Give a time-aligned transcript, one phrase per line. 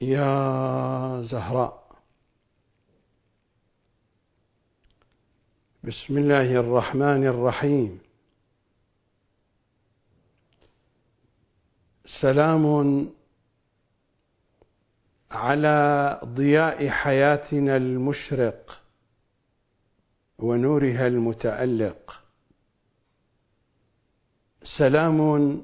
[0.00, 1.86] يا زهراء.
[5.84, 8.00] بسم الله الرحمن الرحيم.
[12.20, 13.06] سلام
[15.30, 18.82] على ضياء حياتنا المشرق
[20.38, 22.22] ونورها المتألق.
[24.78, 25.62] سلام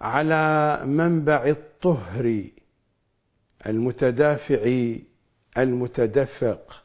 [0.00, 2.44] على منبع الطهر
[3.66, 4.94] المتدافع
[5.58, 6.82] المتدفق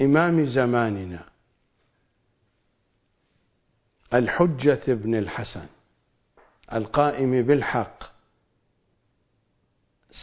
[0.00, 1.28] إمام زماننا
[4.14, 5.66] الحجة بن الحسن
[6.72, 8.04] القائم بالحق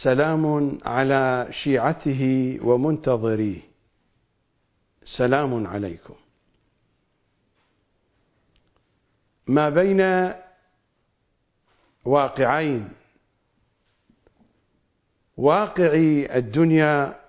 [0.02, 3.60] سلام على شيعته ومنتظريه
[5.04, 6.14] سلام عليكم.
[9.46, 10.32] ما بين
[12.04, 12.88] واقعين
[15.36, 15.92] واقع
[16.36, 17.20] الدنيا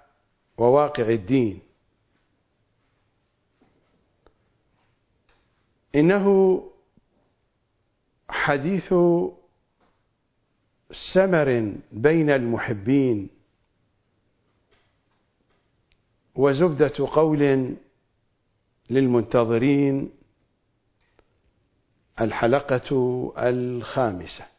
[0.57, 1.59] وواقع الدين.
[5.95, 6.25] إنه
[8.29, 8.93] حديث
[11.13, 13.29] سمر بين المحبين
[16.35, 17.75] وزبدة قول
[18.89, 20.09] للمنتظرين
[22.21, 22.89] الحلقة
[23.38, 24.52] الخامسة.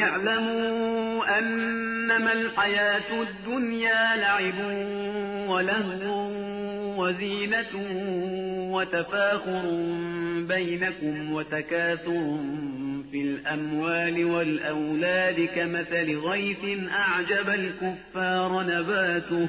[0.00, 4.58] اعلموا أنما الحياة الدنيا لعب
[5.48, 6.30] ولهو
[7.02, 7.74] وزينة
[8.72, 9.62] وتفاخر
[10.48, 12.38] بينكم وتكاثر
[13.10, 19.48] في الأموال والأولاد كمثل غيث أعجب الكفار نباته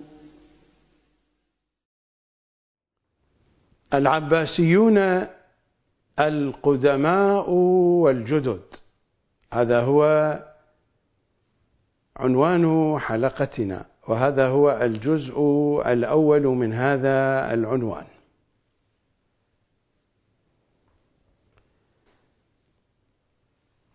[3.93, 5.27] العباسيون
[6.19, 8.61] القدماء والجدد.
[9.53, 10.03] هذا هو
[12.15, 15.37] عنوان حلقتنا وهذا هو الجزء
[15.85, 18.05] الأول من هذا العنوان.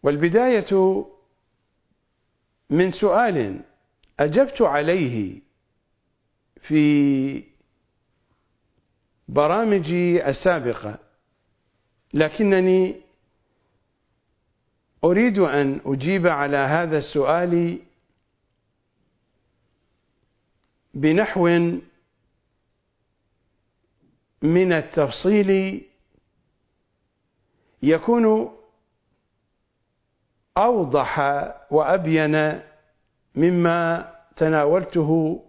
[0.03, 1.05] والبداية
[2.71, 3.61] من سؤال
[4.21, 5.41] أجبت عليه
[6.61, 7.56] في
[9.29, 10.99] برامجي السابقة.
[12.15, 13.01] لكنني
[15.05, 17.79] أريد أن أجيب على هذا السؤال
[20.95, 21.49] بنحو
[24.43, 25.83] من التفصيل
[27.83, 28.57] يكون
[30.57, 31.19] أوضح
[31.71, 32.61] وأبين
[33.35, 35.43] مما تناولته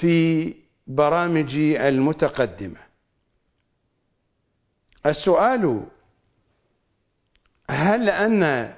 [0.00, 0.54] في
[0.86, 2.86] برامجي المتقدمة.
[5.06, 5.86] السؤال
[7.70, 8.74] هل أن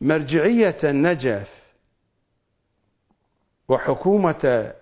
[0.00, 1.64] مرجعية النجف
[3.68, 4.74] وحكومة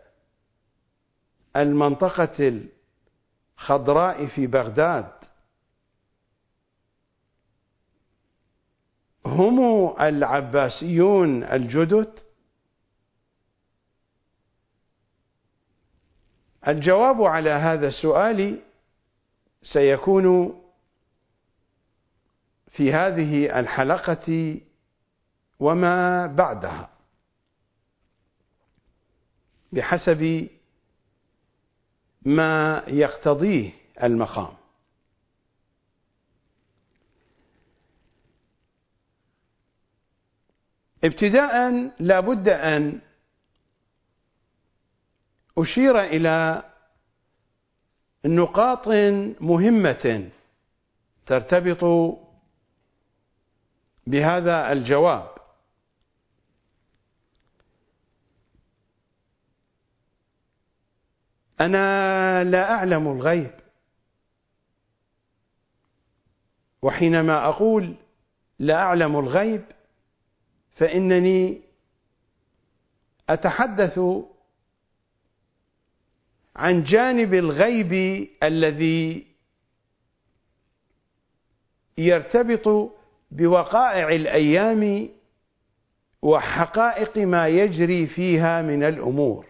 [1.57, 2.63] المنطقة
[3.59, 5.13] الخضراء في بغداد
[9.27, 9.61] هم
[10.01, 12.32] العباسيون الجدد؟
[16.69, 18.61] الجواب على هذا السؤال
[19.63, 20.59] سيكون
[22.71, 24.61] في هذه الحلقة
[25.61, 26.91] وما بعدها.
[29.73, 30.49] بحسب
[32.23, 33.71] ما يقتضيه
[34.03, 34.55] المقام.
[41.05, 43.01] ابتداء لا بد أن
[45.59, 46.63] أشير إلى
[48.25, 48.89] نقاط
[49.41, 50.31] مهمة
[51.27, 51.85] ترتبط
[54.07, 55.33] بهذا الجواب.
[61.61, 63.51] أنا لا أعلم الغيب.
[66.83, 67.95] وحينما أقول
[68.59, 69.65] لا أعلم الغيب
[70.77, 71.63] فإنني
[73.29, 74.01] أتحدث
[76.57, 77.93] عن جانب الغيب
[78.43, 79.27] الذي
[81.99, 82.93] يرتبط
[83.31, 85.09] بوقائع الأيام
[86.23, 89.47] وحقائق ما يجري فيها من الأمور.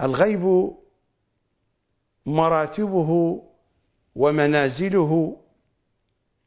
[0.00, 0.72] الغيب
[2.26, 3.42] مراتبه
[4.14, 5.36] ومنازله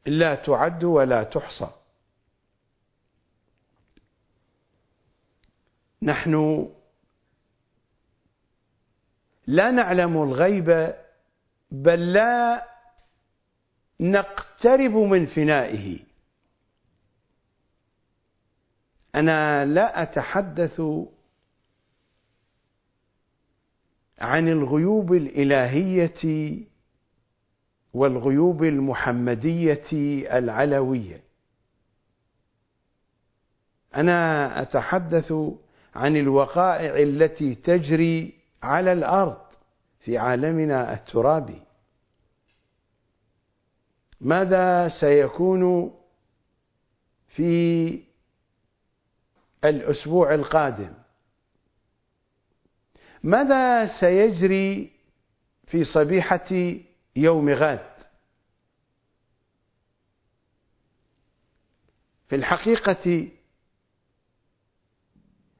[0.06, 1.70] لا تعد ولا تحصى.
[6.02, 6.66] نحن
[9.50, 10.94] لا نعلم الغيب
[11.72, 12.66] بل لا
[14.00, 16.00] نقترب من فنائه.
[19.16, 20.82] أنا لا أتحدث
[24.20, 26.60] عن الغيوب الإلهية
[27.94, 29.90] والغيوب المحمدية
[30.38, 31.22] العلوية.
[33.96, 35.34] أنا أتحدث
[35.96, 39.42] عن الوقائع التي تجري على الأرض
[40.00, 41.62] في عالمنا الترابي.
[44.22, 45.94] ماذا سيكون
[47.28, 48.04] في
[49.64, 50.94] الأسبوع القادم؟
[53.24, 54.92] ماذا سيجري
[55.68, 56.76] في صبيحة
[57.16, 57.90] يوم غد؟
[62.28, 63.28] في الحقيقة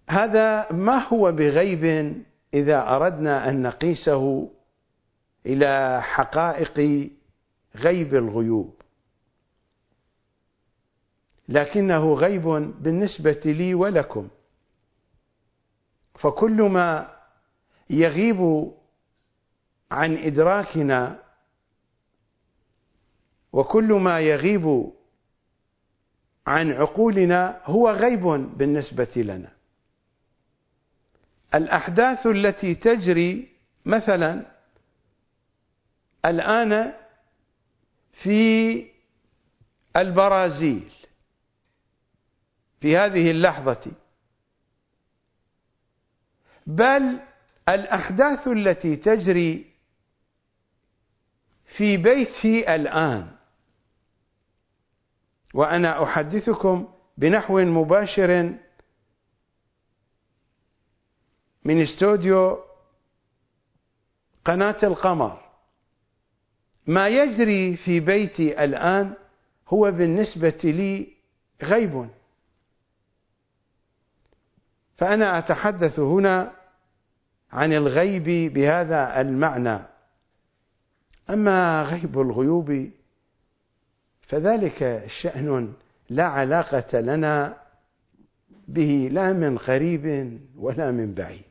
[0.10, 2.14] هذا ما هو بغيب
[2.54, 4.52] إذا أردنا أن نقيسه
[5.46, 7.10] إلى حقائق
[7.76, 8.82] غيب الغيوب.
[11.50, 12.44] لكنه غيب
[12.84, 14.30] بالنسبة لي ولكم.
[16.20, 17.16] فكل ما
[17.90, 18.72] يغيب
[19.92, 21.20] عن إدراكنا
[23.54, 24.92] وكل ما يغيب
[26.48, 28.24] عن عقولنا هو غيب
[28.58, 29.59] بالنسبة لنا.
[31.56, 33.50] الأحداث التي تجري
[33.86, 34.46] مثلا
[36.26, 36.94] الآن
[38.24, 38.86] في
[39.96, 40.92] البرازيل
[42.82, 43.92] في هذه اللحظة.
[46.68, 47.20] بل
[47.70, 49.66] الأحداث التي تجري
[51.78, 53.32] في بيتي الآن
[55.54, 56.88] وأنا أحدثكم
[57.18, 58.54] بنحو مباشر
[61.66, 62.60] من استوديو
[64.46, 65.40] قناة القمر.
[66.88, 69.14] ما يجري في بيتي الآن
[69.68, 71.08] هو بالنسبة لي
[71.64, 72.10] غيب.
[74.98, 76.52] فأنا أتحدث هنا
[77.52, 79.80] عن الغيب بهذا المعنى.
[81.30, 82.90] أما غيب الغيوب
[84.22, 85.74] فذلك شأن
[86.10, 87.58] لا علاقة لنا
[88.68, 91.49] به لا من قريب ولا من بعيد.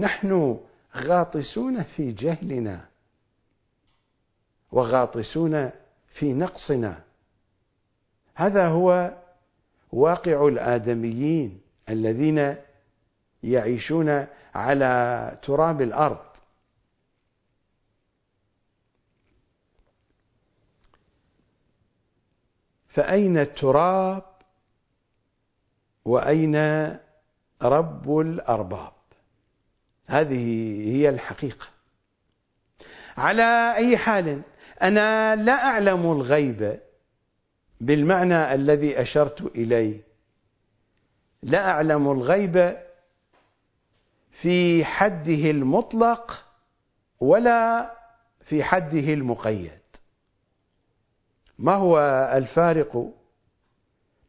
[0.00, 0.60] نحن
[0.96, 2.88] غاطسون في جهلنا
[4.72, 5.70] وغاطسون
[6.18, 7.02] في نقصنا.
[8.34, 9.16] هذا هو
[9.92, 12.56] واقع الآدميين الذين
[13.42, 16.30] يعيشون على تراب الأرض.
[22.88, 24.22] فأين التراب
[26.04, 26.56] وأين
[27.62, 28.99] رب الأرباب؟
[30.10, 30.44] هذه
[30.96, 31.66] هي الحقيقة.
[33.16, 34.42] على أي حال
[34.82, 36.80] أنا لا أعلم الغيب
[37.80, 40.00] بالمعنى الذي أشرت إليه.
[41.42, 42.76] لا أعلم الغيب
[44.42, 46.44] في حده المطلق
[47.20, 47.90] ولا
[48.44, 49.80] في حده المقيد.
[51.58, 51.98] ما هو
[52.34, 53.12] الفارق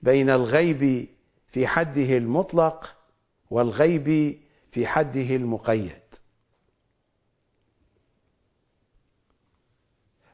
[0.02, 1.08] بين الغيب
[1.52, 2.96] في حده المطلق
[3.50, 4.38] والغيب
[4.72, 6.02] في حده المقيد.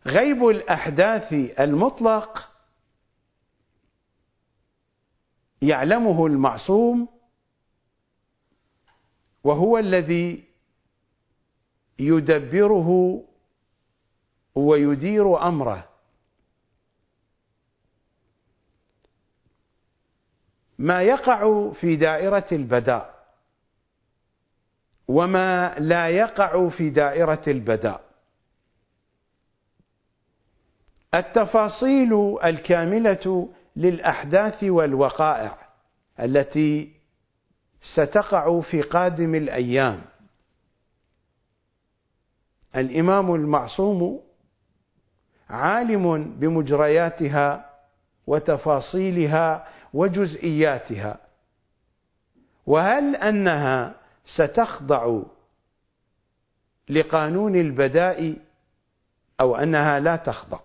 [0.05, 2.51] غيب الأحداث المطلق
[5.61, 7.07] يعلمه المعصوم
[9.43, 10.43] وهو الذي
[11.99, 13.23] يدبره
[14.55, 15.89] ويدير أمره.
[20.79, 23.16] ما يقع في دائرة البداء.
[25.07, 28.01] وما لا يقع في دائرة البداء.
[31.13, 35.57] التفاصيل الكاملة للأحداث والوقائع
[36.19, 36.91] التي
[37.81, 40.01] ستقع في قادم الأيام.
[42.75, 44.21] الإمام المعصوم
[45.49, 47.69] عالم بمجرياتها
[48.27, 51.17] وتفاصيلها وجزئياتها.
[52.65, 53.95] وهل أنها
[54.35, 55.21] ستخضع
[56.89, 58.37] لقانون البداء
[59.39, 60.59] أو أنها لا تخضع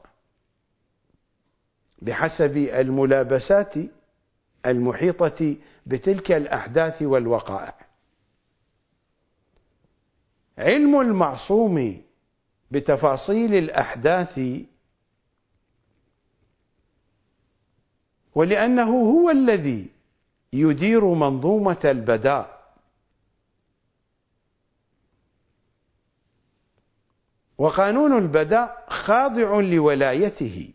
[2.03, 3.75] بحسب الملابسات
[4.67, 7.75] المحيطة بتلك الأحداث والوقائع.
[10.59, 12.03] علم المعصوم
[12.71, 14.41] بتفاصيل الأحداث
[18.35, 19.91] ولأنه هو الذي
[20.53, 22.62] يدير منظومة البداء.
[27.59, 30.71] وقانون البداء خاضع لولايته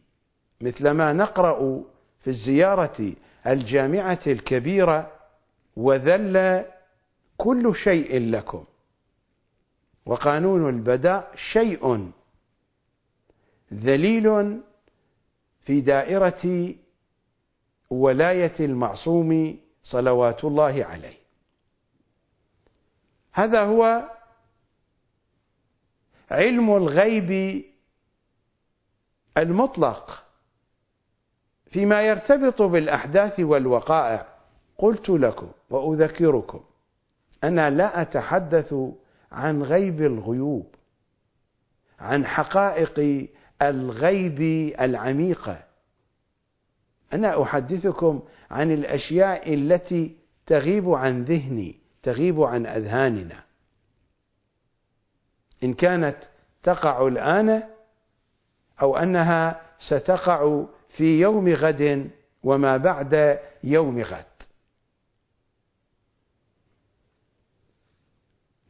[0.62, 1.84] مثلما نقرأ
[2.19, 3.13] في الزيارة
[3.48, 5.12] الجامعة الكبيرة
[5.75, 6.65] وذل
[7.38, 8.63] كل شيء لكم
[10.05, 12.12] وقانون البداء شيء
[13.74, 14.60] ذليل
[15.62, 16.74] في دائرة
[17.89, 21.17] ولاية المعصوم صلوات الله عليه.
[23.34, 24.10] هذا هو
[26.31, 27.63] علم الغيب
[29.38, 30.24] المطلق
[31.72, 34.27] فيما يرتبط بالأحداث والوقائع.
[34.77, 36.60] قلت لكم وأذكركم
[37.43, 38.75] أنا لا أتحدث
[39.31, 40.75] عن غيب الغيوب
[42.00, 43.27] عن حقائق
[43.62, 44.41] الغيب
[44.81, 45.63] العميقة.
[47.13, 50.15] أنا أحدثكم عن الأشياء التي
[50.46, 53.47] تغيب عن ذهني تغيب عن أذهاننا.
[55.64, 56.18] إن كانت
[56.64, 57.64] تقع الآن
[58.82, 62.12] أو أنها ستقع في يوم غد
[62.44, 64.26] وما بعد يوم غد.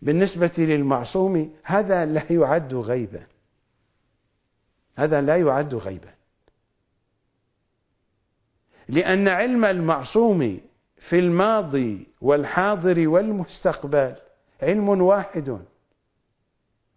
[0.01, 3.23] بالنسبة للمعصوم هذا لا يعد غيبا.
[4.95, 6.13] هذا لا يعد غيبا.
[8.89, 10.59] لأن علم المعصوم
[11.09, 14.15] في الماضي والحاضر والمستقبل
[14.61, 15.59] علم واحد.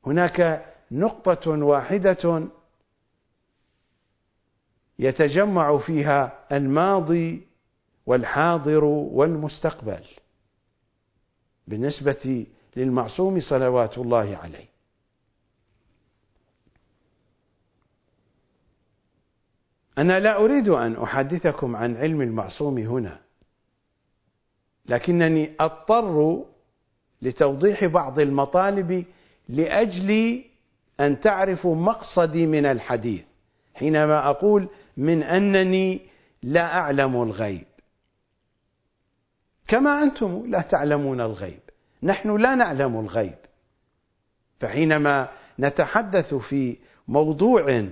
[0.06, 2.48] هناك نقطة واحدة
[4.98, 7.46] يتجمع فيها الماضي
[8.06, 10.04] والحاضر والمستقبل
[11.66, 14.66] بالنسبة للمعصوم صلوات الله عليه.
[19.98, 23.20] أنا لا أريد أن أحدثكم عن علم المعصوم هنا
[24.86, 26.44] لكنني أضطر
[27.22, 29.04] لتوضيح بعض المطالب
[29.50, 30.42] لأجل
[31.00, 33.24] أن تعرفوا مقصدي من الحديث.
[33.74, 36.00] حينما أقول من أنني
[36.42, 37.64] لا أعلم الغيب.
[39.68, 41.60] كما أنتم لا تعلمون الغيب.
[42.02, 43.38] نحن لا نعلم الغيب.
[44.60, 45.28] فحينما
[45.58, 46.76] نتحدث في
[47.08, 47.88] موضوع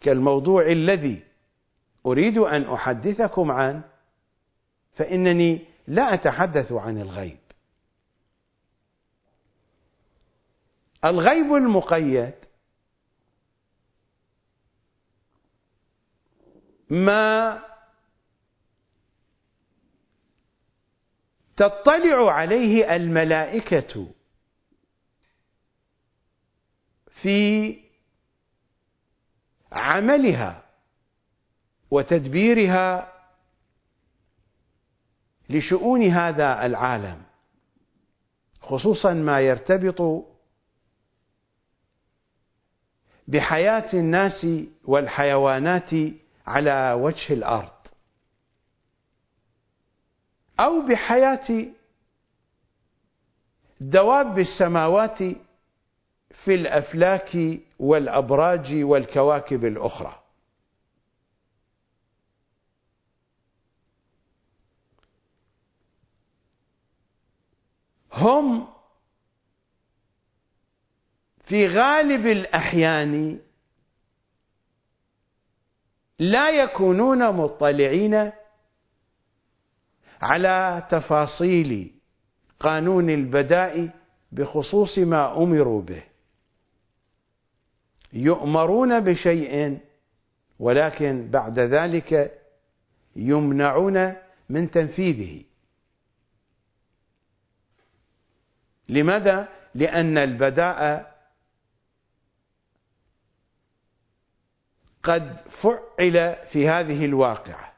[0.00, 1.22] كالموضوع الذي
[2.06, 3.82] أريد أن أحدثكم عنه
[4.92, 7.38] فإنني لا أتحدث عن الغيب.
[11.04, 12.34] الغيب المقيد.
[16.90, 17.62] ما
[21.56, 24.06] تطلع عليه الملائكة
[27.22, 27.78] في
[29.72, 30.64] عملها
[31.90, 33.12] وتدبيرها
[35.50, 37.22] لشؤون هذا العالم
[38.60, 40.26] خصوصا ما يرتبط
[43.28, 44.46] بحياة الناس
[44.84, 45.90] والحيوانات
[46.46, 47.70] على وجه الأرض.
[50.60, 51.66] أو بحياة
[53.80, 55.18] دواب السماوات
[56.44, 57.38] في الأفلاك
[57.78, 60.22] والأبراج والكواكب الأخرى
[68.12, 68.68] هم
[71.48, 73.38] في غالب الأحيان
[76.18, 78.32] لا يكونون مطلعين
[80.20, 81.92] على تفاصيل
[82.60, 83.90] قانون البداء
[84.32, 86.02] بخصوص ما أمروا به.
[88.12, 89.78] يؤمرون بشيء
[90.58, 92.40] ولكن بعد ذلك
[93.16, 94.14] يمنعون
[94.48, 95.44] من تنفيذه.
[98.88, 101.17] لماذا؟ لأن البداء
[105.02, 107.72] قد فعل في هذه الواقعة.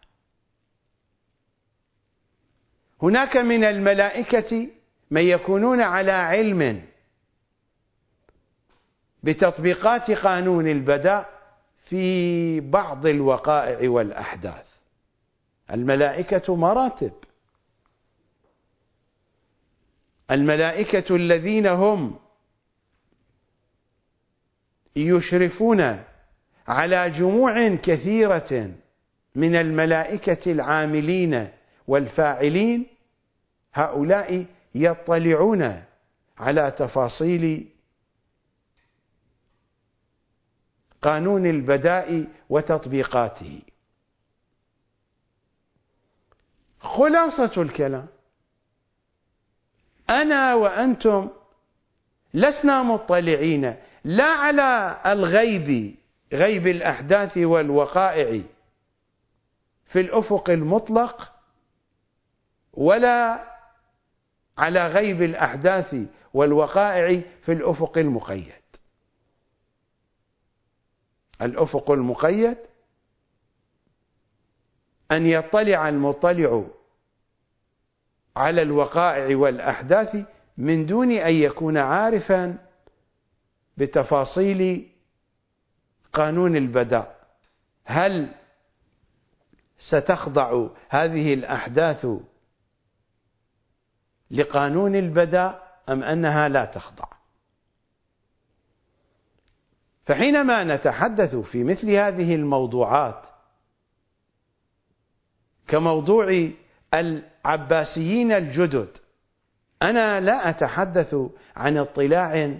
[3.02, 4.68] هناك من الملائكة
[5.10, 6.84] من يكونون على علم
[9.22, 11.40] بتطبيقات قانون البداء
[11.88, 14.66] في بعض الوقائع والأحداث.
[15.70, 17.12] الملائكة مراتب.
[20.30, 22.18] الملائكة الذين هم
[24.96, 26.04] يشرفون
[26.70, 28.70] على جموع كثيرة
[29.34, 31.48] من الملائكة العاملين
[31.88, 32.86] والفاعلين
[33.74, 35.82] هؤلاء يطلعون
[36.38, 37.68] على تفاصيل
[41.02, 43.62] قانون البداء وتطبيقاته.
[46.80, 48.06] خلاصة الكلام.
[50.10, 51.30] أنا وأنتم
[52.34, 56.00] لسنا مطلعين لا على الغيب
[56.32, 58.42] غيب الأحداث والوقائع
[59.87, 61.32] في الأفق المطلق
[62.72, 63.44] ولا
[64.58, 65.96] على غيب الأحداث
[66.34, 68.52] والوقائع في الأفق المقيد.
[71.42, 72.56] الأفق المقيد
[75.12, 76.64] أن يطلع المطلع
[78.37, 80.16] على الوقائع والأحداث
[80.58, 82.58] من دون أن يكون عارفا
[83.76, 84.90] بتفاصيل
[86.12, 87.21] قانون البداء.
[87.85, 88.29] هل
[89.79, 92.07] ستخضع هذه الأحداث
[94.31, 97.05] لقانون البداء أم أنها لا تخضع؟
[100.07, 103.23] فحينما نتحدث في مثل هذه الموضوعات
[105.69, 106.50] كموضوع
[106.95, 108.88] العباسيين الجدد
[109.83, 111.17] أنا لا أتحدث
[111.57, 112.59] عن اطلاع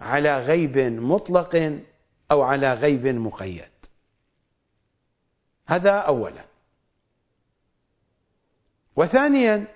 [0.00, 1.80] على غيب مطلق
[2.30, 3.68] أو على غيب مقيد.
[5.66, 6.44] هذا أولا.
[8.96, 9.66] وثانيا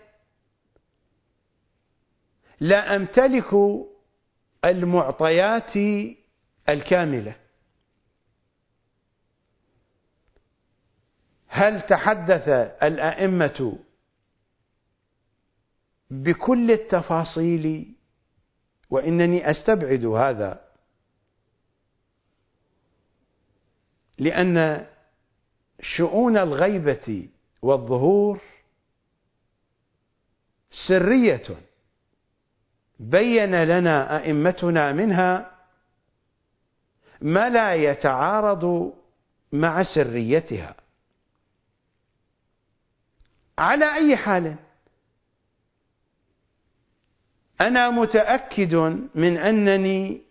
[2.61, 3.54] لا أمتلك
[4.64, 5.76] المعطيات
[6.69, 7.37] الكاملة.
[11.49, 12.49] هل تحدث
[12.83, 13.78] الأئمة
[16.11, 17.95] بكل التفاصيل؟
[18.90, 20.70] وإنني أستبعد هذا
[24.21, 24.87] لأن
[25.80, 27.28] شؤون الغيبة
[27.63, 28.41] والظهور
[30.89, 31.56] سرية.
[33.00, 35.50] بين لنا أئمتنا منها
[37.21, 38.93] ما لا يتعارض
[39.52, 40.75] مع سريتها.
[43.59, 44.56] على أي حال
[47.61, 48.75] أنا متأكد
[49.15, 50.23] من أنني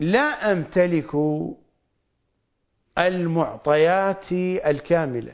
[0.00, 1.14] لا أمتلك
[2.98, 4.32] المعطيات
[4.66, 5.32] الكاملة.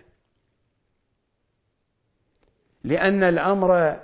[2.84, 4.00] لأن الأمر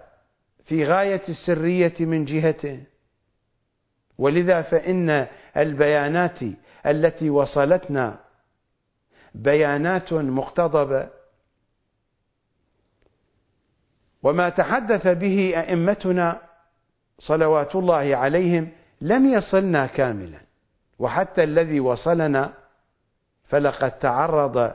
[0.65, 2.85] في غاية السرية من جهته.
[4.19, 6.39] ولذا فإن البيانات
[6.87, 8.21] التي وصلتنا
[9.35, 11.09] بيانات مقتضبة.
[14.23, 16.41] وما تحدث به أئمتنا
[17.19, 18.69] صلوات الله عليهم
[19.01, 20.41] لم يصلنا كاملا.
[20.99, 22.64] وحتى الذي وصلنا
[23.55, 24.75] فلقد تعرض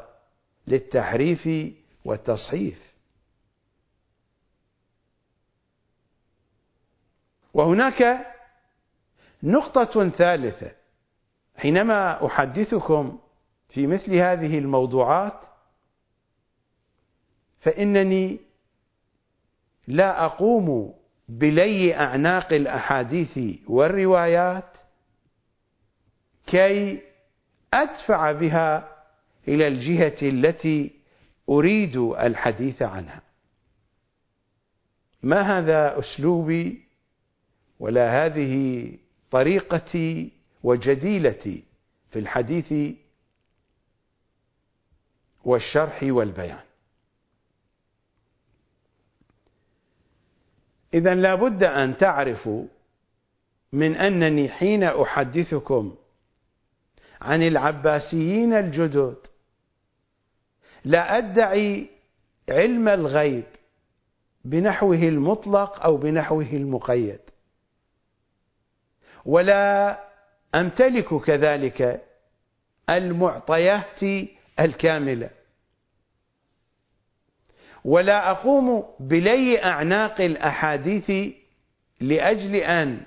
[0.67, 1.73] للتحريف
[2.05, 2.95] والتصحيف.
[7.53, 8.27] وهناك
[9.43, 10.71] نقطة ثالثة.
[11.55, 13.19] حينما أحدثكم
[13.69, 15.43] في مثل هذه الموضوعات
[17.59, 18.39] فإنني
[19.87, 20.93] لا أقوم
[21.29, 24.77] بلي أعناق الأحاديث والروايات
[26.47, 27.08] كي
[27.73, 28.97] أدفع بها
[29.47, 30.91] إلى الجهة التي
[31.49, 33.21] أريد الحديث عنها.
[35.23, 36.83] ما هذا أسلوبي
[37.79, 38.91] ولا هذه
[39.31, 40.31] طريقتي
[40.63, 41.63] وجديلتي
[42.11, 42.95] في الحديث
[45.43, 46.69] والشرح والبيان؟
[50.93, 52.65] إذا لابد أن تعرفوا
[53.73, 55.95] من أنني حين أحدثكم
[57.21, 59.17] عن العباسيين الجدد.
[60.85, 61.87] لا أدعي
[62.49, 63.45] علم الغيب
[64.45, 67.19] بنحوه المطلق أو بنحوه المقيد.
[69.25, 69.99] ولا
[70.55, 72.05] أمتلك كذلك
[72.89, 74.03] المعطيات
[74.59, 75.29] الكاملة.
[77.85, 81.33] ولا أقوم بلي أعناق الأحاديث
[82.01, 83.01] لأجل أن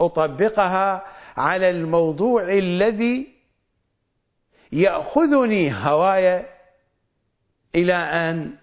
[0.00, 1.04] أطبقها
[1.36, 3.37] على الموضوع الذي
[4.72, 6.46] يأخذني هواي
[7.74, 8.56] إلى أن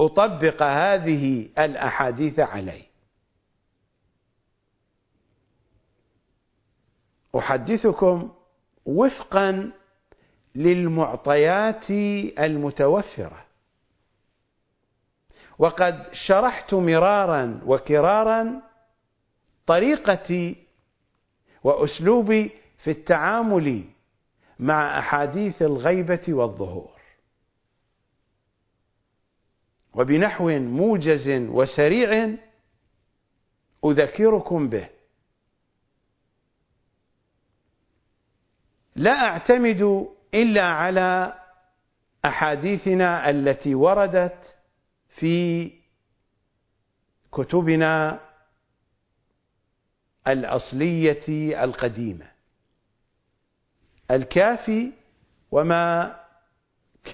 [0.00, 2.92] أطبق هذه الأحاديث عليه
[7.38, 8.30] أحدثكم
[8.86, 9.70] وفقا
[10.54, 11.90] للمعطيات
[12.38, 13.44] المتوفرة.
[15.58, 18.62] وقد شرحت مرارا وكرارا
[19.66, 20.56] طريقتي
[21.64, 23.84] وأسلوبي في التعامل
[24.62, 27.00] مع أحاديث الغيبة والظهور.
[29.94, 32.36] وبنحو موجز وسريع
[33.84, 34.88] أذكركم به.
[38.96, 41.38] لا أعتمد إلا على
[42.24, 44.54] أحاديثنا التي وردت
[45.18, 45.70] في
[47.32, 48.20] كتبنا
[50.26, 52.31] الأصلية القديمة.
[54.12, 54.92] الكافي
[55.50, 56.16] وما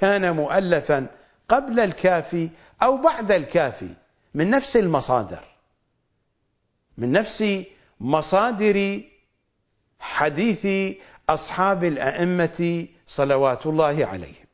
[0.01, 1.07] كان مؤلفا
[1.49, 2.51] قبل الكافي
[2.83, 3.95] أو بعد الكافي
[4.35, 5.45] من نفس المصادر
[6.99, 7.45] من نفس
[8.01, 9.03] مصادر
[10.01, 10.97] حديث
[11.29, 14.47] أصحاب الأئمة صلوات الله عليهم.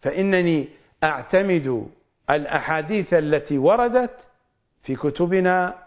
[0.00, 0.68] فإنني
[1.04, 1.88] أعتمد
[2.30, 4.28] الأحاديث التي وردت
[4.82, 5.78] في كتبنا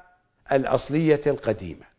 [0.51, 1.90] الأصلية القديمة.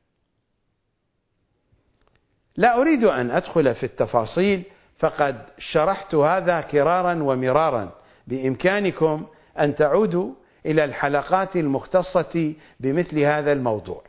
[2.56, 4.62] لا أريد أن أدخل في التفاصيل
[4.98, 7.92] فقد شرحت هذا كرارا ومرارا
[8.26, 9.26] بإمكانكم
[9.58, 10.34] أن تعودوا
[10.66, 14.04] إلى الحلقات المختصة بمثل هذا الموضوع.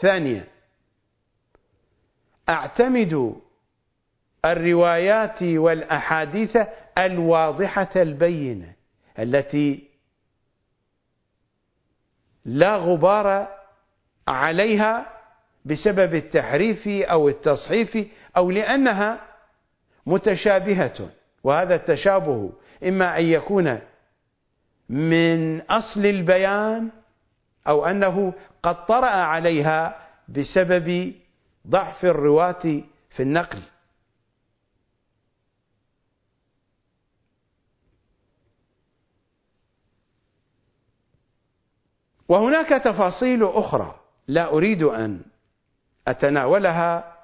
[0.00, 0.44] ثانيا
[2.48, 3.34] أعتمد
[4.44, 6.58] الروايات والأحاديث
[6.98, 8.72] الواضحة البينة
[9.18, 9.88] التي
[12.44, 13.48] لا غبار
[14.28, 15.21] عليها
[15.64, 19.20] بسبب التحريف أو التصحيف أو لأنها
[20.06, 21.10] متشابهة
[21.44, 22.52] وهذا التشابه
[22.84, 23.78] إما أن يكون
[24.88, 26.90] من أصل البيان
[27.68, 31.14] أو أنه قد طرأ عليها بسبب
[31.68, 33.62] ضعف الرواة في النقل.
[42.28, 45.20] وهناك تفاصيل أخرى لا أريد أن
[46.08, 47.16] أتناولها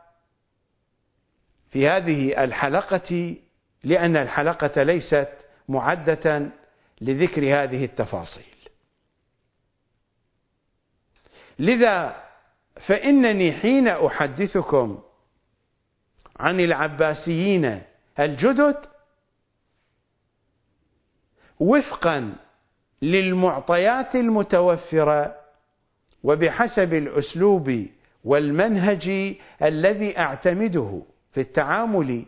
[1.71, 3.37] في هذه الحلقة
[3.85, 5.29] لأن الحلقة ليست
[5.69, 6.49] معدة
[7.01, 8.45] لذكر هذه التفاصيل.
[11.59, 12.25] لذا
[12.87, 15.03] فإنني حين أحدثكم
[16.37, 17.83] عن العباسيين
[18.21, 18.77] الجدد
[21.61, 22.37] وفقا
[23.03, 25.37] للمعطيات المتوفرة
[26.23, 27.87] وبحسب الأسلوب
[28.29, 32.25] والمنهج الذي أعتمده في التعامل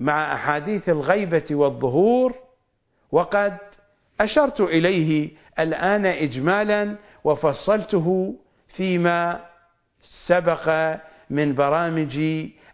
[0.00, 2.34] مع أحاديث الغيبة والظهور
[3.12, 3.56] وقد
[4.20, 8.36] أشرت إليه الآن إجمالا وفصلته
[8.68, 9.40] فيما
[10.26, 10.96] سبق
[11.30, 12.20] من برامج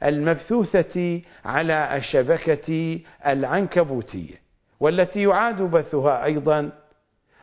[0.02, 4.34] المبثوثة على الشبكة العنكبوتية
[4.80, 6.70] والتي يعاد بثها أيضا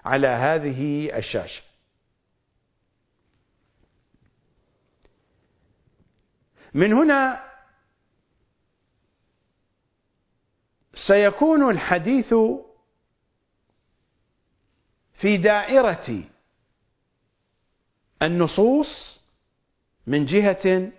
[0.06, 1.62] على هذه الشاشة.
[6.76, 7.44] من هنا
[11.08, 12.34] سيكون الحديث
[15.14, 16.24] في دائرة
[18.22, 19.20] النصوص
[20.08, 20.92] من جهة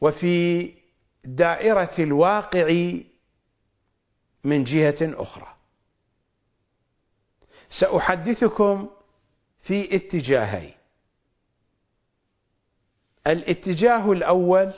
[0.00, 0.74] وفي
[1.24, 2.92] دائرة الواقع
[4.44, 5.56] من جهة أخرى.
[7.80, 8.90] سأحدثكم
[9.62, 10.79] في اتجاهين.
[13.26, 14.72] الاتجاه الأول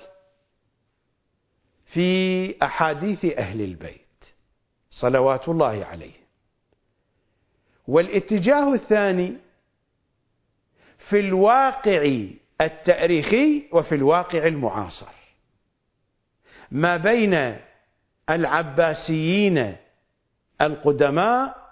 [1.87, 3.99] في أحاديث أهل البيت
[4.91, 6.23] صلوات الله عليهم.
[7.89, 9.37] والاتجاه الثاني
[11.09, 12.21] في الواقع
[12.61, 15.13] التأريخي وفي الواقع المعاصر.
[16.71, 17.57] ما بين
[18.31, 19.77] العباسيين
[20.61, 21.63] القدماء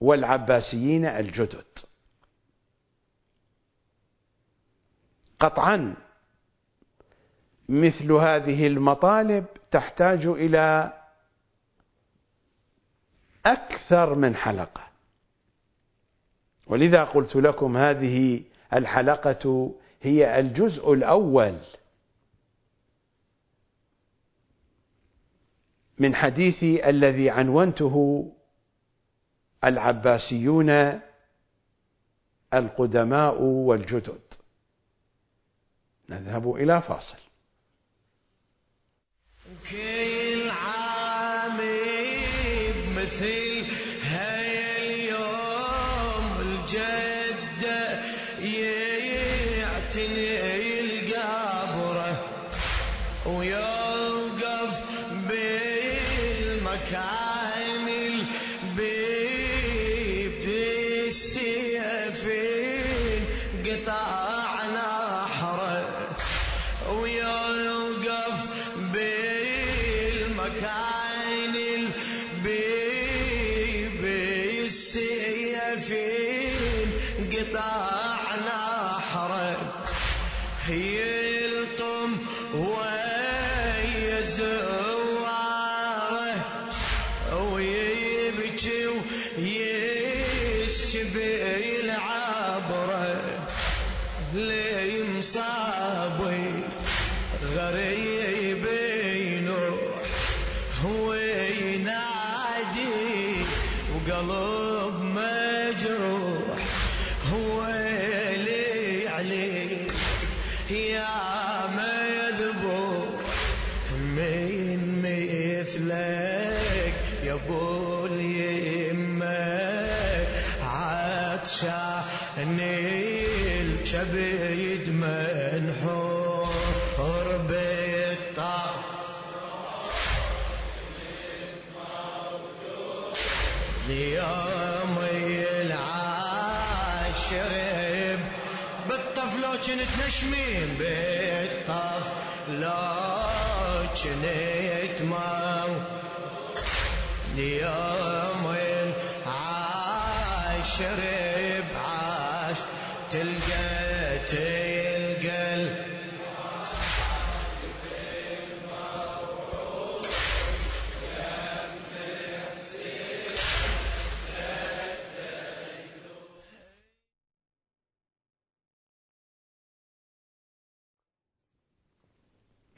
[0.00, 1.78] والعباسيين الجدد.
[5.40, 5.94] قطعا.
[7.68, 10.92] مثل هذه المطالب تحتاج إلى
[13.46, 14.82] أكثر من حلقة.
[16.66, 21.58] ولذا قلت لكم هذه الحلقة هي الجزء الأول
[25.98, 28.26] من حديثي الذي عنونته
[29.64, 31.00] العباسيون
[32.54, 34.39] القدماء والجدد.
[36.10, 37.18] نذهب إلى فاصل.
[39.70, 40.19] كل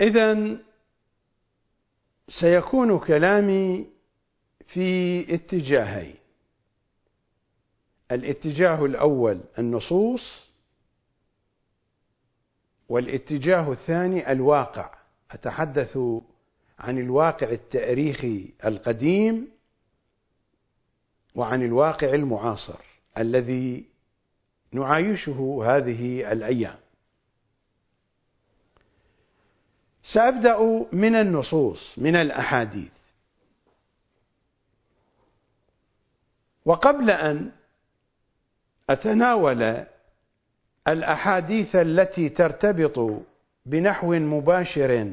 [0.02, 0.58] إذا
[2.40, 3.86] سيكون كلامي
[4.66, 6.14] في اتجاهين.
[8.12, 10.50] الاتجاه الأول النصوص
[12.88, 14.94] والاتجاه الثاني الواقع.
[15.30, 15.98] أتحدث
[16.78, 19.48] عن الواقع التاريخي القديم
[21.34, 22.78] وعن الواقع المعاصر
[23.18, 23.84] الذي
[24.72, 26.81] نعايشه هذه الأيام.
[30.04, 32.90] سأبدأ من النصوص من الأحاديث.
[36.64, 37.52] وقبل أن
[38.90, 39.84] أتناول
[40.88, 43.22] الأحاديث التي ترتبط
[43.66, 45.12] بنحو مباشر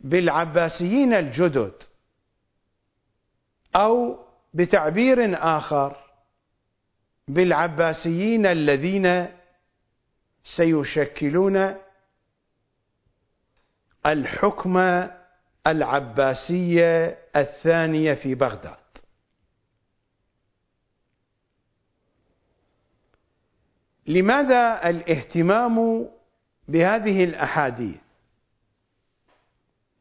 [0.00, 1.72] بالعباسيين الجدد
[3.76, 4.18] أو
[4.54, 5.96] بتعبير آخر
[7.28, 9.26] بالعباسيين الذين
[10.44, 11.74] سيشكلون
[14.06, 15.06] الحكم
[15.66, 18.76] العباسية الثانية في بغداد.
[24.06, 26.08] لماذا الاهتمام
[26.68, 28.00] بهذه الأحاديث؟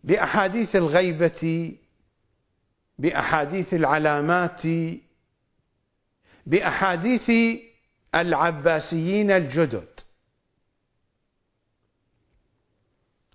[0.03, 1.73] بأحاديث الغيبة
[2.99, 4.61] بأحاديث العلامات
[6.45, 7.31] بأحاديث
[8.15, 10.08] العباسيين الجدد.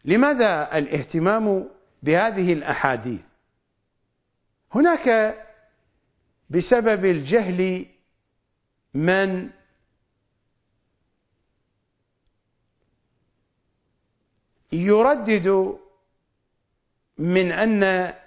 [0.04, 1.70] لماذا الاهتمام
[2.02, 3.20] بهذه الأحاديث؟
[4.74, 5.36] هناك
[6.50, 7.86] بسبب الجهل
[8.94, 9.50] من
[14.72, 15.78] يردد
[17.18, 17.82] من أن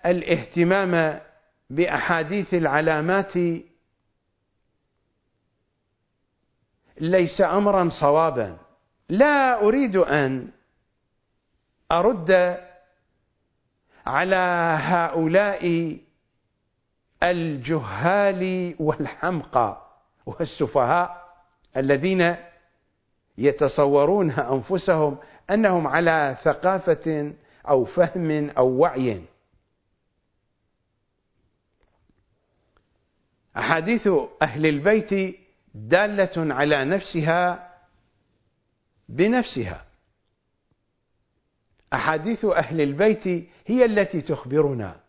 [0.05, 1.19] الاهتمام
[1.69, 3.33] بأحاديث العلامات
[6.99, 8.57] ليس امرا صوابا.
[9.09, 10.51] لا أريد أن
[11.91, 12.57] أرد
[14.05, 14.35] على
[14.81, 15.97] هؤلاء
[17.23, 19.87] الجهال والحمقى
[20.25, 21.27] والسفهاء
[21.77, 22.35] الذين
[23.37, 25.17] يتصورون أنفسهم
[25.49, 27.33] أنهم على ثقافة
[27.69, 29.23] أو فهم أو وعي.
[33.57, 34.09] أحاديث
[34.41, 35.37] أهل البيت
[35.73, 37.73] دالة على نفسها
[39.09, 39.86] بنفسها.
[41.93, 43.27] أحاديث أهل البيت
[43.65, 44.99] هي التي تخبرنا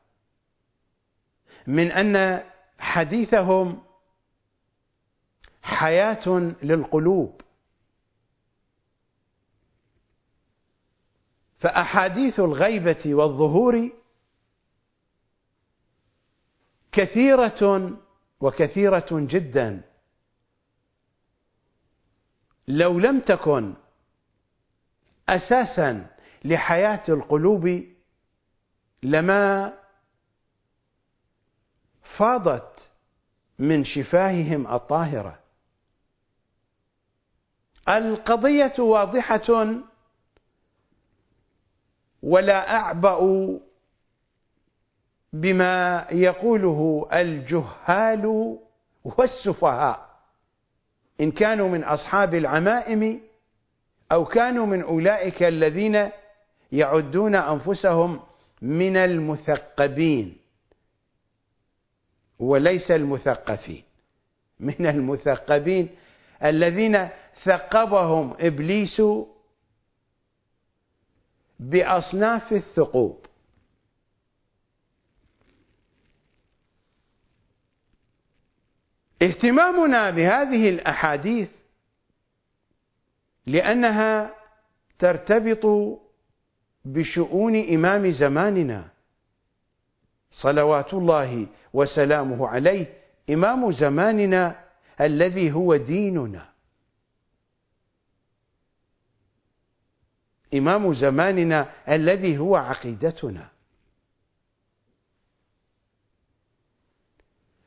[1.67, 2.45] من أن
[2.79, 3.83] حديثهم
[5.62, 6.29] حياة
[6.62, 7.41] للقلوب.
[11.59, 13.91] فأحاديث الغيبة والظهور
[16.93, 17.91] كثيرة
[18.41, 19.83] وكثيرة جدا.
[22.69, 23.75] لو لم تكن
[25.29, 26.17] أساسا
[26.49, 27.85] لحياة القلوب
[29.03, 29.75] لما
[32.19, 32.91] فاضت
[33.59, 35.39] من شفاههم الطاهرة.
[37.89, 39.75] القضية واضحة
[42.23, 43.19] ولا أعبأ
[45.33, 48.57] بما يقوله الجهال
[49.05, 50.09] والسفهاء.
[51.21, 53.21] إن كانوا من أصحاب العمائم
[54.13, 56.11] أو كانوا من أولئك الذين
[56.72, 58.20] يعدون أنفسهم
[58.62, 60.37] من المثقبين.
[62.38, 63.85] وليس المثقفين.
[64.61, 65.88] من المثقبين
[66.44, 67.09] الذين
[67.44, 69.02] ثقبهم إبليس
[71.61, 73.26] بأصناف الثقوب.
[79.22, 81.50] اهتمامنا بهذه الأحاديث
[83.46, 84.35] لأنها
[84.98, 85.66] ترتبط
[86.92, 88.88] بشؤون إمام زماننا.
[90.31, 92.87] صلوات الله وسلامه عليه
[93.31, 94.64] إمام زماننا
[95.01, 96.48] الذي هو ديننا.
[100.55, 103.48] إمام زماننا الذي هو عقيدتنا.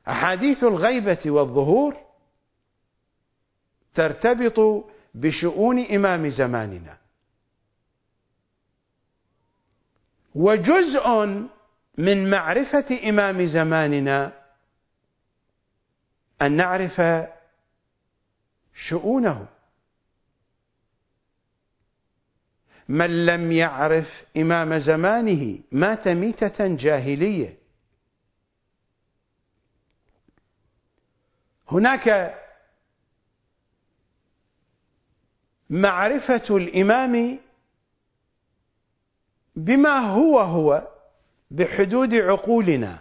[0.07, 1.97] أحاديث الغيبة والظهور
[3.93, 7.00] ترتبط بشؤون إمام زماننا.
[10.35, 11.25] وجزء
[11.97, 14.33] من معرفة إمام زماننا
[16.41, 17.01] أن نعرف
[18.89, 19.47] شؤونه.
[22.89, 27.57] من لم يعرف إمام زمانه مات ميتة جاهلية.
[31.67, 32.35] هناك
[35.69, 37.39] معرفة الإمام
[39.65, 40.87] بما هو هو
[41.51, 42.99] بحدود عقولنا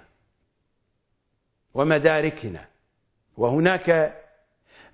[1.74, 2.66] ومداركنا.
[3.36, 4.16] وهناك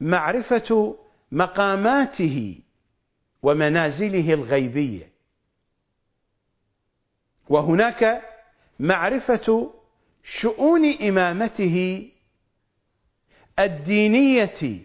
[0.01, 0.97] معرفة
[1.33, 2.61] مقاماته
[3.43, 5.11] ومنازله الغيبية.
[7.49, 8.23] وهناك
[8.81, 9.73] معرفة
[10.25, 12.09] شؤون إمامته
[13.59, 14.81] الدينية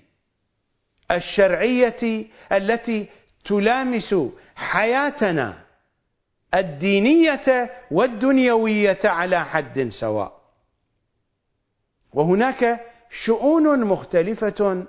[1.11, 3.07] الشرعية التي
[3.45, 4.15] تلامس
[4.55, 5.60] حياتنا
[6.53, 10.41] الدينية والدنيوية على حد سواء.
[12.13, 12.79] وهناك
[13.25, 14.85] شؤون مختلفة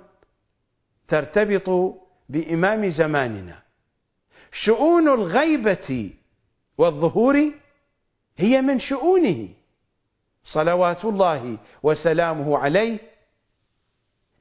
[1.07, 1.95] ترتبط
[2.29, 3.59] بإمام زماننا.
[4.51, 6.11] شؤون الغيبة
[6.77, 7.51] والظهور
[8.37, 9.49] هي من شؤونه.
[10.43, 12.99] صلوات الله وسلامه عليه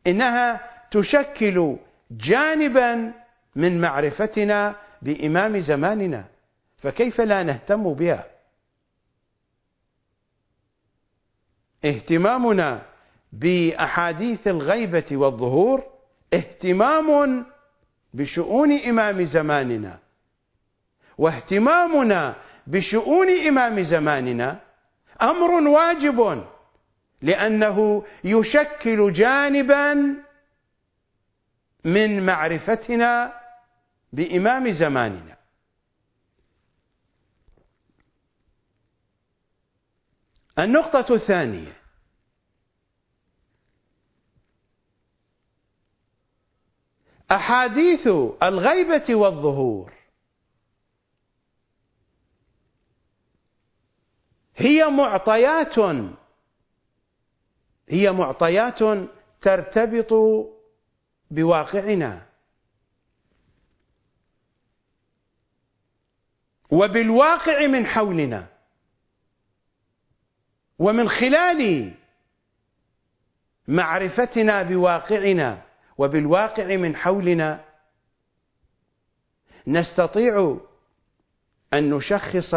[0.07, 1.77] إنها تشكل
[2.11, 3.13] جانبا
[3.57, 6.32] من معرفتنا بإمام زماننا.
[6.83, 8.27] فكيف لا نهتم بها؟
[11.85, 12.83] اهتمامنا
[13.33, 15.85] بأحاديث الغيبة والظهور
[16.35, 17.47] اهتمام
[18.15, 19.99] بشؤون إمام زماننا
[21.19, 22.35] واهتمامنا
[22.67, 24.61] بشؤون إمام زماننا
[25.23, 26.45] أمر واجب
[27.23, 29.95] لأنه يشكل جانبا
[31.85, 33.33] من معرفتنا
[34.13, 35.42] بإمام زماننا.
[40.59, 41.83] النقطة الثانية.
[47.31, 48.07] أحاديث
[48.43, 49.93] الغيبة والظهور.
[54.57, 55.79] هي معطيات
[57.89, 59.09] هي معطيات
[59.41, 60.13] ترتبط
[61.31, 62.27] بواقعنا.
[66.71, 68.52] وبالواقع من حولنا.
[70.83, 71.93] ومن خلال
[73.69, 75.63] معرفتنا بواقعنا
[75.99, 77.65] وبالواقع من حولنا
[79.67, 80.61] نستطيع
[81.75, 82.55] أن نشخص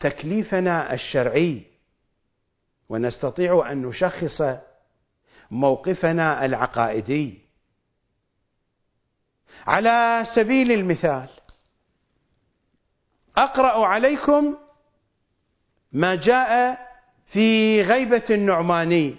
[0.00, 1.62] تكليفنا الشرعي
[2.88, 4.42] ونستطيع أن نشخص
[5.50, 7.40] موقفنا العقائدي.
[9.66, 11.28] على سبيل المثال
[13.36, 14.61] أقرأ عليكم
[15.92, 16.78] ما جاء
[17.26, 19.16] في غيبة النعماني.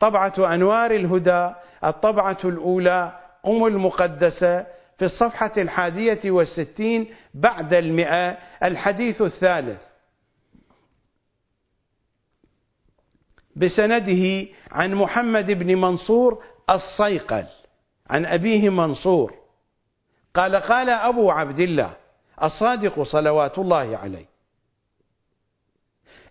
[0.00, 1.54] طبعة أنوار الهدى
[1.84, 4.66] الطبعة الأولى قم المقدسة
[4.98, 9.82] في الصفحة الحادية والستين بعد المئة الحديث الثالث.
[13.56, 17.46] بسنده عن محمد بن منصور الصيقل
[18.10, 19.34] عن أبيه منصور.
[20.34, 21.96] قال قال أبو عبد الله
[22.42, 24.35] الصادق صلوات الله عليه.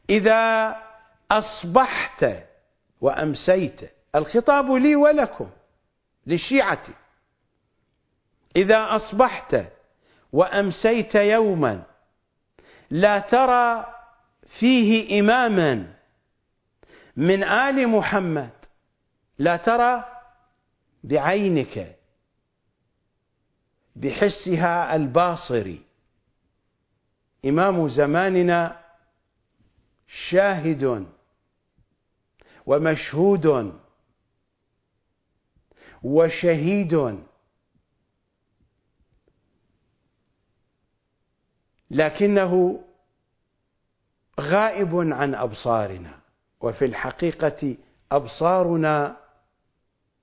[0.10, 0.76] إذا
[1.32, 2.26] أصبحت
[3.02, 3.82] وأمسيت
[4.16, 5.50] الخطاب لي ولكم
[6.28, 6.84] للشيعة.
[8.56, 9.66] إذا أصبحت
[10.34, 11.84] وأمسيت يوما
[12.90, 13.86] لا ترى
[14.60, 15.94] فيه إماما
[17.18, 18.50] من آل محمد
[19.40, 20.04] لا ترى
[21.04, 21.96] بعينك
[23.96, 25.82] بحسها الباصري.
[27.46, 28.85] إمام زماننا
[30.08, 31.06] شاهد
[32.66, 33.74] ومشهود
[36.04, 37.20] وشهيد.
[41.92, 42.84] لكنه
[44.40, 46.20] غائب عن أبصارنا
[46.62, 47.78] وفي الحقيقة
[48.12, 49.18] أبصارنا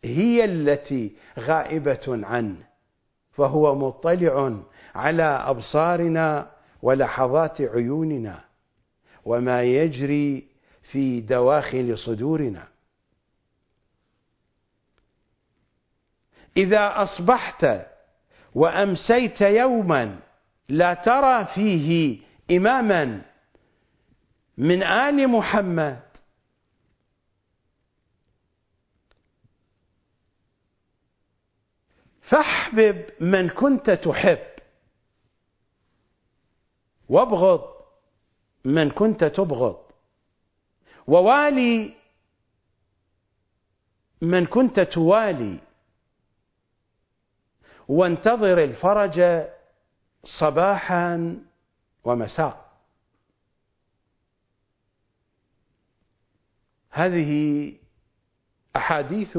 [0.05, 2.67] هي التي غائبة عنه
[3.33, 4.63] فهو مطلع
[4.95, 6.51] على أبصارنا
[6.83, 8.45] ولحظات عيوننا.
[9.25, 10.47] وما يجري
[10.93, 12.69] في دواخل صدورنا.
[16.57, 17.67] إذا أصبحت
[18.55, 20.21] وأمسيت يوما
[20.69, 22.19] لا ترى فيه
[22.51, 23.23] إماما
[24.59, 26.03] من آل محمد
[32.23, 34.47] فاحبب من كنت تحب
[37.09, 37.72] وابغض
[38.65, 39.83] من كنت تبغض.
[41.07, 41.95] ووالي
[44.21, 45.59] من كنت توالي.
[47.89, 49.47] وانتظر الفرج
[50.41, 51.39] صباحا
[52.05, 52.73] ومساء.
[56.91, 57.73] هذه
[58.77, 59.39] أحاديث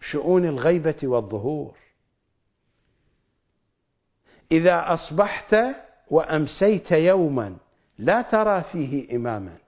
[0.00, 1.78] شؤون الغيبة والظهور.
[4.52, 5.56] إذا أصبحت
[6.10, 7.56] وأمسيت يوما
[7.98, 9.58] لا ترى فيه إماما.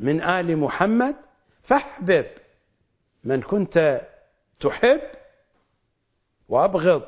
[0.00, 1.16] من آل محمد
[1.62, 2.26] فاحبب.
[3.24, 4.06] من كنت
[4.60, 5.00] تحب
[6.48, 7.02] وأبغض.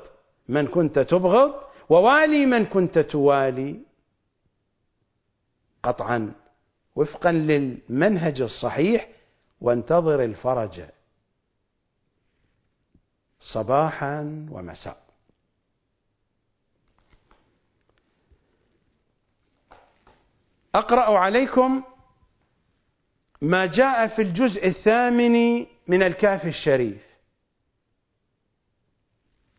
[0.49, 2.47] من كنت تبغض ووالي.
[2.47, 3.81] من كنت توالي.
[5.83, 6.33] قطعا
[6.97, 9.09] وفقا للمنهج الصحيح
[9.61, 10.83] وانتظر الفرج.
[13.41, 15.08] صباحا ومساء.
[20.75, 21.83] أقرأ عليكم
[23.43, 27.09] ما جاء في الجزء الثامن من الكافي الشريف.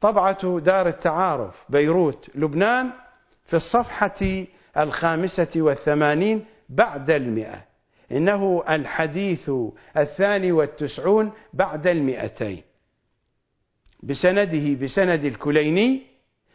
[0.02, 2.92] طبعة دار التعارف بيروت لبنان
[3.46, 4.46] في الصفحة
[4.78, 7.66] الخامسة والثمانين بعد المئة.
[8.12, 9.52] إنه الحديث
[9.98, 12.64] الثاني والتسعون بعد المئتين.
[14.04, 16.02] بسنده بسند الكليني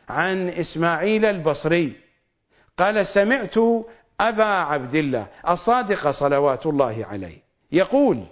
[0.08, 1.92] عن إسماعيل البصري.
[2.78, 3.54] قال سمعت
[4.20, 7.42] أبا عبد الله الصادق صلوات الله عليه
[7.72, 8.26] يقول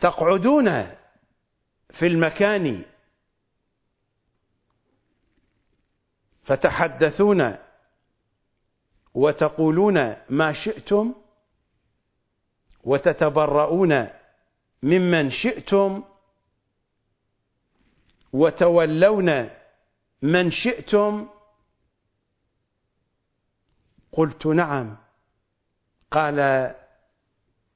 [0.00, 0.86] تقعدون
[1.90, 2.84] في المكان
[6.44, 7.56] فتحدثون
[9.14, 11.14] وتقولون ما شئتم
[12.84, 14.08] وتتبرؤون
[14.82, 16.04] ممن شئتم
[18.32, 19.50] وتولون
[20.26, 21.26] من شئتم
[24.12, 24.96] قلت نعم.
[26.10, 26.74] قال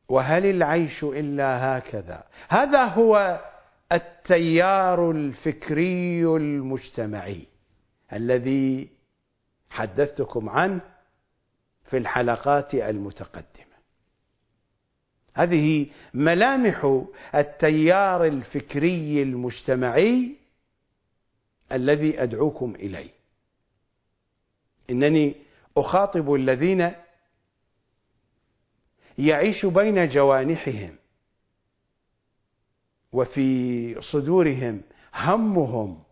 [0.08, 3.40] وهل العيش إلا هكذا؟ هذا هو
[3.92, 7.46] التيار الفكري المجتمعي
[8.12, 8.88] الذي
[9.70, 10.80] حدثتكم عنه
[11.84, 13.76] في الحلقات المتقدمة.
[15.34, 20.39] هذه ملامح التيار الفكري المجتمعي
[21.72, 23.10] الذي أدعوكم إليه.
[24.90, 25.34] إنني
[25.76, 26.92] أخاطب الذين
[29.18, 30.96] يعيش بين جوانحهم
[33.12, 34.80] وفي صدورهم
[35.14, 36.02] همهم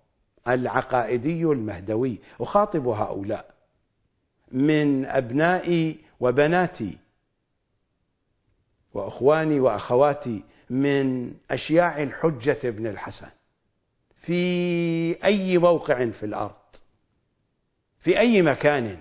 [0.48, 2.18] العقائدي المهدوي.
[2.40, 3.54] أخاطب هؤلاء
[4.52, 6.98] من أبنائي وبناتي
[8.94, 13.37] وأخواني وأخواتي من أشياع الحجة بن الحسن.
[14.20, 16.54] في أي موقع في الأرض
[18.00, 18.98] في أي مكان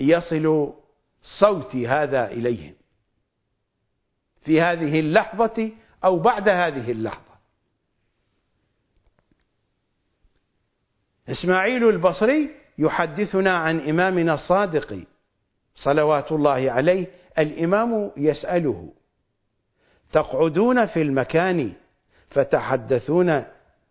[0.00, 0.74] يصل
[1.22, 2.74] صوتي هذا إليهم
[4.44, 5.72] في هذه اللحظة
[6.04, 7.34] أو بعد هذه اللحظة.
[11.28, 15.04] إسماعيل البصري يحدثنا عن إمامنا الصادق
[15.74, 17.06] صلوات الله عليه
[17.38, 18.92] الإمام يسأله
[20.12, 21.72] تقعدون في المكان
[22.34, 23.44] فتحدثون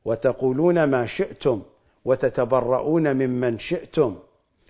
[0.06, 1.62] وتقولون ما شئتم
[2.06, 4.20] وتتبرؤون ممن شئتم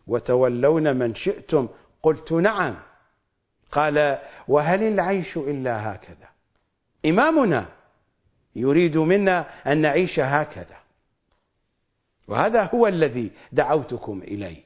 [0.08, 1.68] وتولون من شئتم.
[2.04, 2.76] قلت نعم.
[3.72, 6.28] قال وهل العيش إلا هكذا؟
[7.06, 7.66] إمامنا
[8.56, 10.78] يريد منا أن نعيش هكذا.
[12.28, 14.64] وهذا هو الذي دعوتكم إليه.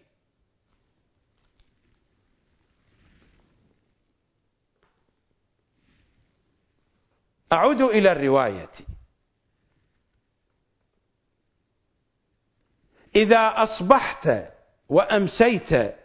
[7.53, 8.96] أعود إلى الرواية.
[13.17, 14.29] إذا أصبحت
[14.89, 15.95] وأمسيت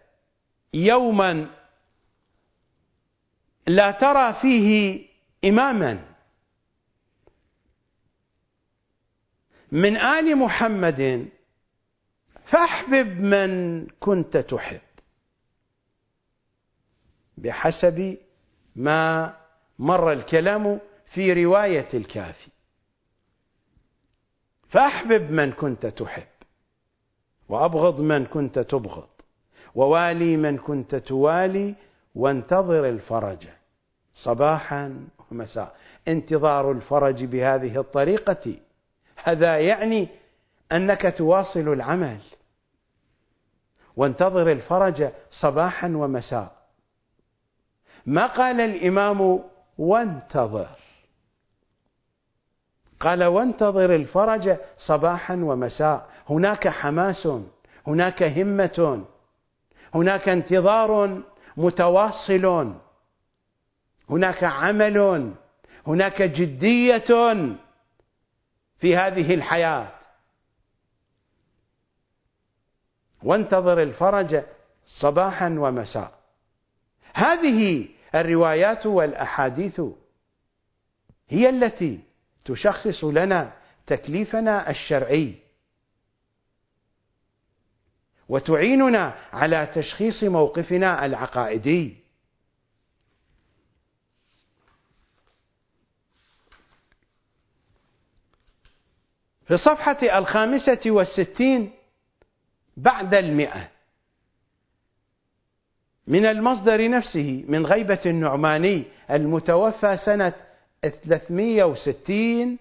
[0.75, 1.47] يوما
[3.67, 5.07] لا ترى فيه
[5.45, 6.05] إماما.
[9.73, 11.29] من آل محمد
[12.47, 14.81] فاحبب من كنت تحب
[17.37, 18.19] بحسب
[18.77, 19.37] ما
[19.79, 20.81] مر الكلام
[21.15, 22.51] في رواية الكافي.
[24.69, 26.32] فاحبب من كنت تحب.
[27.49, 29.09] وأبغض من كنت تبغض
[29.75, 31.75] ووالي من كنت توالي
[32.15, 33.49] وانتظر الفرج
[34.15, 35.77] صباحا ومساء.
[36.09, 38.55] انتظار الفرج بهذه الطريقة
[39.25, 40.09] هذا يعني
[40.73, 42.21] أنك تواصل العمل.
[43.97, 46.53] وانتظر الفرج صباحا ومساء.
[48.07, 49.41] ما قال الإمام؟
[49.79, 50.69] وانتظر.
[53.01, 56.12] قال وانتظر الفرج صباحا ومساء.
[56.33, 57.29] هناك حماس
[57.87, 59.05] هناك همة
[59.95, 61.23] هناك انتظار
[61.57, 62.75] متواصل
[64.11, 65.33] هناك عمل
[65.87, 67.05] هناك جدية
[68.79, 69.93] في هذه الحياة.
[73.23, 74.43] وانتظر الفرج
[75.01, 76.19] صباحا ومساء.
[77.15, 79.81] هذه الروايات والأحاديث
[81.29, 82.01] هي التي
[82.45, 83.53] تشخص لنا
[83.87, 85.42] تكليفنا الشرعي.
[88.33, 91.97] وتعيننا على تشخيص موقفنا العقائدي.
[99.45, 101.73] في الصفحة الخامسة والستين
[102.77, 103.69] بعد المئة
[106.07, 110.33] من المصدر نفسه من غيبة النعماني المتوفى سنة
[110.83, 112.59] 360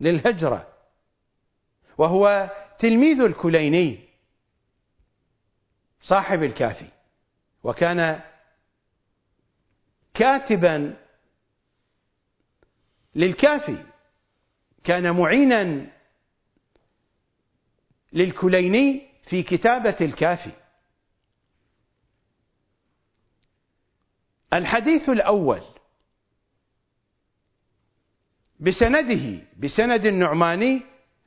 [0.00, 0.66] للهجرة
[1.98, 4.13] وهو تلميذ الكليني.
[6.00, 6.88] صاحب الكافي
[7.62, 8.20] وكان
[10.14, 10.96] كاتبا
[13.14, 13.84] للكافي
[14.84, 15.86] كان معينا
[18.12, 20.52] للكليني في كتابة الكافي.
[24.52, 25.62] الحديث الأول
[28.60, 30.82] بسنده بسند النعماني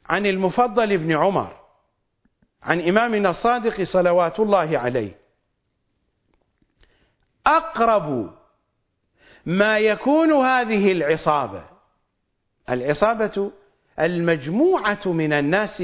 [0.06, 1.67] عن المفضل بن عمر.
[2.68, 5.12] عن إمامنا الصادق صلوات الله عليه.
[7.48, 8.34] أقرب
[9.46, 11.64] ما يكون هذه العصابة
[12.70, 13.52] العصابة
[14.00, 15.84] المجموعة من الناس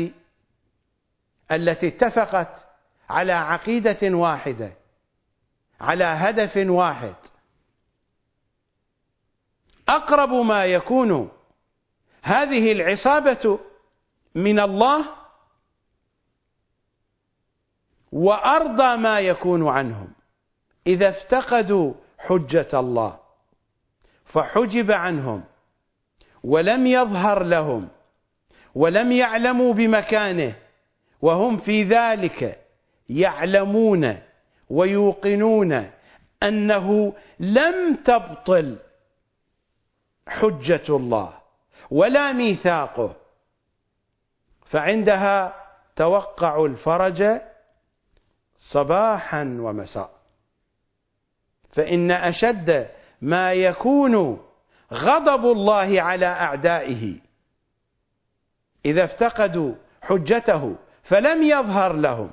[1.51, 2.67] التي اتفقت
[3.09, 4.71] على عقيدة واحدة
[5.81, 7.15] على هدف واحد.
[9.89, 11.31] أقرب ما يكون
[12.21, 13.59] هذه العصابة
[14.35, 15.22] من الله
[18.13, 20.07] وأرضى ما يكون عنهم.
[20.87, 23.19] إذا افتقدوا حجة الله
[24.25, 25.43] فحجب عنهم
[26.43, 27.89] ولم يظهر لهم
[28.75, 30.55] ولم يعلموا بمكانه
[31.21, 32.59] وهم في ذلك
[33.09, 34.19] يعلمون
[34.69, 35.89] ويوقنون
[36.43, 38.77] أنه لم تبطل
[40.27, 41.33] حجة الله
[41.91, 43.15] ولا ميثاقه.
[44.65, 45.55] فعندها
[45.95, 47.23] توقع الفرج
[48.71, 50.09] صباحا ومساء.
[51.73, 52.87] فإن أشد
[53.21, 54.39] ما يكون
[54.93, 57.19] غضب الله على أعدائه
[58.85, 62.31] إذا افتقدوا حجته فلم يظهر لهم.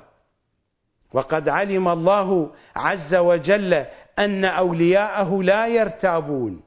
[1.13, 3.73] وقد علم الله عز وجل
[4.19, 6.63] أن أولياءه لا يرتابون.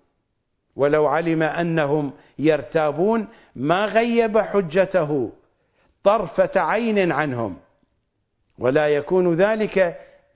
[0.76, 5.32] ولو علم أنهم يرتابون ما غيب حجته
[6.04, 7.63] طرفة عين عنهم.
[8.58, 9.78] ولا يكون ذلك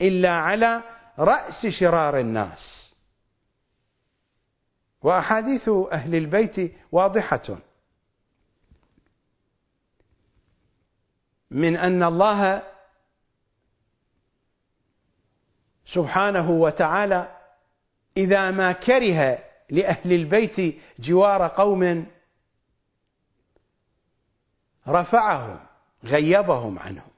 [0.01, 0.83] إلا على
[1.19, 2.95] رأس شرار الناس.
[5.03, 7.59] وأحاديث أهل البيت واضحة.
[11.51, 12.63] من أن الله
[15.87, 17.37] سبحانه وتعالى
[18.17, 19.39] إذا ما كره
[19.71, 22.07] لأهل البيت جوار قوم
[24.89, 25.61] رفعهم
[26.05, 27.18] غيبهم عنهم.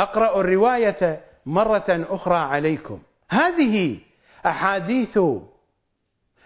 [0.00, 3.02] أقرأ الرواية مرة أخرى عليكم.
[3.30, 3.98] هذه
[4.46, 5.18] أحاديث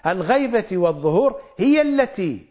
[0.06, 2.46] الغيبة والظهور هي التي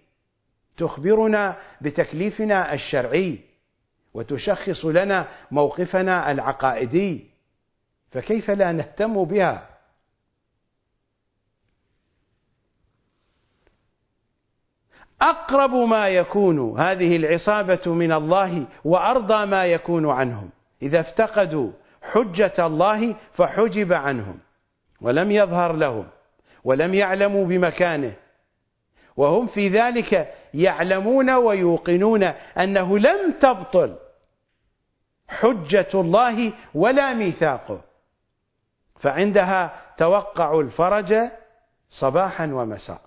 [0.78, 3.40] تخبرنا بتكليفنا الشرعي
[4.14, 7.30] وتشخص لنا موقفنا العقائدي.
[8.12, 9.70] فكيف لا نهتم بها؟
[15.22, 20.50] أقرب ما يكون هذه العصابة من الله وأرضى ما يكون عنهم.
[20.84, 21.72] إذا افتقدوا
[22.12, 24.40] حجة الله فحجب عنهم
[25.02, 26.08] ولم يظهر لهم
[26.64, 28.14] ولم يعلموا بمكانه
[29.18, 32.24] وهم في ذلك يعلمون ويوقنون
[32.58, 33.96] أنه لم تبطل
[35.28, 37.82] حجة الله ولا ميثاقه
[39.00, 41.16] فعندها توقعوا الفرج
[41.90, 43.02] صباحا ومساء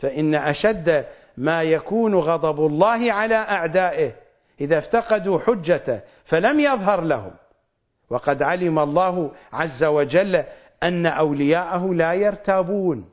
[0.00, 1.06] فإن أشد
[1.36, 4.23] ما يكون غضب الله على أعدائه
[4.60, 7.32] إذا افتقدوا حجته فلم يظهر لهم.
[8.10, 10.44] وقد علم الله عز وجل
[10.82, 13.10] أن أولياءه لا يرتابون.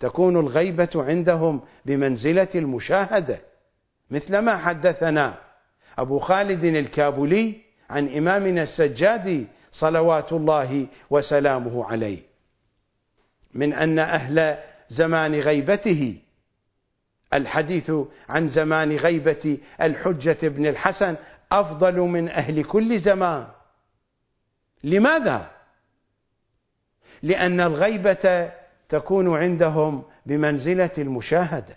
[0.00, 3.38] تكون الغيبة عندهم بمنزلة المشاهدة.
[4.10, 5.34] مثل ما حدثنا
[5.98, 7.54] أبو خالد الكابولي
[7.90, 12.18] عن إمامنا السجادي صلوات الله وسلامه عليه.
[13.54, 14.56] من أن أهل
[14.88, 16.16] زمان غيبته
[17.34, 17.92] الحديث
[18.28, 21.16] عن زمان غيبة الحجة بن الحسن
[21.52, 23.46] أفضل من أهل كل زمان.
[24.84, 25.50] لماذا؟
[27.22, 28.52] لأن الغيبة
[28.88, 31.76] تكون عندهم بمنزلة المشاهدة.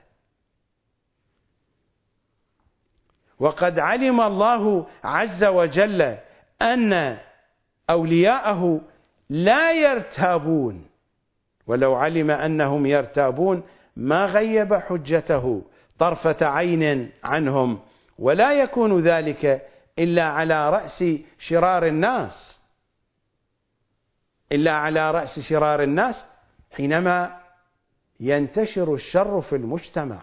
[3.39, 6.17] وقد علم الله عز وجل
[6.61, 7.17] أن
[7.89, 8.81] أولياءه
[9.29, 10.85] لا يرتابون.
[11.67, 13.63] ولو علم أنهم يرتابون
[13.95, 15.63] ما غيب حجته
[15.99, 17.79] طرفة عين عنهم
[18.19, 19.69] ولا يكون ذلك
[19.99, 21.03] إلا على رأس
[21.39, 22.59] شرار الناس.
[24.51, 26.25] إلا على رأس شرار الناس
[26.71, 27.39] حينما
[28.19, 30.21] ينتشر الشر في المجتمع.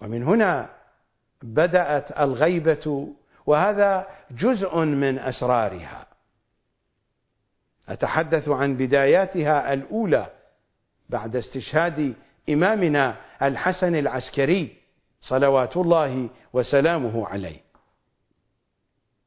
[0.00, 0.70] ومن هنا
[1.42, 3.08] بدأت الغيبة
[3.46, 6.06] وهذا جزء من أسرارها.
[7.88, 10.30] أتحدث عن بداياتها الأولى
[11.08, 12.16] بعد استشهاد
[12.48, 14.76] إمامنا الحسن العسكري
[15.20, 17.60] صلوات الله وسلامه عليه.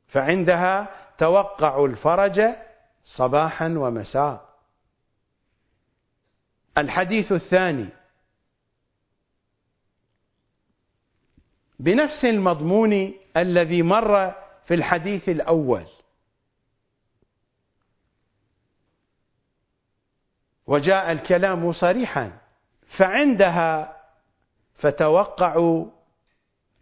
[0.07, 2.41] فعندها توقعوا الفرج
[3.03, 4.49] صباحا ومساء.
[6.77, 7.89] الحديث الثاني.
[11.79, 14.33] بنفس المضمون الذي مر
[14.65, 15.85] في الحديث الأول
[20.67, 22.37] وجاء الكلام صريحا
[22.97, 23.97] فعندها
[24.75, 25.85] فتوقعوا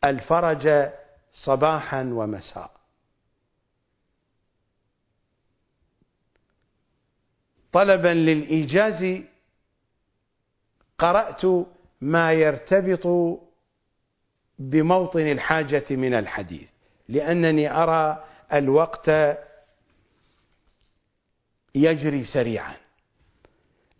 [0.03, 0.91] الفرج
[1.33, 2.71] صباحا ومساء.
[7.71, 9.23] طلبا للإيجاز
[10.97, 11.45] قرأت
[12.01, 13.07] ما يرتبط
[14.59, 16.69] بموطن الحاجة من الحديث
[17.09, 19.11] لأنني أرى الوقت
[21.75, 22.84] يجري سريعا.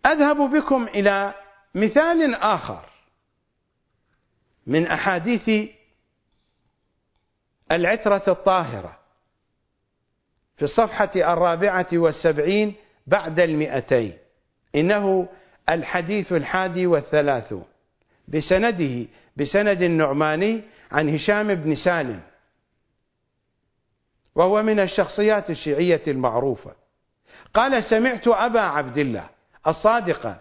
[0.05, 1.33] أذهب بكم إلى
[1.75, 2.85] مثال آخر
[4.67, 5.69] من أحاديث
[7.71, 8.99] العترة الطاهرة
[10.57, 12.75] في الصفحة الرابعة والسبعين
[13.07, 14.17] بعد المئتين
[14.75, 15.29] إنه
[15.69, 17.65] الحديث الحادي والثلاثون
[18.27, 19.05] بسنده
[19.37, 22.21] بسند النعماني عن هشام بن سالم
[24.35, 26.75] وهو من الشخصيات الشيعية المعروفة.
[27.53, 29.29] قال سمعت أبا عبد الله
[29.67, 30.37] الصادقة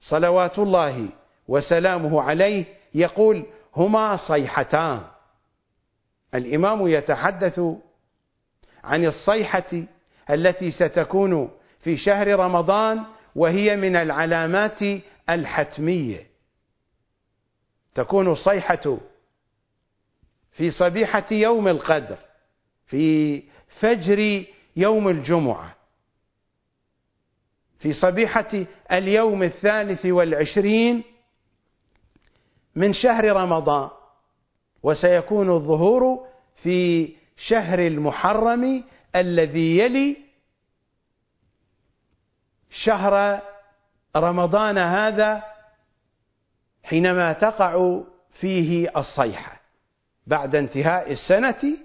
[0.00, 1.08] صلوات الله
[1.48, 3.46] وسلامه عليه يقول
[3.76, 5.02] هما صيحتان.
[6.34, 7.60] الإمام يتحدث
[8.84, 9.82] عن الصيحة
[10.30, 11.50] التي ستكون
[11.80, 13.04] في شهر رمضان
[13.34, 14.78] وهي من العلامات
[15.30, 16.26] الحتمية.
[17.94, 18.98] تكون الصيحة
[20.52, 22.18] في صبيحة يوم القدر
[22.86, 23.42] في
[23.80, 24.44] فجر
[24.76, 25.77] يوم الجمعة.
[27.78, 31.04] في صبيحة اليوم الثالث والعشرين
[32.74, 33.90] من شهر رمضان
[34.82, 36.26] وسيكون الظهور
[36.62, 38.84] في شهر المحرم
[39.16, 40.16] الذي يلي
[42.70, 43.42] شهر
[44.16, 45.42] رمضان هذا
[46.84, 48.00] حينما تقع
[48.32, 49.60] فيه الصيحة
[50.26, 51.76] بعد انتهاء السنة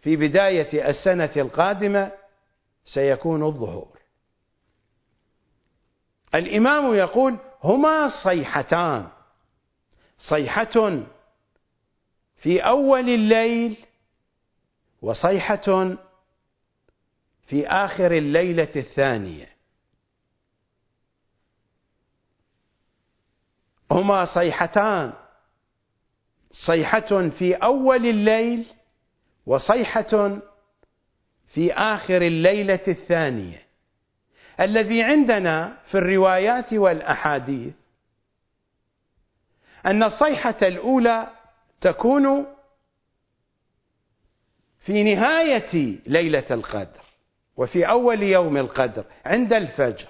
[0.00, 2.12] في بداية السنة القادمة
[2.86, 3.98] سيكون الظهور.
[6.34, 9.08] الإمام يقول هما صيحتان.
[10.18, 11.02] صيحة
[12.36, 13.76] في أول الليل
[15.02, 15.96] وصيحة
[17.46, 19.56] في آخر الليلة الثانية.
[23.90, 25.12] هما صيحتان.
[26.52, 28.66] صيحة في أول الليل
[29.46, 30.40] وصيحة
[31.48, 33.66] في آخر الليلة الثانية.
[34.60, 37.74] الذي عندنا في الروايات والأحاديث
[39.86, 41.30] أن الصيحة الأولى
[41.80, 42.46] تكون
[44.80, 47.00] في نهاية ليلة القدر
[47.56, 50.08] وفي أول يوم القدر عند الفجر.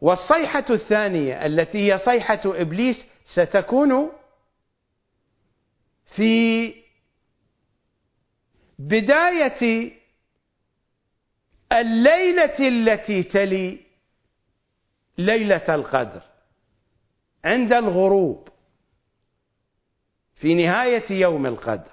[0.00, 4.10] والصيحة الثانية التي هي صيحة إبليس ستكون
[6.16, 6.74] في
[8.78, 9.92] بداية
[11.72, 13.80] الليلة التي تلي
[15.18, 16.22] ليلة القدر
[17.44, 18.48] عند الغروب
[20.34, 21.92] في نهاية يوم القدر.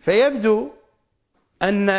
[0.00, 0.70] فيبدو
[1.62, 1.90] أن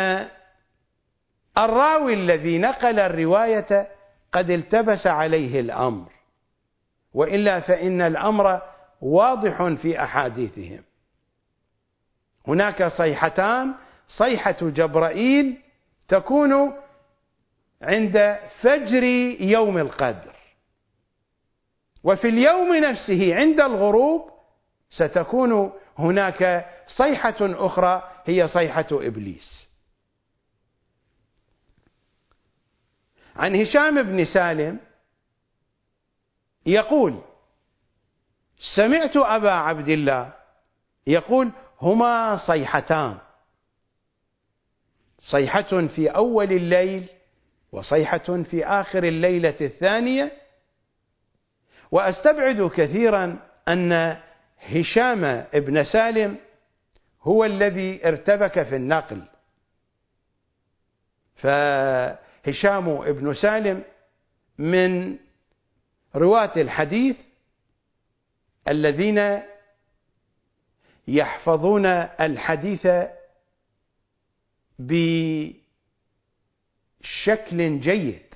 [1.58, 3.88] الراوي الذي نقل الرواية
[4.32, 6.12] قد التبس عليه الأمر
[7.14, 8.62] وإلا فإن الأمر
[9.00, 10.82] واضح في أحاديثهم.
[12.48, 13.74] هناك صيحتان.
[14.08, 15.58] صيحة جبرائيل
[16.08, 16.72] تكون
[17.82, 19.02] عند فجر
[19.40, 20.36] يوم القدر.
[22.04, 24.30] وفي اليوم نفسه عند الغروب
[24.90, 29.68] ستكون هناك صيحة أخرى هي صيحة إبليس.
[33.36, 34.78] عن هشام بن سالم
[36.66, 37.20] يقول
[38.76, 40.32] سمعت أبا عبد الله
[41.06, 41.50] يقول
[41.82, 43.18] هما صيحتان.
[45.18, 47.08] صيحة في أول الليل
[47.72, 50.32] وصيحة في آخر الليلة الثانية.
[51.90, 54.16] وأستبعد كثيرا أن
[54.60, 56.36] هشام بن سالم
[57.22, 59.22] هو الذي ارتبك في النقل.
[61.36, 63.82] فهشام بن سالم
[64.58, 65.18] من
[66.14, 67.16] رواة الحديث
[68.68, 69.42] الذين
[71.10, 72.88] يحفظون الحديث
[74.78, 75.60] بشكل
[77.80, 78.34] جيد.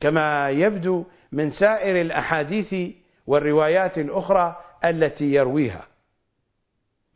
[0.00, 2.94] كما يبدو من سائر الأحاديث
[3.26, 5.86] والروايات الأخرى التي يرويها.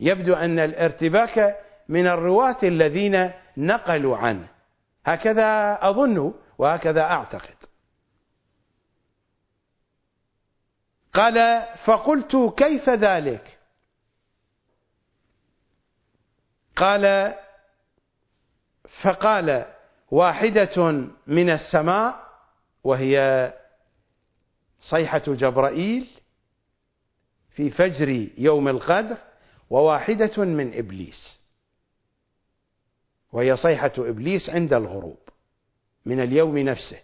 [0.01, 1.57] يبدو أن الارتباك
[1.89, 4.49] من الرواة الذين نقلوا عنه.
[5.05, 7.68] هكذا أظن وهكذا أعتقد.
[11.15, 13.59] قال فقلت كيف ذلك؟
[16.77, 17.35] قال
[19.03, 19.65] فقال
[20.11, 22.29] واحدة من السماء
[22.85, 23.53] وهي
[24.81, 26.09] صيحة جبرائيل
[27.51, 29.17] في فجر يوم القدر
[29.71, 31.41] وواحدة من إبليس
[33.33, 35.19] وهي صيحة إبليس عند الغروب
[36.07, 37.01] من اليوم نفسه.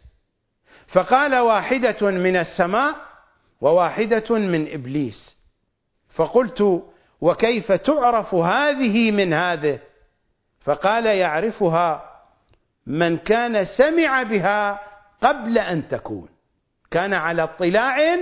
[0.86, 3.13] فقال واحدة من السماء
[3.60, 5.36] وواحدة من إبليس.
[6.14, 6.82] فقلت
[7.20, 9.78] وكيف تعرف هذه من هذه؟
[10.60, 12.10] فقال يعرفها
[12.86, 14.80] من كان سمع بها
[15.20, 16.28] قبل أن تكون.
[16.90, 18.18] كان على اطلاع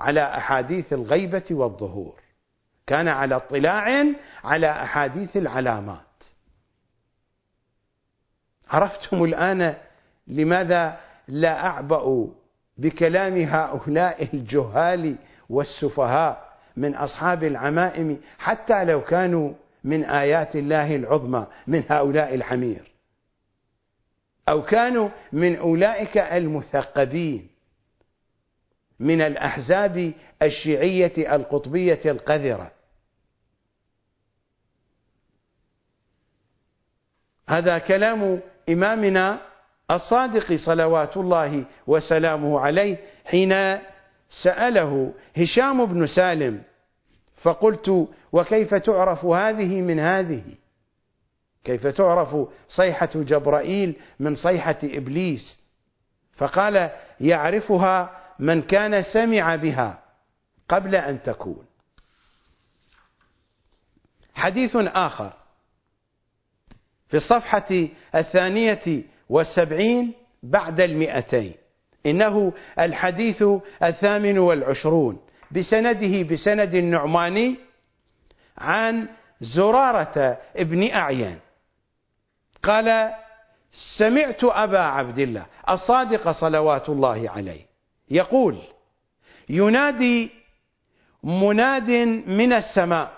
[0.00, 2.20] على أحاديث الغيبة والظهور.
[2.86, 4.04] كان على اطلاع
[4.44, 6.24] على أحاديث العلامات.
[8.68, 9.76] عرفتم الآن
[10.26, 12.28] لماذا لا أعبأ
[12.78, 15.16] بكلام هؤلاء الجهال
[15.48, 19.52] والسفهاء من أصحاب العمائم حتى لو كانوا
[19.84, 22.92] من آيات الله العظمى من هؤلاء الحمير
[24.48, 27.48] أو كانوا من أولئك المثقبين
[29.00, 30.12] من الأحزاب
[30.42, 32.72] الشيعية القطبية القذرة.
[37.48, 39.40] هذا كلام إمامنا
[39.90, 43.78] الصادق صلوات الله وسلامه عليه حين
[44.42, 46.62] سأله هشام بن سالم
[47.42, 50.42] فقلت وكيف تعرف هذه من هذه؟
[51.64, 52.36] كيف تعرف
[52.68, 55.58] صيحة جبرائيل من صيحة إبليس؟
[56.36, 59.98] فقال يعرفها من كان سمع بها
[60.68, 61.66] قبل أن تكون.
[64.34, 65.32] حديث آخر
[67.08, 70.12] في الصفحة الثانية والسبعين
[70.42, 71.54] بعد المئتين.
[72.06, 73.44] إنه الحديث
[73.82, 75.18] الثامن والعشرون.
[75.50, 77.56] بسنده بسند النعماني
[78.58, 79.08] عن
[79.40, 81.38] زرارة ابن أعين.
[82.62, 83.14] قال
[83.98, 87.60] سمعت أبا عبد الله الصادق صلوات الله عليه
[88.10, 88.58] يقول
[89.48, 90.30] ينادي
[91.24, 91.90] مناد
[92.26, 93.12] من السماء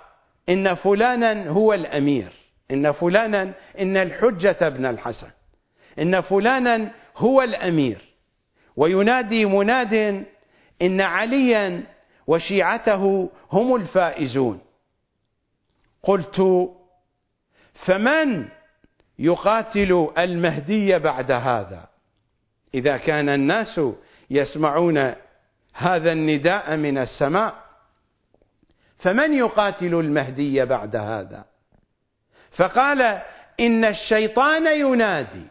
[0.48, 2.32] إن فلانا هو الأمير.
[2.70, 5.30] إن فلانا إن الحجة ابن الحسن.
[6.00, 7.98] إن فلانا هو الأمير.
[8.76, 10.24] وينادي مناد
[10.82, 11.82] إن عليا
[12.26, 14.60] وشيعته هم الفائزون.
[16.02, 16.68] قلت
[17.86, 18.48] فمن
[19.18, 21.88] يقاتل المهدي بعد هذا؟
[22.74, 23.80] إذا كان الناس
[24.30, 25.14] يسمعون
[25.74, 27.54] هذا النداء من السماء
[28.98, 31.44] فمن يقاتل المهدي بعد هذا؟
[32.56, 33.22] فقال
[33.60, 35.46] إن الشيطان ينادي.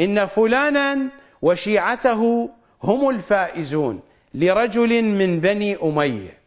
[0.00, 1.10] إن فلانا
[1.42, 2.50] وشيعته
[2.82, 4.02] هم الفائزون
[4.34, 6.38] لرجل من بني أمية.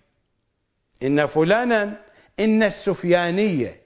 [1.03, 1.97] إن فلانا
[2.39, 3.81] إن السفيانية.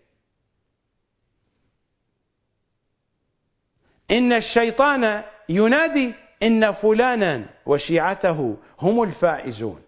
[4.12, 6.14] إن الشيطان ينادي
[6.44, 9.82] إن فلانا وشيعته هم الفائزون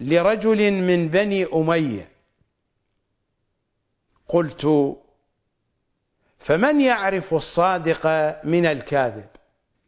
[0.00, 2.08] لرجل من بني أمية.
[4.28, 4.94] قلت
[6.44, 8.06] فمن يعرف الصادق
[8.44, 9.28] من الكاذب؟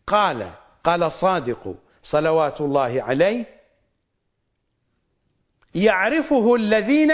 [0.07, 0.51] قال
[0.85, 3.47] قال الصادق صلوات الله عليه
[5.75, 7.13] يعرفه الذين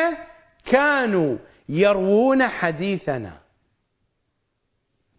[0.64, 1.38] كانوا
[1.68, 3.38] يروون حديثنا.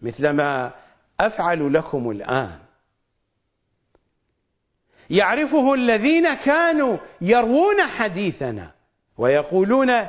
[0.02, 0.72] مثلما
[1.20, 2.60] أفعل لكم الآن.
[5.10, 8.72] يعرفه الذين كانوا يروون حديثنا
[9.18, 10.08] ويقولون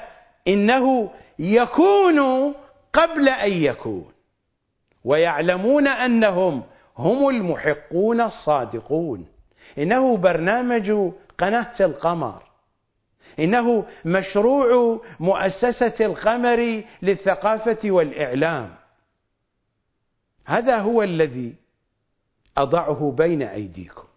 [0.49, 2.55] إنه يكون
[2.95, 4.12] قبل أن يكون.
[5.05, 6.62] ويعلمون أنهم
[6.97, 9.26] هم المحقون الصادقون.
[9.78, 12.42] إنه برنامج قناة القمر.
[13.38, 18.74] إنه مشروع مؤسسة القمر للثقافة والإعلام.
[20.47, 21.55] هذا هو الذي
[22.57, 24.09] أضعه بين أيديكم.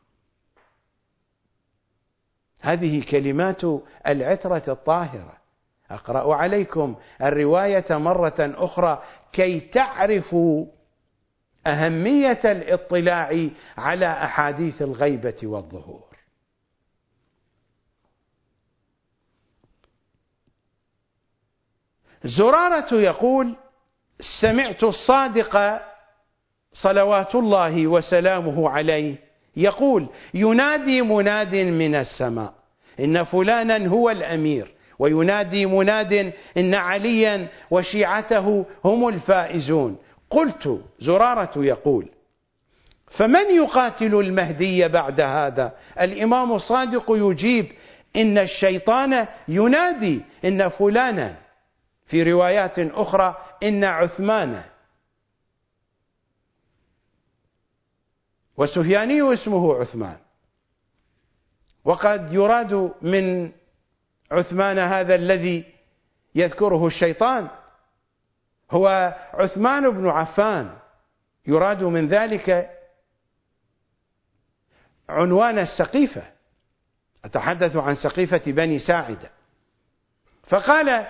[2.62, 3.62] هذه كلمات
[4.08, 5.37] العترة الطاهرة.
[5.92, 10.66] أقرأ عليكم الرواية مرة أخرى كي تعرفوا
[11.68, 16.08] أهمية الاطلاع على أحاديث الغيبة والظهور.
[22.24, 23.56] زرارة يقول
[24.42, 25.82] سمعت الصادق
[26.74, 29.16] صلوات الله وسلامه عليه
[29.56, 32.54] يقول ينادي مناد من السماء
[33.00, 39.98] إن فلانا هو الأمير وينادي مناد إن عليا وشيعته هم الفائزون.
[40.30, 42.10] قلت زرارة يقول
[43.08, 47.72] فمن يقاتل المهدي بعد هذا؟ الإمام الصادق يجيب
[48.16, 51.36] إن الشيطان ينادي إن فلانا.
[52.06, 54.64] في روايات أخرى إن عثمان.
[58.58, 60.18] والسفياني اسمه عثمان.
[61.86, 63.52] وقد يراد من
[64.32, 65.66] عثمان هذا الذي
[66.36, 67.48] يذكره الشيطان.
[68.72, 70.74] هو عثمان بن عفان
[71.48, 72.70] يراد من ذلك
[75.10, 76.24] عنوان السقيفة.
[77.26, 79.30] أتحدث عن سقيفة بني ساعدة.
[80.48, 81.08] فقال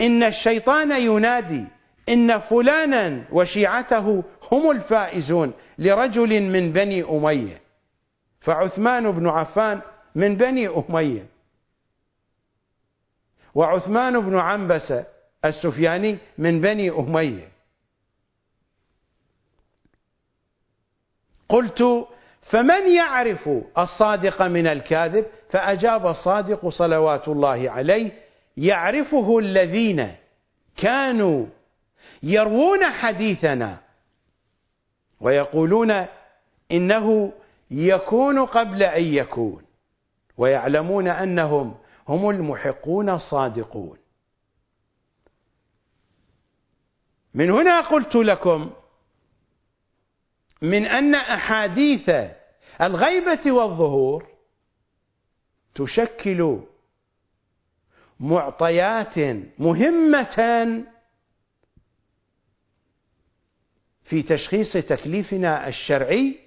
[0.00, 1.64] إن الشيطان ينادي
[2.08, 7.60] إن فلانا وشيعته هم الفائزون لرجل من بني أمية.
[8.40, 9.80] فعثمان بن عفان
[10.14, 11.26] من بني أمية.
[13.56, 15.06] وعثمان بن عنبسة
[15.44, 17.48] السفياني من بني أمية.
[21.48, 22.06] قلت
[22.42, 23.48] فمن يعرف
[23.78, 28.12] الصادق من الكاذب؟ فأجاب الصادق صلوات الله عليه
[28.56, 30.14] يعرفه الذين
[30.76, 31.46] كانوا
[32.22, 33.78] يروون حديثنا
[35.20, 36.06] ويقولون
[36.72, 37.32] إنه
[37.70, 39.62] يكون قبل أن يكون
[40.36, 41.74] ويعلمون أنهم
[42.08, 43.98] هم المحقون الصادقون.
[47.34, 48.70] من هنا قلت لكم
[50.62, 52.10] من أن أحاديث
[52.80, 54.26] الغيبة والظهور
[55.74, 56.60] تشكل
[58.20, 59.18] معطيات
[59.58, 60.36] مهمة
[64.04, 66.38] في تشخيص تكليفنا الشرعي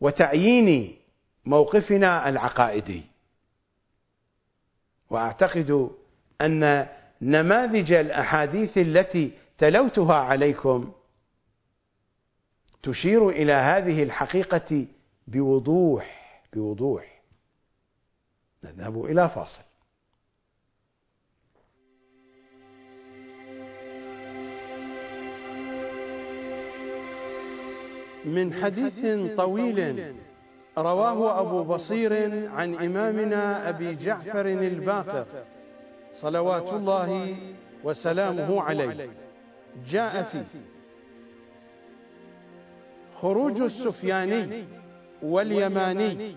[0.00, 0.98] وتعيين
[1.46, 3.02] موقفنا العقائدي.
[5.10, 5.90] وأعتقد
[6.40, 6.86] أن
[7.22, 10.92] نماذج الأحاديث التي تلوتها عليكم
[12.82, 14.86] تشير إلى هذه الحقيقة
[15.26, 17.22] بوضوح بوضوح.
[18.64, 19.62] نذهب إلى فاصل.
[28.24, 30.14] من حديث طويل.
[30.78, 32.12] رواه أبو بصير
[32.50, 35.26] عن إمامنا أبي جعفر الباقر
[36.12, 37.36] صلوات الله
[37.84, 39.08] وسلامه عليه.
[39.90, 40.44] جاء فيه
[43.20, 44.64] خروج السفياني
[45.22, 46.36] واليماني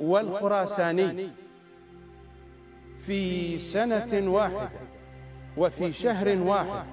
[0.00, 1.28] والخراساني
[3.06, 4.68] في سنة واحدة
[5.56, 6.86] وفي شهر واحد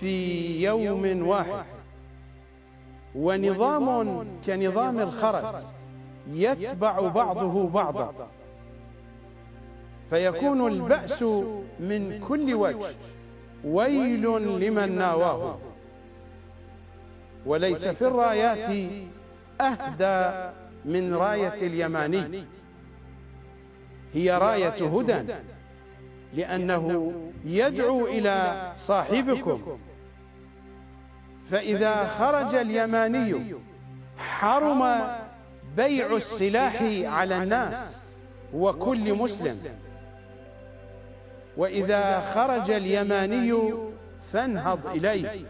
[0.00, 1.64] في يوم واحد.
[3.14, 5.66] ونظام كنظام الخرس
[6.26, 8.28] يتبع بعضه بعضا.
[10.10, 11.22] فيكون البأس
[11.80, 12.94] من كل وجه.
[13.64, 14.22] ويل
[14.60, 15.58] لمن ناواه.
[17.46, 18.90] وليس في الرايات
[19.60, 20.50] أهدى
[20.84, 22.44] من راية اليماني.
[24.14, 25.34] هي راية هدى.
[26.34, 27.12] لأنه
[27.44, 29.78] يدعو إلى صاحبكم.
[31.50, 33.54] فإذا خرج اليماني
[34.18, 34.82] حرم
[35.76, 38.02] بيع السلاح على الناس
[38.54, 39.58] وكل مسلم.
[41.56, 43.74] وإذا خرج اليماني
[44.32, 45.40] فانهض إليه.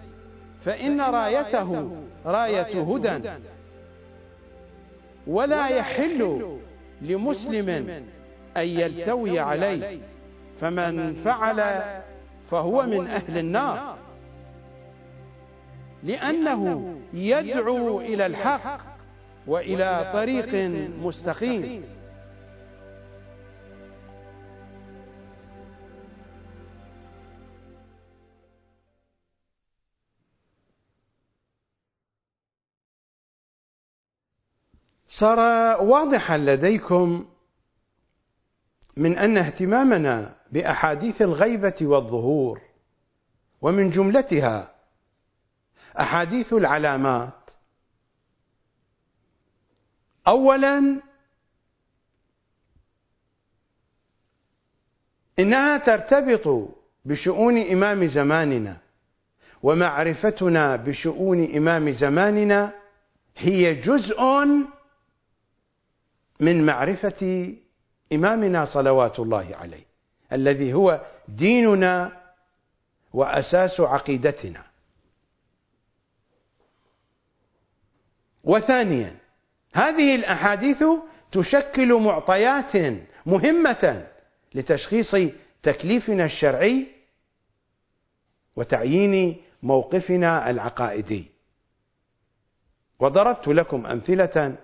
[0.64, 1.96] فإن رايته
[2.26, 3.30] راية هدى.
[5.26, 6.42] ولا يحل
[7.02, 7.68] لمسلم
[8.56, 9.98] أن يلتوي عليه.
[10.60, 11.82] فمن فعل
[12.50, 13.96] فهو من أهل النار.
[16.02, 18.93] لأنه يدعو إلى الحق.
[19.46, 20.54] وإلى طريق
[21.00, 21.84] مستقيم.
[35.08, 35.38] صار
[35.82, 37.26] واضحا لديكم
[38.96, 42.60] من أن اهتمامنا بأحاديث الغيبة والظهور
[43.62, 44.74] ومن جملتها
[46.00, 47.43] أحاديث العلامات.
[50.28, 51.00] أولا
[55.38, 56.68] إنها ترتبط
[57.04, 58.76] بشؤون إمام زماننا
[59.62, 62.74] ومعرفتنا بشؤون إمام زماننا
[63.36, 64.20] هي جزء
[66.40, 67.54] من معرفة
[68.12, 69.84] إمامنا صلوات الله عليه
[70.32, 72.22] الذي هو ديننا
[73.12, 74.62] وأساس عقيدتنا.
[78.44, 79.16] وثانيا
[79.74, 80.84] هذه الأحاديث
[81.32, 82.76] تشكل معطيات
[83.26, 84.06] مهمة
[84.54, 85.16] لتشخيص
[85.62, 86.86] تكليفنا الشرعي
[88.56, 91.24] وتعيين موقفنا العقائدي.
[93.00, 94.56] وضربت لكم أمثلة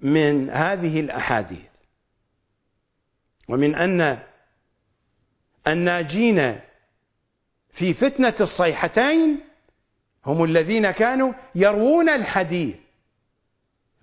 [0.00, 1.70] من هذه الأحاديث.
[3.48, 4.18] ومن أن
[5.66, 6.60] الناجين
[7.70, 9.40] في فتنة الصيحتين
[10.26, 12.76] هم الذين كانوا يروون الحديث.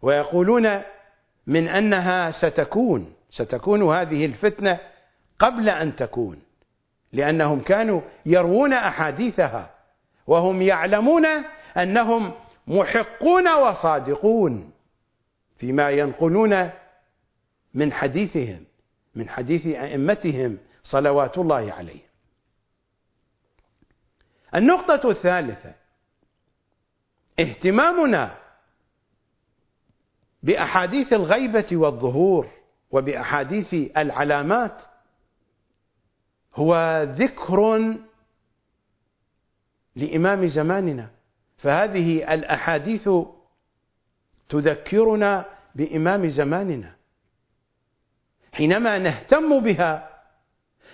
[0.02, 0.82] ويقولون
[1.48, 4.80] من أنها ستكون ستكون هذه الفتنة
[5.40, 6.42] قبل أن تكون
[7.14, 9.70] لأنهم كانوا يروون أحاديثها
[10.28, 11.26] وهم يعلمون
[11.78, 12.34] أنهم
[12.68, 14.72] محقون وصادقون
[15.58, 16.70] فيما ينقلون
[17.74, 18.64] من حديثهم
[19.16, 22.08] من حديث أئمتهم صلوات الله عليهم.
[24.56, 25.74] النقطة الثالثة
[27.40, 28.36] اهتمامنا
[30.48, 32.48] بأحاديث الغيبة والظهور
[32.92, 34.82] وبأحاديث العلامات
[36.56, 37.94] هو ذكر
[39.96, 41.10] لإمام زماننا.
[41.58, 43.10] فهذه الأحاديث
[44.50, 45.46] تذكرنا
[45.76, 46.96] بإمام زماننا.
[48.54, 50.10] حينما نهتم بها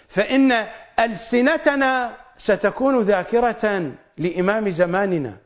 [0.08, 0.52] فإن
[1.00, 5.38] ألسنتنا ستكون ذاكرة لإمام زماننا.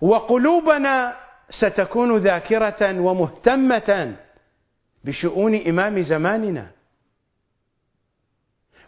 [0.00, 4.16] وقلوبنا ستكون ذاكرة ومهتمة
[5.04, 6.70] بشؤون إمام زماننا.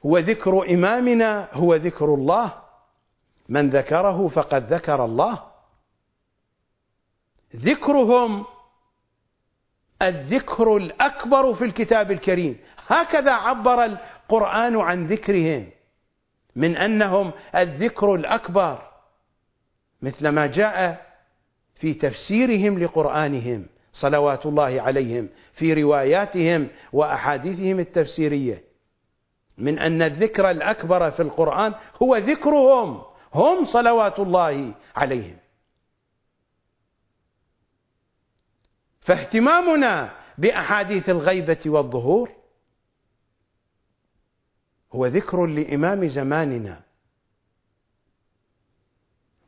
[0.02, 2.54] وذكر إمامنا هو ذكر الله.
[3.48, 5.42] من ذكره فقد ذكر الله.
[7.56, 8.44] ذكرهم
[10.02, 12.58] الذكر الأكبر في الكتاب الكريم.
[12.86, 15.70] هكذا عبر القرآن عن ذكرهم
[16.56, 18.88] من أنهم الذكر الأكبر.
[20.02, 21.07] مثل ما جاء
[21.78, 28.62] في تفسيرهم لقرآنهم صلوات الله عليهم في رواياتهم وأحاديثهم التفسيرية.
[29.58, 33.02] من أن الذكر الأكبر في القرآن هو ذكرهم
[33.34, 35.36] هم صلوات الله عليهم.
[39.00, 42.30] فاهتمامنا بأحاديث الغيبة والظهور
[44.92, 46.87] هو ذكر لإمام زماننا.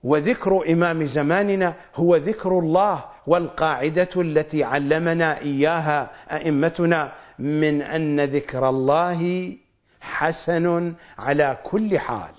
[0.04, 9.56] وذكر إمام زماننا هو ذكر الله والقاعدة التي علمنا إياها أئمتنا من أن ذكر الله
[10.00, 12.34] حسن على كل حال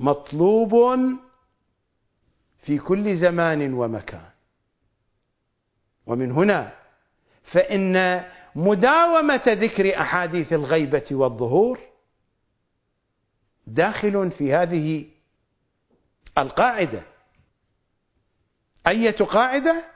[0.00, 0.74] مطلوب
[2.62, 4.28] في كل زمان ومكان.
[6.06, 6.72] ومن هنا
[7.52, 8.24] فإن
[8.54, 11.78] مداومة ذكر أحاديث الغيبة والظهور
[13.66, 15.04] داخل في هذه
[16.38, 17.02] القاعدة.
[18.86, 19.90] أية قاعدة؟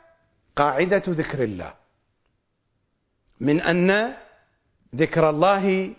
[0.57, 1.75] قاعدة ذكر الله.
[3.41, 4.17] من أن
[4.95, 5.97] ذكر الله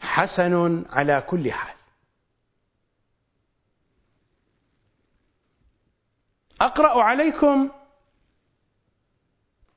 [0.00, 1.76] حسن على كل حال.
[6.60, 7.70] أقرأ عليكم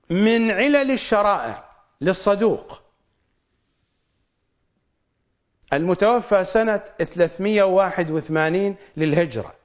[0.10, 1.70] من علل الشرائع
[2.02, 2.89] للصدوق.
[5.74, 9.56] المتوفى سنة 381 للهجرة.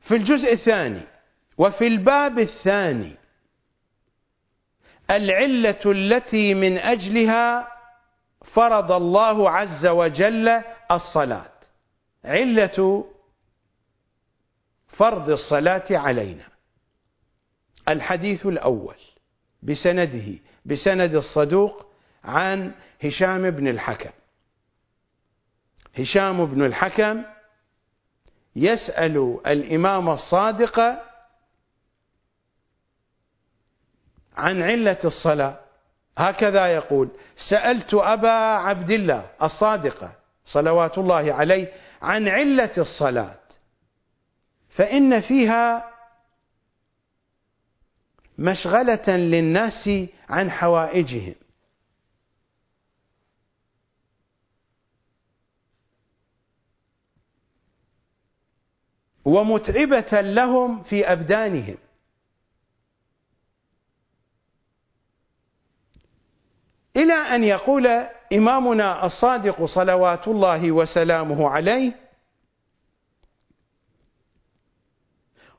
[0.00, 1.02] في الجزء الثاني
[1.58, 3.16] وفي الباب الثاني
[5.10, 7.68] العلة التي من أجلها
[8.54, 11.52] فرض الله عز وجل الصلاة.
[12.24, 13.04] علة
[14.88, 16.48] فرض الصلاة علينا.
[17.88, 18.96] الحديث الأول
[19.62, 21.86] بسنده بسند الصدوق
[22.24, 22.72] عن
[23.04, 24.10] هشام بن الحكم.
[25.98, 27.22] هشام بن الحكم
[28.56, 30.80] يسأل الإمام الصادق
[34.36, 35.60] عن علة الصلاة.
[36.18, 37.08] هكذا يقول
[37.50, 38.30] سألت أبا
[38.68, 40.12] عبد الله الصادقة
[40.44, 43.38] صلوات الله عليه عن علة الصلاة
[44.70, 45.90] فإن فيها
[48.38, 49.90] مشغلة للناس
[50.28, 51.34] عن حوائجهم.
[59.24, 61.76] ومتعبة لهم في أبدانهم.
[66.96, 67.86] إلى أن يقول
[68.32, 72.05] إمامنا الصادق صلوات الله وسلامه عليه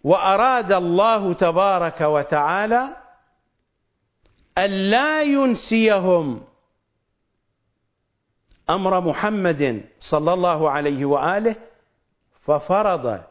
[0.04, 2.96] وأراد الله تبارك وتعالى
[4.58, 6.42] ألا ينسيهم.
[8.70, 11.56] أمر محمد صلى الله عليه وآله
[12.46, 13.22] ففرض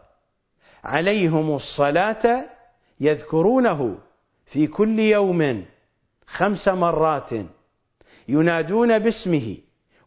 [0.84, 2.50] عليهم الصلاة
[3.00, 3.98] يذكرونه
[4.46, 5.64] في كل يوم
[6.26, 7.30] خمس مرات
[8.28, 9.56] ينادون باسمه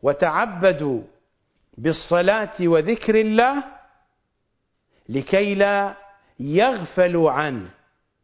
[0.01, 1.01] وتعبدوا
[1.77, 3.63] بالصلاة وذكر الله
[5.09, 5.95] لكي لا
[6.39, 7.69] يغفلوا عنه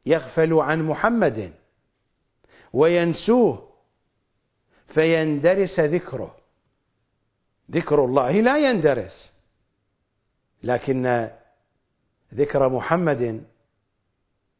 [0.06, 1.54] يغفلوا عن محمد
[2.74, 3.70] وينسوه
[4.94, 6.36] فيندرس ذكره.
[7.72, 9.34] ذكر الله لا يندرس
[10.64, 11.30] لكن
[12.34, 13.44] ذكر محمد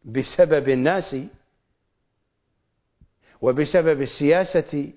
[0.06, 1.16] بسبب الناس
[3.42, 4.92] وبسبب السياسة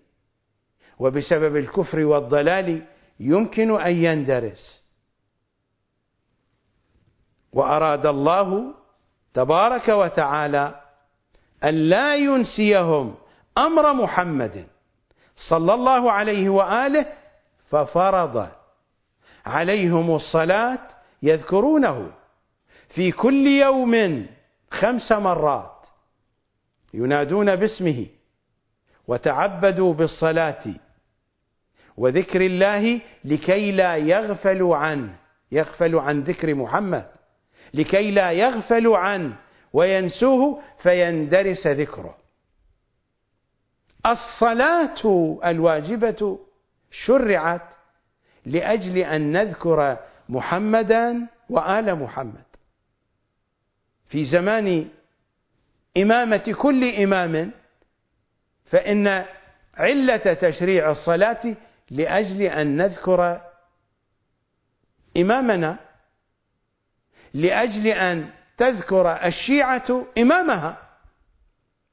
[0.99, 2.87] وبسبب الكفر والضلال
[3.21, 4.88] يمكن أن يندرس.
[7.53, 8.75] وأراد الله
[9.35, 10.81] تبارك وتعالى
[11.65, 13.15] أن لا ينسيهم
[13.59, 14.67] أمر محمد
[15.37, 17.07] صلى الله عليه وآله
[17.71, 18.49] ففرض
[19.47, 20.79] عليهم الصلاة
[21.23, 22.11] يذكرونه
[22.89, 24.27] في كل يوم
[24.71, 25.87] خمس مرات
[26.95, 28.07] ينادون باسمه
[29.09, 30.65] وتعبدوا بالصلاة
[31.97, 35.17] وذكر الله لكي لا يغفلوا عنه
[35.53, 37.18] يغفلوا عن ذكر محمد.
[37.75, 39.37] لكي لا يغفلوا عنه
[39.73, 42.17] وينسوه فيندرس ذكره.
[44.07, 46.39] الصلاة الواجبة
[46.91, 47.63] شرعت
[48.47, 52.49] لأجل أن نذكر محمدا وآل محمد.
[54.09, 54.89] في زمان
[55.97, 57.51] إمامة كل إمام
[58.71, 59.25] فإن
[59.75, 61.57] علة تشريع الصلاة
[61.91, 63.41] لأجل أن نذكر
[65.17, 65.79] إمامنا
[67.35, 70.79] لأجل أن تذكر الشيعة إمامها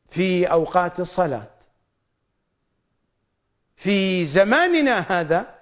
[0.10, 1.48] في أوقات الصلاة.
[3.78, 5.56] في زماننا هذا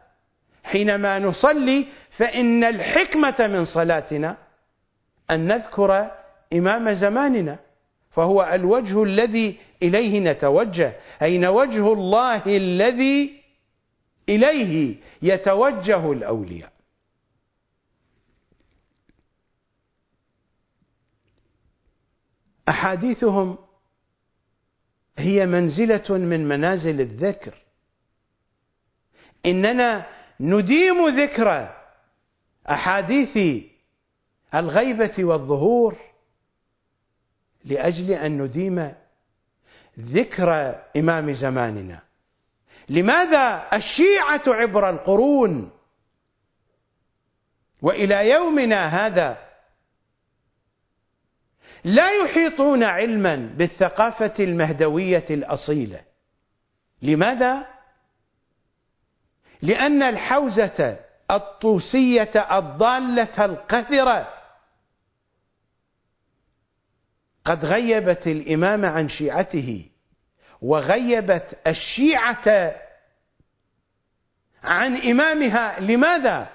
[0.64, 1.88] حينما نصلي
[2.18, 4.38] فإن الحكمة من صلاتنا
[5.32, 6.12] أن نذكر
[6.54, 7.60] إمام زماننا
[8.12, 13.44] فهو الوجه الذي إليه نتوجه أين وجه الله الذي
[14.30, 16.73] إليه يتوجه الأولياء.
[22.70, 23.58] أحاديثهم
[25.18, 27.54] هي منزلة من منازل الذكر.
[29.46, 30.06] إننا
[30.40, 31.76] نديم ذكر
[32.70, 33.64] أحاديث
[34.56, 35.98] الغيبة والظهور
[37.66, 38.94] لأجل أن نديم
[40.00, 42.00] ذكر إمام زماننا.
[42.90, 45.72] لماذا الشيعة عبر القرون
[47.82, 49.43] وإلى يومنا هذا
[51.84, 56.02] لا يحيطون علما بالثقافة المهدوية الأصيلة.
[57.02, 57.68] لماذا؟
[59.62, 61.00] لأن الحوزة
[61.32, 64.34] الطوسية الضالة القذرة
[67.46, 69.90] قد غيبت الإمام عن شيعته
[70.62, 72.76] وغيبت الشيعة
[74.64, 75.80] عن إمامها.
[75.80, 76.50] لماذا؟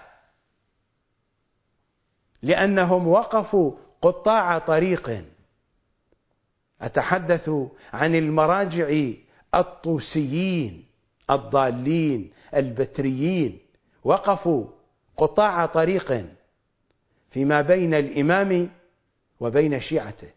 [2.42, 5.24] لأنهم وقفوا قطاع طريق.
[6.80, 7.50] أتحدث
[7.92, 9.10] عن المراجع
[9.54, 10.84] الطوسيين
[11.30, 13.58] الضالين البتريين.
[14.04, 14.66] وقفوا
[15.16, 16.26] قطاع طريق
[17.30, 18.70] فيما بين الإمام
[19.40, 20.28] وبين شيعته.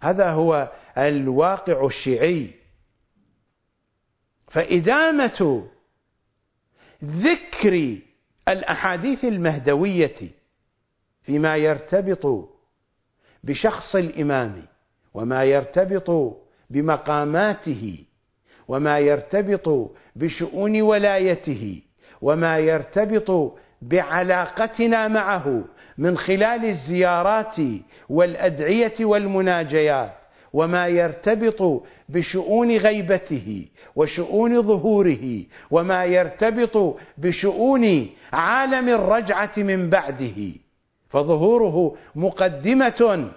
[0.00, 2.50] هذا هو الواقع الشيعي.
[4.48, 5.68] فإدامة
[7.04, 7.98] ذكر
[8.48, 10.37] الأحاديث المهدوية
[11.28, 12.48] فيما يرتبط
[13.44, 14.62] بشخص الإمام
[15.14, 16.36] وما يرتبط
[16.70, 18.04] بمقاماته
[18.68, 21.82] وما يرتبط بشؤون ولايته
[22.22, 25.64] وما يرتبط بعلاقتنا معه
[25.98, 27.56] من خلال الزيارات
[28.08, 30.12] والأدعية والمناجيات
[30.52, 40.67] وما يرتبط بشؤون غيبته وشؤون ظهوره وما يرتبط بشؤون عالم الرجعة من بعده.
[41.08, 43.30] فظهوره مقدمة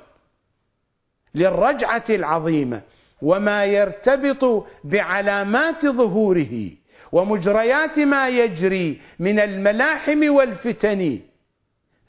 [1.35, 2.81] للرجعة العظيمة
[3.22, 6.72] وما يرتبط بعلامات ظهوره
[7.11, 11.19] ومجريات ما يجري من الملاحم والفتن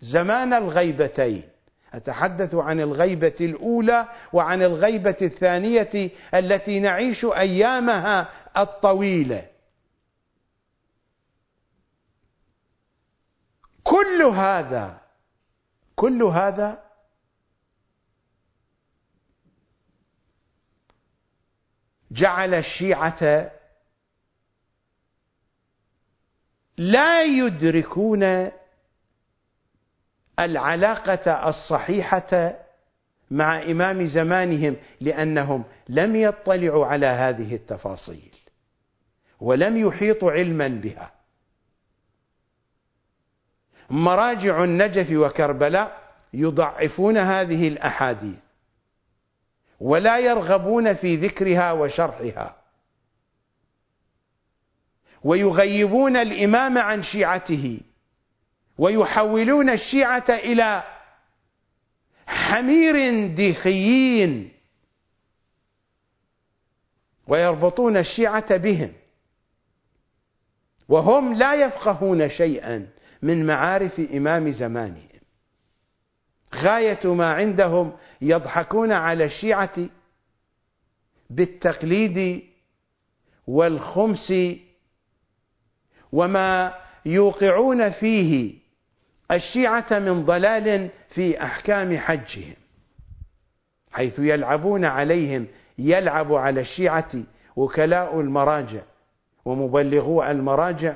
[0.01, 1.43] زمان الغيبتين.
[1.93, 9.45] أتحدث عن الغيبة الأولى وعن الغيبة الثانية التي نعيش أيامها الطويلة.
[13.85, 15.02] كل هذا
[15.97, 16.83] كل هذا
[22.11, 23.51] جعل الشيعة
[26.77, 28.51] لا يدركون
[30.39, 32.55] العلاقة الصحيحة
[33.31, 38.35] مع إمام زمانهم لأنهم لم يطلعوا على هذه التفاصيل
[39.41, 41.13] ولم يحيطوا علما بها.
[43.93, 46.03] مراجع النجف وكربلاء
[46.33, 48.39] يضعفون هذه الأحاديث
[49.81, 52.57] ولا يرغبون في ذكرها وشرحها
[55.25, 57.81] ويغيبون الإمام عن شيعته
[58.79, 60.83] ويحولون الشيعة إلى
[62.27, 64.53] حمير ديخيين
[67.27, 68.93] ويربطون الشيعة بهم
[70.89, 72.89] وهم لا يفقهون شيئا.
[73.23, 75.09] من معارف إمام زمانهم.
[76.55, 79.89] غاية ما عندهم يضحكون على الشيعة
[81.31, 82.43] بالتقليد
[83.47, 84.33] والخمس
[86.13, 86.75] وما
[87.07, 88.55] يوقعون فيه
[89.31, 92.55] الشيعة من ضلال في أحكام حجهم
[93.93, 95.47] حيث يلعبون عليهم
[95.79, 97.13] يلعب على الشيعة
[97.57, 98.83] وكلاء المراجع
[99.45, 100.95] ومبلغو المراجع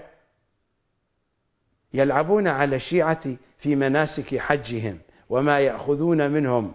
[1.96, 4.98] يلعبون على الشيعة في مناسك حجهم
[5.28, 6.74] وما يأخذون منهم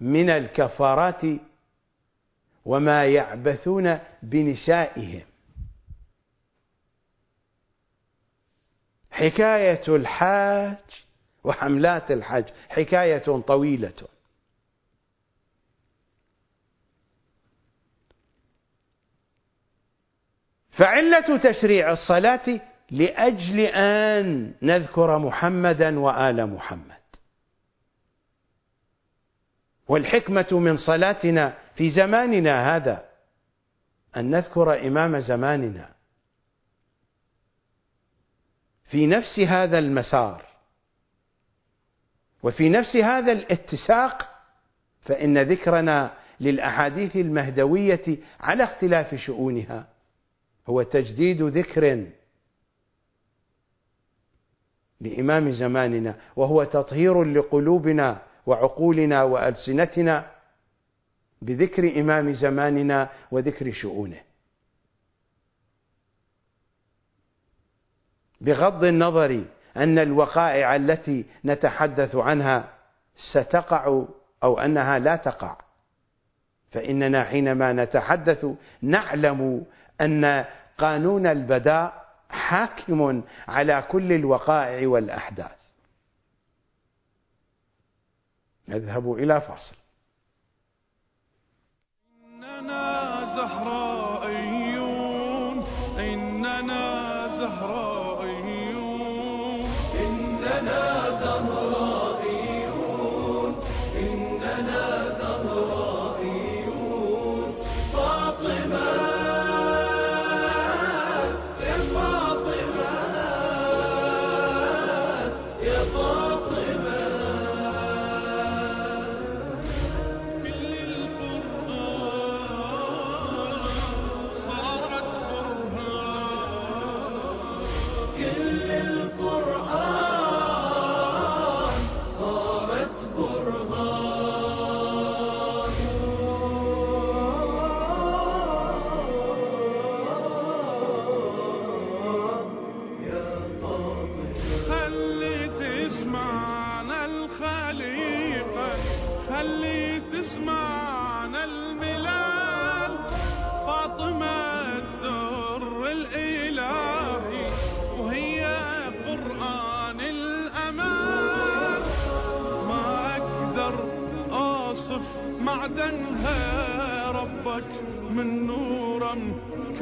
[0.00, 1.20] من الكفارات
[2.64, 5.22] وما يعبثون بنسائهم.
[9.10, 10.78] حكاية الحاج
[11.44, 14.08] وحملات الحج حكاية طويلة.
[20.70, 27.02] فعلة تشريع الصلاة لأجل أن نذكر محمدا وآل محمد.
[29.88, 33.04] والحكمة من صلاتنا في زماننا هذا
[34.16, 35.88] أن نذكر إمام زماننا.
[38.84, 40.44] في نفس هذا المسار
[42.42, 44.28] وفي نفس هذا الاتساق
[45.00, 49.88] فإن ذكرنا للأحاديث المهدوية على اختلاف شؤونها
[50.66, 52.06] هو تجديد ذكر
[55.02, 60.26] لإمام زماننا وهو تطهير لقلوبنا وعقولنا وألسنتنا
[61.42, 64.20] بذكر إمام زماننا وذكر شؤونه.
[68.40, 69.44] بغض النظر
[69.76, 72.68] أن الوقائع التي نتحدث عنها
[73.32, 74.04] ستقع
[74.42, 75.56] أو أنها لا تقع
[76.70, 78.46] فإننا حينما نتحدث
[78.82, 79.64] نعلم
[80.00, 80.44] أن
[80.78, 82.01] قانون البداء
[82.32, 85.58] حاكم على كل الوقائع والأحداث.
[88.68, 89.76] نذهب إلى فاصل.
[92.24, 93.91] إننا زهرائيون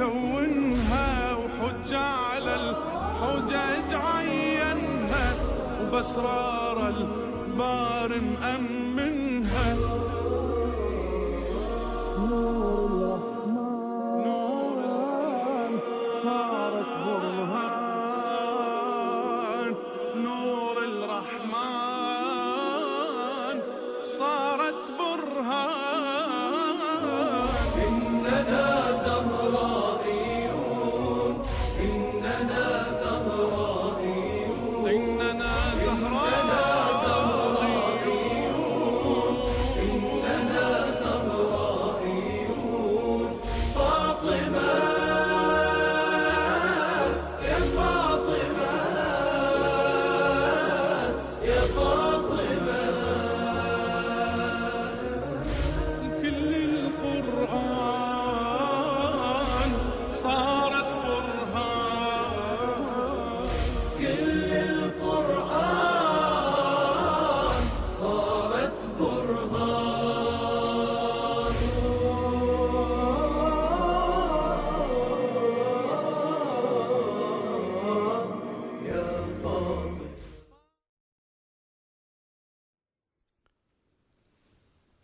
[0.01, 5.35] مكونها وحج على الحجج عينها
[5.83, 8.70] وبسرار البار مأمنها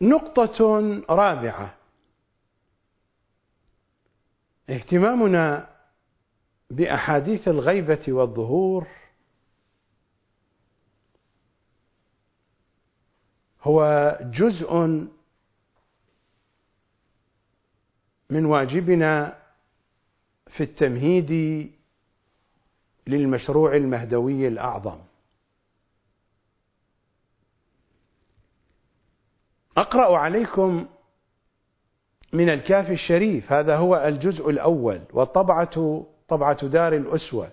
[0.08, 0.64] نقطة
[1.10, 1.74] رابعة.
[4.70, 5.68] اهتمامنا
[6.70, 8.86] بأحاديث الغيبة والظهور
[13.62, 14.74] هو جزء
[18.30, 19.38] من واجبنا
[20.56, 21.30] في التمهيد
[23.06, 25.05] للمشروع المهدوي الأعظم.
[29.76, 30.86] أقرأ عليكم
[32.32, 37.50] من الكافي الشريف هذا هو الجزء الأول والطبعة طبعة دار الأسوة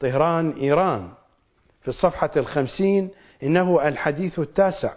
[0.00, 1.12] طهران إيران
[1.82, 3.10] في الصفحة الخمسين
[3.42, 4.94] إنه الحديث التاسع.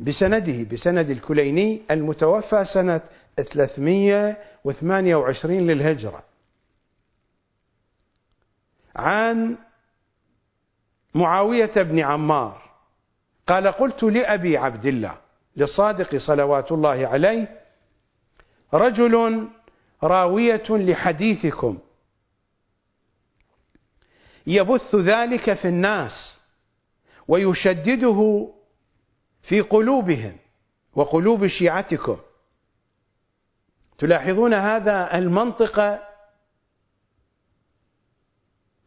[0.00, 3.00] بسنده بسند الكليني المتوفى سنة
[3.36, 6.22] 328 للهجرة.
[8.96, 9.56] عن
[11.14, 12.61] معاوية بن عمار
[13.46, 15.18] قال قلت لأبي عبد الله
[15.56, 17.60] للصادق صلوات الله عليه
[18.74, 19.48] رجل
[20.02, 21.78] راوية لحديثكم.
[24.46, 26.38] يبث ذلك في الناس
[27.28, 28.48] ويشدده
[29.42, 30.36] في قلوبهم
[30.94, 32.18] وقلوب شيعتكم.
[33.98, 36.00] تلاحظون هذا المنطق؟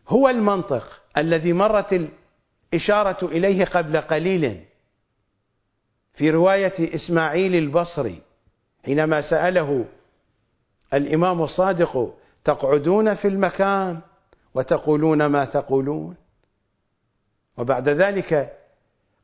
[0.07, 2.09] هو المنطق الذي مرت
[2.73, 4.65] الإشارة إليه قبل قليل.
[6.13, 8.21] في رواية إسماعيل البصري
[8.85, 9.85] حينما سأله
[10.93, 12.13] الإمام الصادق
[12.43, 14.01] تقعدون في المكان
[14.53, 16.15] وتقولون ما تقولون؟
[17.57, 18.57] وبعد ذلك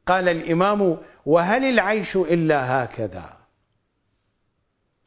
[0.08, 3.42] قال الإمام وهل العيش إلا هكذا؟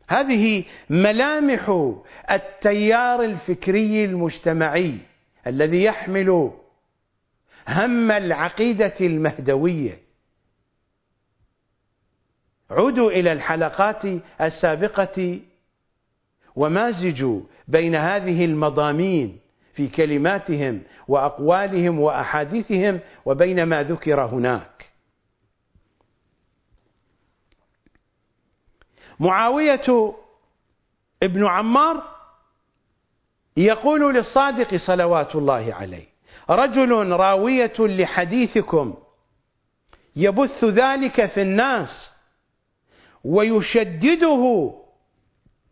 [0.08, 1.92] هذه ملامح
[2.30, 4.98] التيار الفكري المجتمعي
[5.46, 6.52] الذي يحمل
[7.68, 10.00] هم العقيدة المهدوية
[12.70, 14.04] عودوا إلى الحلقات
[14.40, 15.40] السابقة
[16.56, 19.40] ومازجوا بين هذه المضامين
[19.74, 24.90] في كلماتهم وأقوالهم وأحاديثهم وبين ما ذكر هناك.
[29.20, 30.14] معاوية
[31.22, 32.14] ابن عمار
[33.56, 36.13] يقول للصادق صلوات الله عليه:
[36.50, 38.94] رجل راوية لحديثكم.
[40.16, 42.12] يبث ذلك في الناس
[43.24, 44.74] ويشدده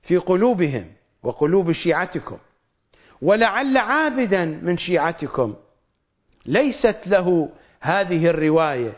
[0.03, 0.93] في قلوبهم
[1.23, 2.39] وقلوب شيعتكم.
[3.23, 5.55] ولعل عابدا من شيعتكم.
[6.47, 7.49] ليست له
[7.81, 8.97] هذه الرواية.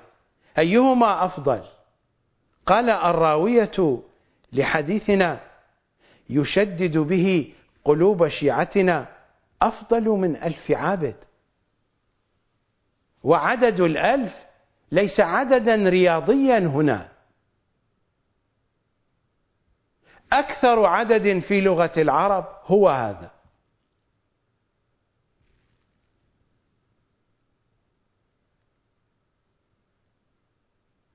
[0.58, 1.60] أيهما أفضل؟
[2.66, 4.02] قال الراوية
[4.52, 5.40] لحديثنا
[6.30, 7.52] يشدد به
[7.84, 9.06] قلوب شيعتنا
[9.62, 11.14] أفضل من ألف عابد.
[13.24, 14.32] وعدد الألف
[14.92, 17.08] ليس عددا رياضيا هنا.
[20.32, 23.30] أكثر عدد في لغة العرب هو هذا.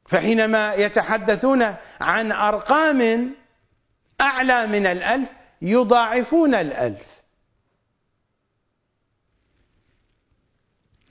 [0.09, 3.31] فحينما يتحدثون عن أرقام
[4.21, 5.29] أعلى من الألف
[5.61, 7.18] يضاعفون الألف.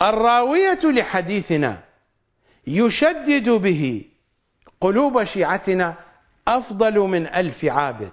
[0.03, 1.79] الراوية لحديثنا
[2.66, 4.05] يشدد به
[4.81, 5.95] قلوب شيعتنا
[6.49, 8.12] أفضل من ألف عابد.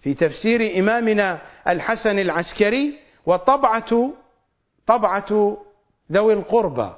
[0.00, 4.10] في تفسير إمامنا الحسن العسكري وطبعة
[4.86, 5.56] طبعة
[6.12, 6.90] ذوي القربى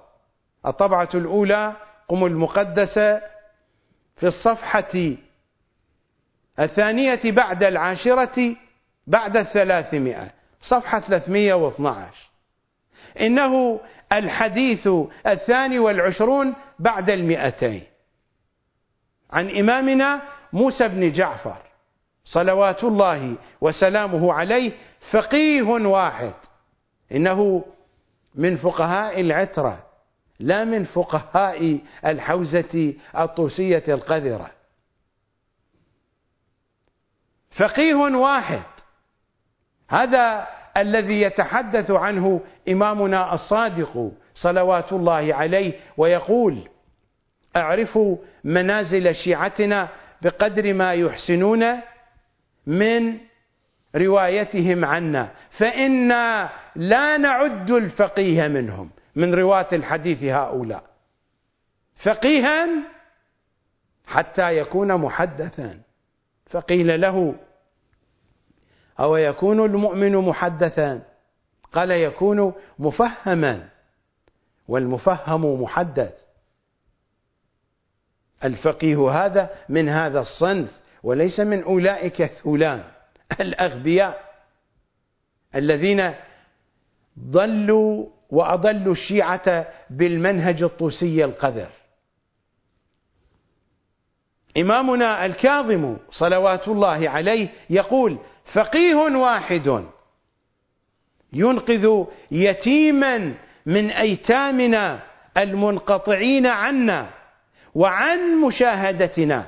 [0.66, 1.76] الطبعة الأولى
[2.08, 3.20] قم المقدسة
[4.16, 5.16] في الصفحة
[6.60, 8.56] الثانية بعد العاشرة
[9.06, 10.30] بعد الثلاثمائة
[10.60, 12.27] صفحة 312
[13.20, 13.80] إنه
[14.12, 14.88] الحديث
[15.26, 17.82] الثاني والعشرون بعد المئتين.
[19.30, 20.22] عن إمامنا
[20.52, 21.56] موسى بن جعفر
[22.24, 24.72] صلوات الله وسلامه عليه
[25.10, 26.34] فقيه واحد.
[27.12, 27.64] إنه
[28.34, 29.86] من فقهاء العترة
[30.40, 34.50] لا من فقهاء الحوزة الطوسية القذرة.
[37.58, 38.62] فقيه واحد.
[39.88, 40.46] هذا
[40.78, 46.58] الذي يتحدث عنه إمامنا الصادق صلوات الله عليه ويقول
[47.56, 49.88] اعرفوا منازل شيعتنا
[50.22, 51.64] بقدر ما يحسنون
[52.66, 53.18] من
[53.96, 60.82] روايتهم عنا فإنا لا نعد الفقيه منهم من رواة الحديث هؤلاء.
[62.04, 62.68] فقيها
[64.06, 65.80] حتى يكون محدثا.
[66.50, 67.34] فقيل له
[69.00, 71.02] أو يكون المؤمن محدثا؟
[71.72, 73.68] قال يكون مفهما.
[74.68, 76.14] والمفهم محدث.
[78.44, 82.84] الفقيه هذا من هذا الصنف وليس من أولئك الثولان
[83.40, 84.24] الأغبياء
[85.54, 86.14] الذين
[87.18, 91.68] ضلوا وأضلوا الشيعة بالمنهج الطوسي القذر.
[94.56, 98.18] إمامنا الكاظم صلوات الله عليه يقول
[98.52, 99.84] فقيه واحد
[101.32, 103.34] ينقذ يتيما
[103.66, 105.00] من أيتامنا
[105.36, 107.10] المنقطعين عنا
[107.74, 109.46] وعن مشاهدتنا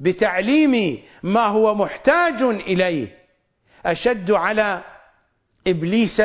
[0.00, 3.08] بتعليم ما هو محتاج إليه.
[3.86, 4.82] أشد على
[5.66, 6.20] إبليس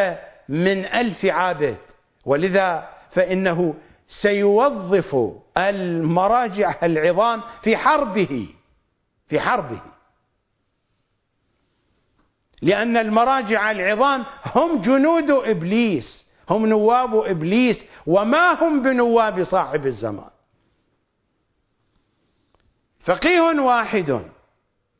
[0.49, 1.77] من ألف عابد.
[2.25, 3.75] ولذا فإنه
[4.21, 5.15] سيوظف
[5.57, 8.47] المراجع العظام في حربه
[9.27, 9.81] في حربه.
[12.65, 14.23] لأن المراجع العظام
[14.55, 20.29] هم جنود إبليس هم نواب إبليس وما هم بنواب صاحب الزمان.
[23.05, 24.21] فقيه واحد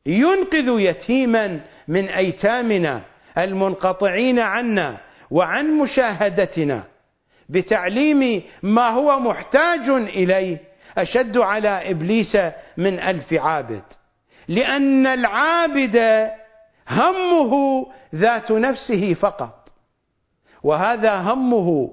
[0.06, 3.02] ينقذ يتيما من أيتامنا
[3.38, 4.96] المنقطعين عنا
[5.30, 6.84] وعن مشاهدتنا
[7.48, 10.58] بتعليم ما هو محتاج إليه
[10.98, 12.36] أشد على إبليس
[12.76, 13.82] من ألف عابد.
[14.48, 16.28] لأن العابد
[16.88, 19.68] همه ذات نفسه فقط.
[20.62, 21.90] وهذا همه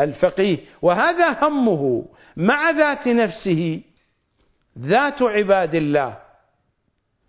[0.00, 2.04] الفقيه وهذا همه
[2.36, 3.80] مع ذات نفسه
[4.78, 6.16] ذات عباد الله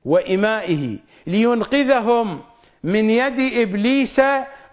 [0.06, 2.42] وإمائه لينقذهم
[2.84, 4.22] من يد إبليس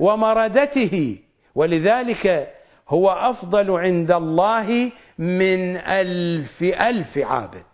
[0.01, 1.19] ومردته
[1.55, 2.55] ولذلك
[2.89, 7.65] هو أفضل عند الله من ألف ألف عابد.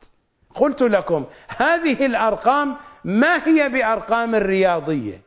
[0.55, 1.25] قلت لكم
[1.57, 5.21] هذه الأرقام ما هي بأرقام رياضية؟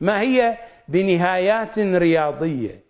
[0.00, 0.58] ما هي
[0.88, 2.80] بنهايات رياضية؟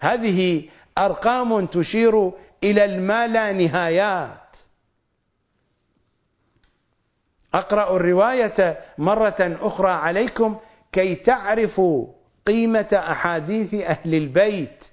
[0.00, 0.68] هذه
[0.98, 2.32] أرقام تشير
[2.64, 4.56] إلى الما لا نهايات.
[7.54, 10.56] أقرأ الرواية مرة أخرى عليكم
[10.92, 12.06] كي تعرفوا
[12.46, 14.84] قيمة أحاديث أهل البيت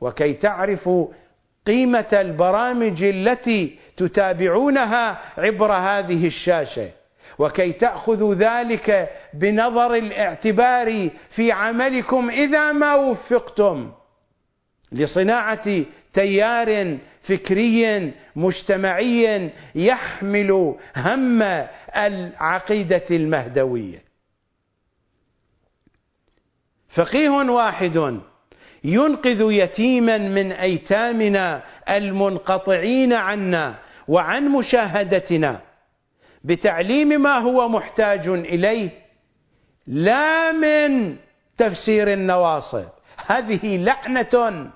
[0.00, 1.08] وكي تعرفوا
[1.66, 6.97] قيمة البرامج التي تتابعونها عبر هذه الشاشة.
[7.38, 13.92] وكي تأخذوا ذلك بنظر الاعتبار في عملكم إذا ما وفقتم
[14.92, 21.42] لصناعة تيار فكري مجتمعي يحمل هم
[21.96, 24.02] العقيدة المهدوية.
[26.88, 28.20] فقيه واحد
[28.84, 33.74] ينقذ يتيما من أيتامنا المنقطعين عنا
[34.08, 35.67] وعن مشاهدتنا.
[36.48, 38.90] بتعليم ما هو محتاج إليه
[39.86, 41.16] لا من
[41.58, 42.84] تفسير النواصب.
[43.26, 44.70] هذه لعنة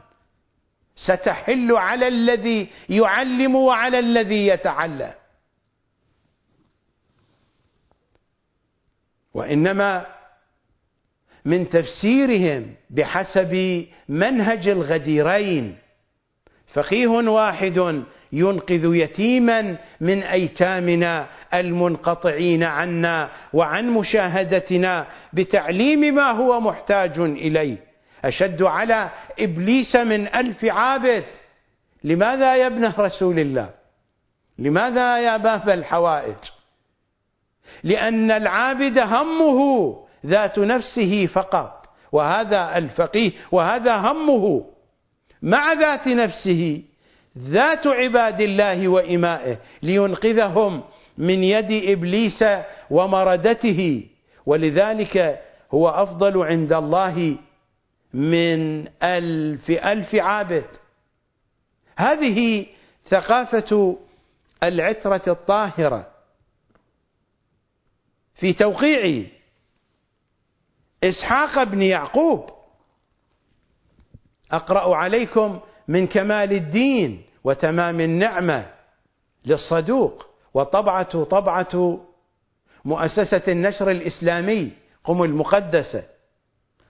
[0.97, 5.12] ستحل على الذي يعلم وعلى الذي يتعلم.
[9.35, 10.07] وإنما
[11.44, 15.78] من تفسيرهم بحسب منهج الغديرين.
[16.74, 27.77] فقيه واحد ينقذ يتيما من أيتامنا المنقطعين عنا وعن مشاهدتنا بتعليم ما هو محتاج إليه.
[28.25, 31.25] أشد على إبليس من ألف عابد.
[32.05, 33.71] لماذا يا ابن رسول الله؟
[34.59, 36.37] لماذا يا باب الحوائج؟
[37.85, 39.97] لأن العابد همه
[40.27, 44.65] ذات نفسه فقط وهذا الفقيه وهذا همه
[45.43, 46.83] مع ذات نفسه.
[47.39, 50.83] ذات عباد الله وإمائه لينقذهم
[51.19, 52.45] من يد إبليس
[52.91, 54.07] ومردته
[54.47, 55.43] ولذلك
[55.75, 57.39] هو أفضل عند الله
[58.15, 60.67] من ألف ألف عابد.
[61.97, 62.67] هذه
[63.09, 63.97] ثقافة
[64.63, 66.13] العترة الطاهرة.
[68.35, 69.27] في توقيع
[71.05, 72.51] إسحاق بن يعقوب
[74.53, 78.67] أقرأ عليكم من كمال الدين وتمام النعمة
[79.45, 80.27] للصدوق.
[80.55, 82.01] وطبعة طبعة
[82.85, 84.73] مؤسسة النشر الإسلامي
[85.05, 86.05] قم المقدسة.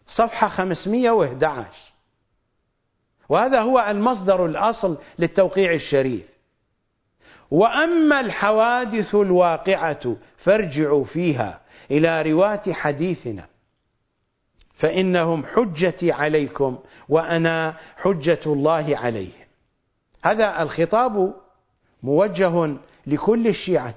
[0.06, 1.66] صفحة 511
[3.28, 6.28] وهذا هو المصدر الأصل للتوقيع الشريف.
[7.50, 11.60] وأما الحوادث الواقعة فارجعوا فيها
[11.90, 13.51] إلى رواة حديثنا.
[14.82, 16.78] فإنهم حجتي عليكم
[17.08, 19.46] وأنا حجة الله عليهم.
[20.24, 21.34] هذا الخطاب
[22.02, 22.76] موجه
[23.06, 23.94] لكل الشيعة.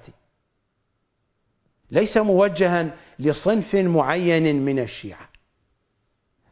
[1.92, 5.30] ليس موجها لصنف معين من الشيعة.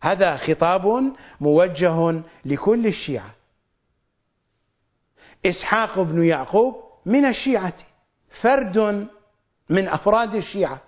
[0.02, 3.36] هذا خطاب موجه لكل الشيعة.
[5.46, 7.74] إسحاق بن يعقوب من الشيعة
[8.42, 9.08] فرد
[9.70, 10.82] من أفراد الشيعة.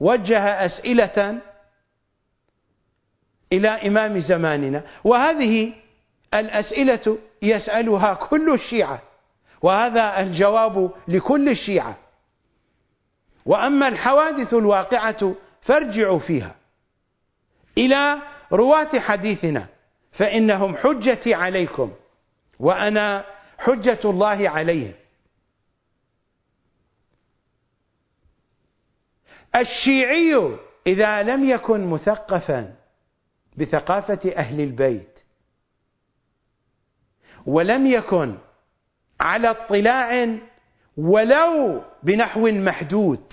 [0.00, 1.42] وجه أسئلة
[3.52, 4.84] إلى إمام زماننا.
[5.04, 5.74] وهذه
[6.34, 9.02] الأسئلة يسألها كل الشيعة.
[9.62, 11.96] وهذا الجواب لكل الشيعة.
[13.46, 16.54] وأما الحوادث الواقعة فارجعوا فيها.
[17.78, 18.18] إلى
[18.52, 19.66] رواة حديثنا.
[20.12, 21.92] فإنهم حجتي عليكم.
[22.58, 23.24] وأنا
[23.58, 24.92] حجة الله عليهم.
[29.56, 30.56] الشيعي
[30.86, 32.74] إذا لم يكن مثقفا
[33.56, 35.18] بثقافة أهل البيت.
[37.46, 38.38] ولم يكن
[39.20, 40.38] على اطلاع
[40.96, 43.32] ولو بنحو محدود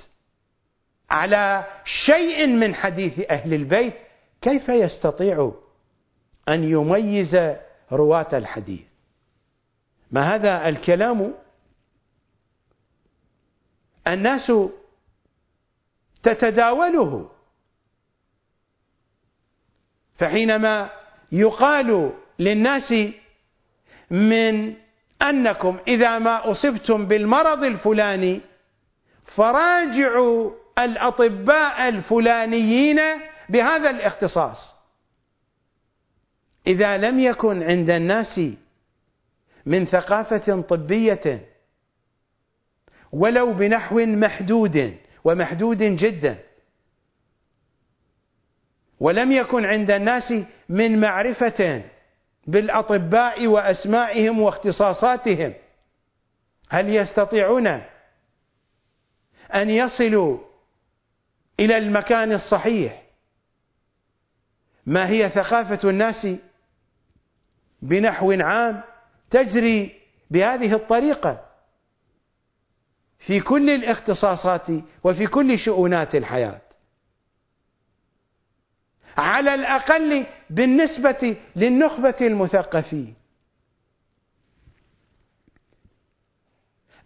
[1.10, 3.94] على شيء من حديث أهل البيت
[4.42, 5.54] كيف يستطيع
[6.50, 7.38] أن يميز
[7.92, 8.82] رواة الحديث؟
[10.12, 11.34] ما هذا الكلام؟
[14.08, 14.52] الناس
[16.24, 17.32] تتداوله
[20.20, 20.90] فحينما
[21.32, 22.94] يقال للناس
[24.12, 24.74] من
[25.22, 28.42] أنكم إذا ما أصبتم بالمرض الفلاني
[29.36, 33.00] فراجعوا الأطباء الفلانيين
[33.50, 34.76] بهذا الاختصاص.
[36.68, 38.42] إذا لم يكن عند الناس
[39.66, 41.46] من ثقافة طبية
[43.12, 46.38] ولو بنحو محدود ومحدود جدا
[49.00, 50.34] ولم يكن عند الناس
[50.70, 51.84] من معرفة
[52.48, 55.54] بالأطباء وأسمائهم واختصاصاتهم.
[56.70, 57.68] هل يستطيعون
[59.54, 60.38] أن يصلوا
[61.60, 63.04] إلى المكان الصحيح؟
[64.86, 66.28] ما هي ثقافة الناس
[67.82, 68.82] بنحو عام
[69.32, 70.00] تجري
[70.32, 71.46] بهذه الطريقة؟
[73.20, 74.68] في كل الاختصاصات
[75.04, 76.62] وفي كل شؤونات الحياة.
[79.20, 83.16] على الأقل بالنسبة للنخبة المثقفين.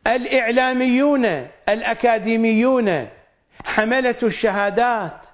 [0.08, 1.26] الإعلاميون
[1.70, 3.08] الأكاديميون
[3.66, 5.26] حملة الشهادات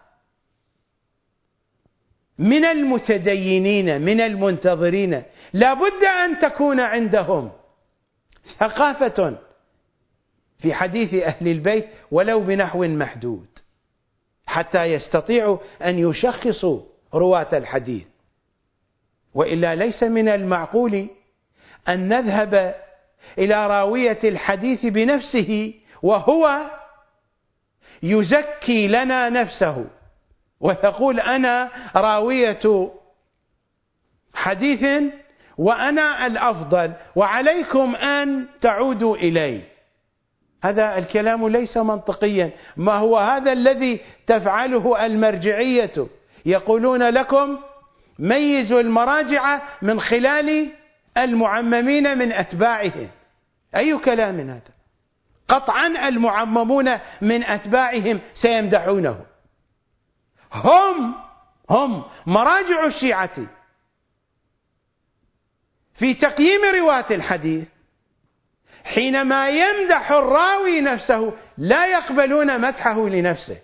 [2.39, 5.23] من المتدينين من المنتظرين
[5.53, 7.51] لا بد أن تكون عندهم
[8.59, 9.37] ثقافة
[10.59, 13.58] في حديث أهل البيت ولو بنحو محدود.
[14.49, 16.81] حتى يستطيعوا أن يشخصوا
[17.13, 18.07] رواة الحديث.
[19.33, 21.09] وإلا ليس من المعقول
[21.87, 22.75] أن نذهب
[23.37, 25.73] إلى راوية الحديث بنفسه
[26.03, 26.71] وهو
[28.03, 29.85] يزكي لنا نفسه
[30.59, 32.91] ويقول أنا راوية
[34.33, 35.03] حديث
[35.57, 39.61] وأنا الأفضل وعليكم أن تعودوا إلي
[40.63, 42.51] هذا الكلام ليس منطقيا.
[42.77, 46.07] ما هو هذا الذي تفعله المرجعية؟
[46.45, 47.59] يقولون لكم
[48.19, 50.71] ميزوا المراجع من خلال
[51.17, 53.09] المعممين من أتباعهم.
[53.75, 54.61] أي كلام هذا؟
[55.47, 59.25] قطعا المعممون من أتباعهم سيمدحونه.
[60.53, 61.15] هم
[61.69, 63.35] هم مراجع الشيعة.
[65.93, 67.67] في تقييم رواة الحديث
[68.83, 73.57] حينما يمدح الراوي نفسه لا يقبلون مدحه لنفسه.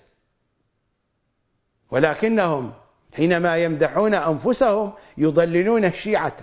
[1.92, 2.74] ولكنهم
[3.16, 6.38] حينما يمدحون أنفسهم يضللون الشيعة.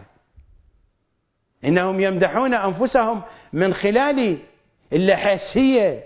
[1.65, 3.23] إنهم يمدحون أنفسهم
[3.53, 4.39] من خلال
[4.93, 6.05] اللحاسيه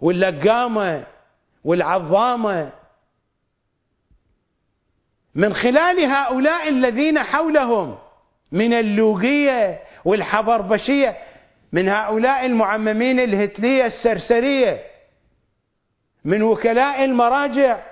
[0.00, 1.04] واللقامة
[1.64, 2.72] والعظامة.
[5.34, 7.98] من خلال هؤلاء الذين حولهم
[8.52, 11.16] من اللوقيه والحبربشيه
[11.74, 14.84] من هؤلاء المعممين الهتلية السرسرية
[16.24, 17.82] من وكلاء المراجع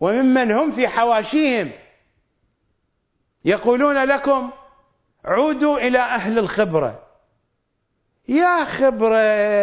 [0.00, 1.70] وممن هم في حواشيهم.
[3.44, 4.50] يقولون لكم
[5.24, 7.02] عودوا إلى أهل الخبرة.
[8.28, 9.18] يا خبرة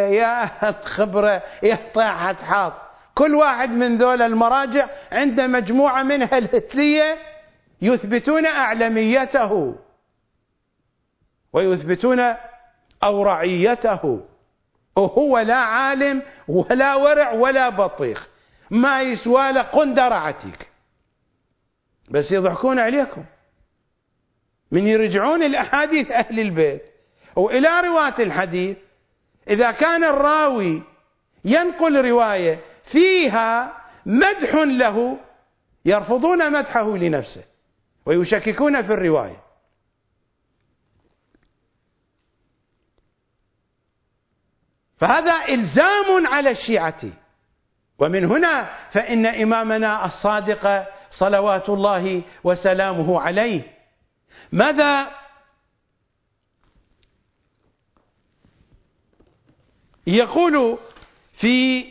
[0.08, 2.74] يا أهل خبرة يا طاحة حاط.
[3.16, 7.18] كل واحد من ذول المراجع عنده مجموعة منها الهتلية
[7.82, 9.76] يثبتون أعلميته.
[11.54, 12.36] ويثبتون
[13.04, 14.26] أو رعيته.
[14.96, 18.28] وهو لا عالم ولا ورع ولا بطيخ.
[18.72, 20.70] ما يسوى له قندرعتك
[22.10, 23.24] بس يضحكون عليكم.
[24.72, 26.82] من يرجعون الأحاديث أهل البيت.
[27.36, 28.78] وإلى رواة الحديث.
[29.50, 30.84] إذا كان الراوي
[31.46, 32.60] ينقل رواية
[32.92, 35.18] فيها مدح له
[35.86, 37.44] يرفضون مدحه لنفسه.
[38.06, 39.45] ويشككون في الرواية.
[44.98, 47.02] فهذا إلزام على الشيعة.
[48.00, 53.62] ومن هنا فإن إمامنا الصادق صلوات الله وسلامه عليه.
[54.52, 55.12] ماذا
[60.08, 60.78] يقول
[61.40, 61.86] في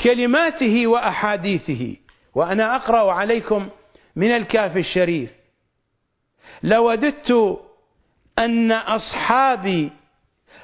[0.00, 1.96] كلماته وأحاديثه؟
[2.34, 3.68] وأنا أقرأ عليكم
[4.16, 5.32] من الكاف الشريف.
[6.62, 7.58] لوددت
[8.38, 9.92] أن أصحابي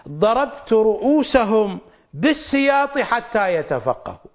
[0.08, 1.80] ضربت رؤوسهم
[2.14, 4.30] بالسياط حتى يتفقهوا.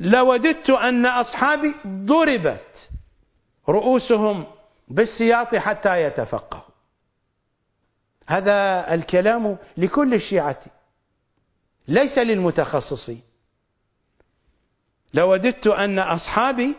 [0.00, 2.88] لوددت أن أصحابي ضربت
[3.68, 4.46] رؤوسهم
[4.88, 6.62] بالسياط حتى يتفقهوا.
[8.28, 10.60] هذا الكلام لكل الشيعة
[11.88, 13.22] ليس للمتخصصين.
[15.14, 16.76] لوددت أن أصحابي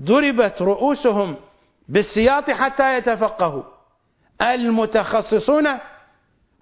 [0.00, 1.36] ضربت رؤوسهم
[1.88, 3.71] بالسياط حتى يتفقهوا.
[4.42, 5.68] المتخصصون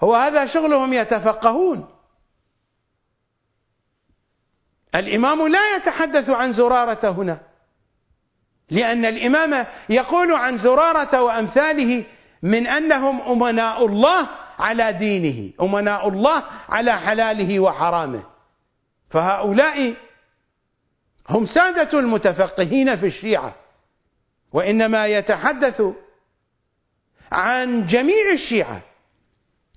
[0.03, 1.89] هو هذا شغلهم يتفقهون.
[4.95, 7.41] الإمام لا يتحدث عن زرارة هنا
[8.71, 12.05] لأن الإمام يقول عن زرارة وأمثاله
[12.43, 14.29] من أنهم أمناء الله
[14.59, 18.23] على دينه أمناء الله على حلاله وحرامه.
[19.11, 19.95] فهؤلاء
[21.29, 23.55] هم سادة المتفقهين في الشيعة
[24.53, 25.83] وإنما يتحدث
[27.33, 28.83] عن جميع الشيعة.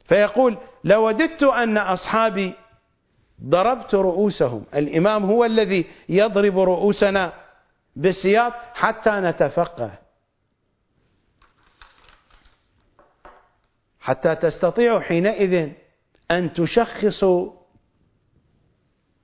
[0.05, 2.53] فيقول لوددت أن أصحابي
[3.43, 4.65] ضربت رؤوسهم.
[4.73, 7.33] الإمام هو الذي يضرب رؤوسنا
[7.95, 9.91] بالسياط حتى نتفقه.
[13.99, 15.69] حتى تستطيعوا حينئذ
[16.31, 17.51] أن تشخصوا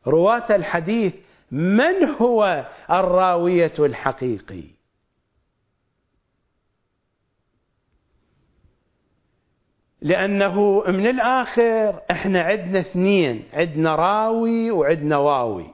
[0.08, 1.16] رواة الحديث
[1.52, 4.79] من هو الراوية الحقيقي.
[10.02, 15.74] لأنه من الآخر إحنا عندنا اثنين عندنا راوي وعندنا واوي.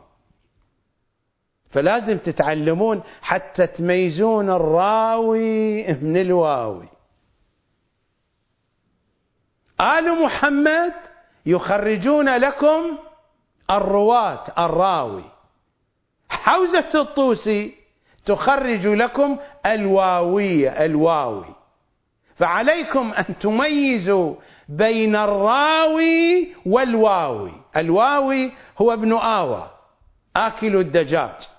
[1.71, 6.87] فلازم تتعلمون حتى تميزون الراوي من الواوي.
[9.81, 10.93] آل محمد
[11.45, 12.97] يخرجون لكم
[13.71, 15.23] الرواة الراوي.
[16.29, 17.75] حوزة الطوسي
[18.25, 21.54] تخرج لكم الواوية الواوي.
[22.35, 24.35] فعليكم أن تميزوا
[24.69, 27.51] بين الراوي والواوي.
[27.77, 29.69] الواوي هو ابن آوى
[30.35, 31.49] آكل الدجاج.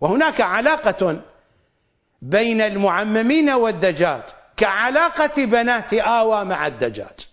[0.00, 1.20] وهناك علاقة
[2.22, 4.22] بين المعممين والدجاج
[4.56, 7.28] كعلاقة بنات آوى مع الدجاج.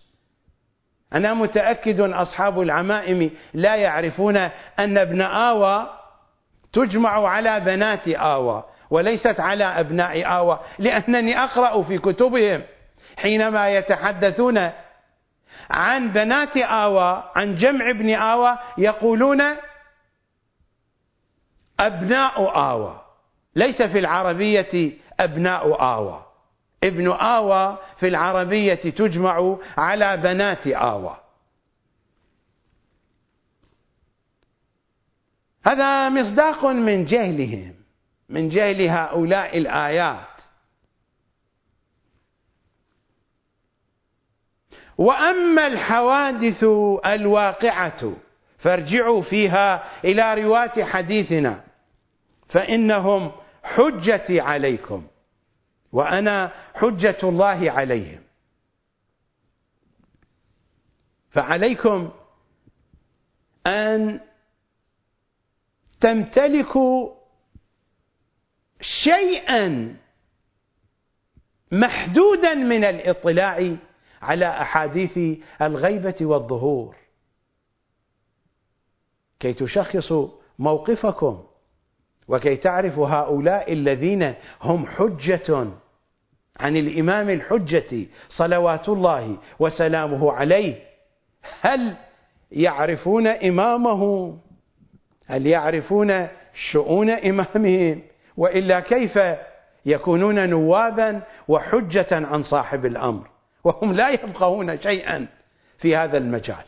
[1.14, 4.36] أنا متأكد أصحاب العمائم لا يعرفون
[4.78, 5.90] أن ابن آوى
[6.72, 8.64] تجمع على بنات آوى.
[8.94, 12.62] وليست على أبناء آوى لأنني أقرأ في كتبهم
[13.16, 14.70] حينما يتحدثون
[15.70, 19.42] عن بنات آوى عن جمع ابن آوى يقولون
[21.80, 23.00] أبناء آوى.
[23.56, 26.26] ليس في العربية أبناء آوى.
[26.84, 31.16] ابن آوى في العربية تجمع على بنات آوى.
[35.66, 37.83] هذا مصداق من جهلهم.
[38.28, 40.26] من جهل هؤلاء الآيات.
[44.98, 46.64] وأما الحوادث
[47.06, 48.12] الواقعة
[48.58, 51.64] فارجعوا فيها إلى رواة حديثنا.
[52.48, 53.32] فإنهم
[53.62, 55.06] حجتي عليكم
[55.92, 58.20] وأنا حجة الله عليهم.
[61.30, 62.10] فعليكم
[63.66, 64.20] أن
[66.00, 67.23] تمتلكوا
[69.04, 69.96] شيئا
[71.72, 73.76] محدودا من الاطلاع
[74.22, 76.96] على أحاديث الغيبة والظهور.
[79.40, 80.28] كي تشخصوا
[80.58, 81.44] موقفكم
[82.28, 85.68] وكي تعرفوا هؤلاء الذين هم حجة
[86.56, 90.82] عن الإمام الحجة صلوات الله وسلامه عليه.
[91.60, 91.96] هل
[92.52, 94.34] يعرفون إمامه؟
[95.26, 98.02] هل يعرفون شؤون إمامهم؟
[98.36, 99.18] وإلا كيف
[99.86, 103.30] يكونون نوابا وحجة عن صاحب الأمر؟
[103.64, 105.26] وهم لا يفقهون شيئا
[105.78, 106.64] في هذا المجال.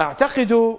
[0.00, 0.78] أعتقد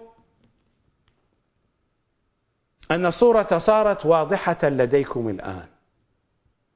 [2.91, 5.65] أن الصورة صارت واضحة لديكم الآن.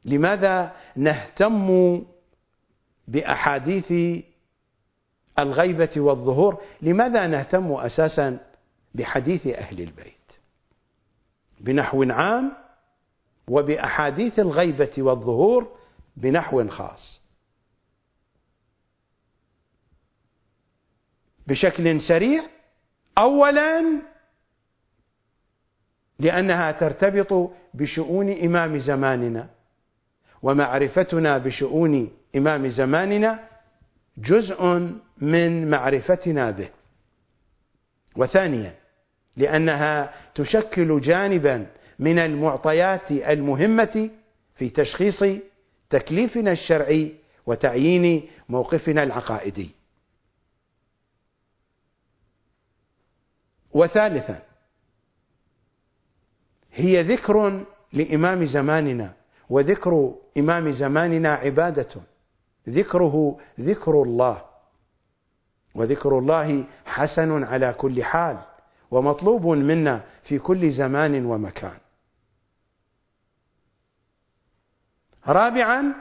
[0.06, 2.02] لماذا نهتم
[3.08, 4.24] بأحاديث
[5.40, 8.40] الغيبة والظهور لماذا نهتم أساسا
[8.96, 10.14] بحديث أهل البيت؟
[11.60, 12.52] بنحو عام
[13.48, 15.78] وبأحاديث الغيبة والظهور
[16.18, 17.22] بنحو خاص.
[21.48, 22.44] بشكل سريع
[23.18, 24.02] أولا
[26.20, 29.50] لأنها ترتبط بشؤون إمام زماننا
[30.42, 33.48] ومعرفتنا بشؤون إمام زماننا
[34.18, 34.90] جزء
[35.22, 36.70] من معرفتنا به.
[38.16, 38.76] وثانيا
[39.38, 41.68] لأنها تشكل جانبا
[42.00, 44.10] من المعطيات المهمة
[44.56, 45.24] في تشخيص
[45.90, 47.16] تكليفنا الشرعي
[47.46, 49.70] وتعيين موقفنا العقائدي.
[53.72, 54.42] وثالثا
[56.74, 59.14] هي ذكر لإمام زماننا
[59.50, 62.02] وذكر إمام زماننا عبادة.
[62.70, 64.57] ذكره ذكر الله.
[65.78, 68.38] وذكر الله حسن على كل حال
[68.92, 71.78] ومطلوب منا في كل زمان ومكان.
[75.28, 75.94] رابعا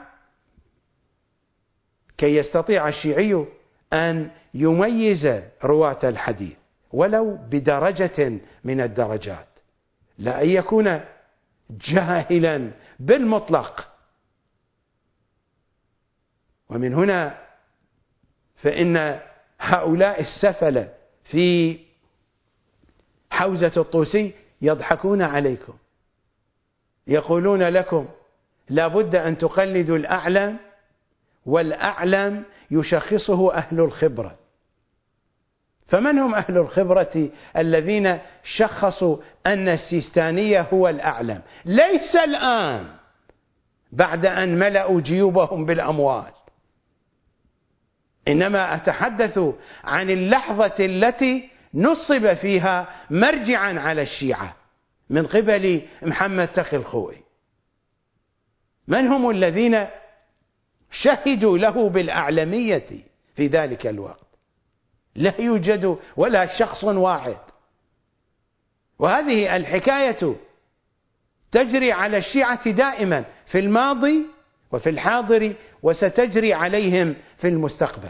[2.17, 3.45] كي يستطيع الشيعي
[3.93, 6.57] أن يميز رواة الحديث
[6.91, 9.47] ولو بدرجة من الدرجات
[10.17, 11.01] لا أن يكون
[11.69, 13.93] جاهلا بالمطلق.
[16.69, 17.37] ومن هنا
[18.55, 19.19] فإن
[19.59, 20.93] هؤلاء السفلة
[21.23, 21.77] في
[23.31, 25.73] حوزة الطوسي يضحكون عليكم.
[27.07, 28.07] يقولون لكم
[28.69, 30.57] لابد أن تقلدوا الأعلم
[31.45, 34.35] والأعلم يشخصه أهل الخبرة.
[35.87, 42.87] فمن هم أهل الخبرة الذين شخصوا أن السيستانية هو الأعلم ليس الآن
[43.91, 46.36] بعد أن ملأوا جيوبهم بالأموال.
[48.27, 49.39] إنما أتحدث
[49.83, 54.55] عن اللحظة التي نصب فيها مرجعا على الشيعة
[55.09, 57.23] من قبل محمد تقي الخوئي.
[58.87, 59.87] من هم الذين
[60.91, 62.87] شهدوا له بالأعلمية
[63.35, 64.27] في ذلك الوقت؟
[65.15, 67.37] لا يوجد ولا شخص واحد.
[68.99, 70.35] وهذه الحكاية
[71.51, 74.36] تجري على الشيعة دائما في الماضي
[74.71, 75.53] وفي الحاضر
[75.83, 78.09] وستجري عليهم في المستقبل.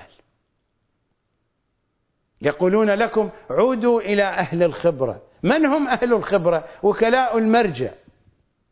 [2.41, 5.21] يقولون لكم عودوا إلى أهل الخبرة.
[5.43, 7.91] من هم أهل الخبرة؟ وكلاء المرجع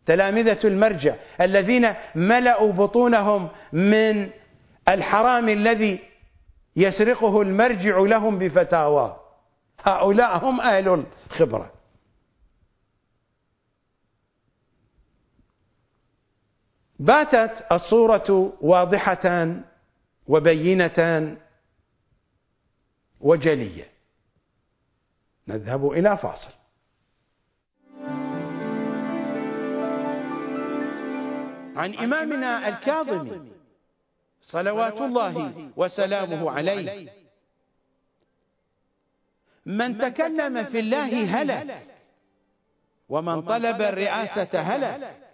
[0.05, 4.29] تلامذة المرجع الذين ملأوا بطونهم من
[4.89, 5.99] الحرام الذي
[6.75, 9.17] يسرقه المرجع لهم بفتاواه
[9.83, 11.74] هؤلاء هم أهل الخبرة.
[17.06, 19.56] باتت الصورة واضحة
[20.27, 21.38] وبينة
[23.22, 23.90] وجلية.
[25.48, 26.52] نذهب إلى فاصل.
[31.76, 33.52] عن إمامنا الكاظمي
[34.41, 37.10] صلوات الله وسلامه عليه.
[39.65, 41.88] من تكلم في الله هلك
[43.10, 45.24] ومن طلب الرئاسة هلك.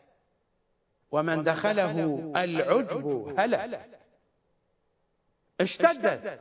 [1.11, 3.89] ومن دخله العجب هلك.
[5.61, 6.39] اشتدت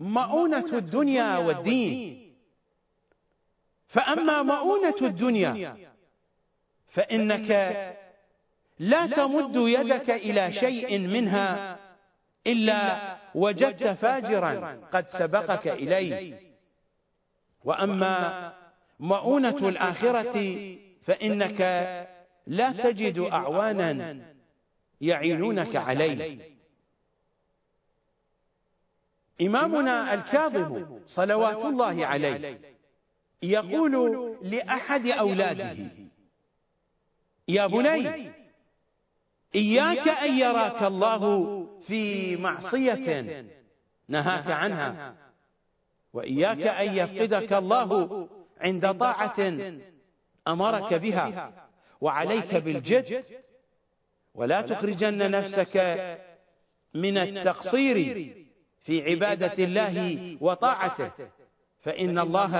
[0.00, 2.34] مؤونة الدنيا والدين.
[3.88, 5.76] فأما مؤونة الدنيا
[6.88, 7.50] فإنك
[8.78, 11.78] لا تمد يدك إلى شيء منها
[12.46, 16.40] إلا وجدت فاجرا قد سبقك إليه.
[17.64, 18.52] وأما
[19.00, 20.36] مؤونة الآخرة
[21.02, 21.60] فإنك
[22.46, 24.16] لا تجد أعوانا
[25.00, 26.50] يعينونك عليه.
[29.40, 32.60] إمامنا الكاظم صلوات الله عليه.
[33.42, 35.76] يقول لأحد أولاده
[37.48, 38.30] يا بني
[39.54, 41.22] إياك أن يراك الله
[41.86, 43.44] في معصية.
[44.08, 45.14] نهاك عنها.
[46.12, 48.28] وإياك أن يفقدك الله
[48.60, 49.58] عند طاعة
[50.48, 51.52] أمرك بها.
[52.00, 53.24] وعليك بالجد
[54.34, 55.76] ولا تخرجن نفسك
[56.94, 58.34] من التقصير
[58.80, 61.10] في عبادة الله وطاعته.
[61.80, 62.52] فإن الله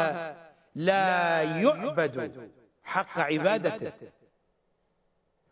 [0.74, 2.50] لا يعبد
[2.84, 3.92] حق عبادته.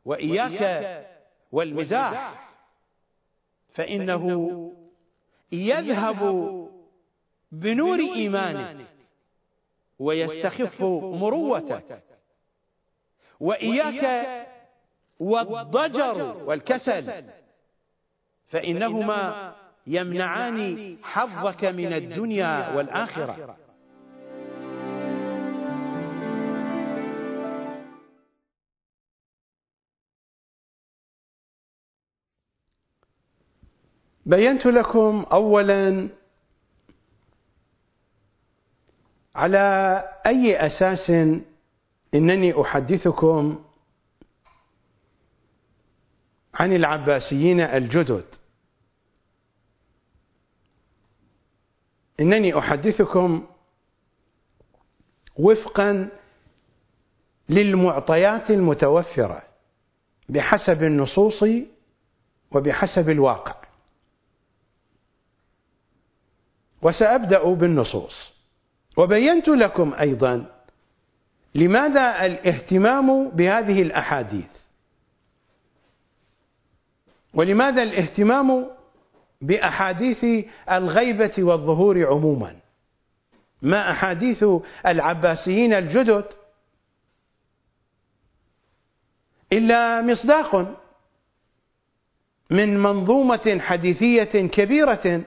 [0.05, 1.07] وإياك
[1.53, 2.49] والمزاح.
[3.73, 4.25] فإنه
[5.53, 6.21] يذهب
[7.53, 8.87] بنور إيمانك
[9.99, 12.03] ويستخف مروتك
[13.41, 14.47] وإياك
[15.21, 17.25] والضجر والكسل.
[18.47, 19.55] فإنهما
[19.87, 23.57] يمنعان حظك من الدنيا والآخرة.
[34.27, 36.09] بينت لكم اولا
[39.35, 41.13] على أي أساس
[42.15, 43.65] إنني أحدثكم
[46.55, 48.25] عن العباسيين الجدد.
[52.21, 53.47] إنني أحدثكم
[55.37, 56.09] وفقا
[57.49, 59.43] للمعطيات المتوفرة
[60.29, 61.45] بحسب النصوص
[62.51, 63.55] وبحسب الواقع.
[66.83, 68.33] وسأبدأ بالنصوص.
[68.97, 70.58] وبينت لكم أيضا
[71.55, 74.51] لماذا الاهتمام بهذه الأحاديث؟
[77.35, 78.71] ولماذا الاهتمام
[79.41, 82.57] بأحاديث الغيبة والظهور عموما؟
[83.63, 84.45] ما أحاديث
[84.87, 86.25] العباسيين الجدد؟
[89.53, 90.77] إلا مصداق
[92.51, 95.23] من منظومة حديثية كبيرة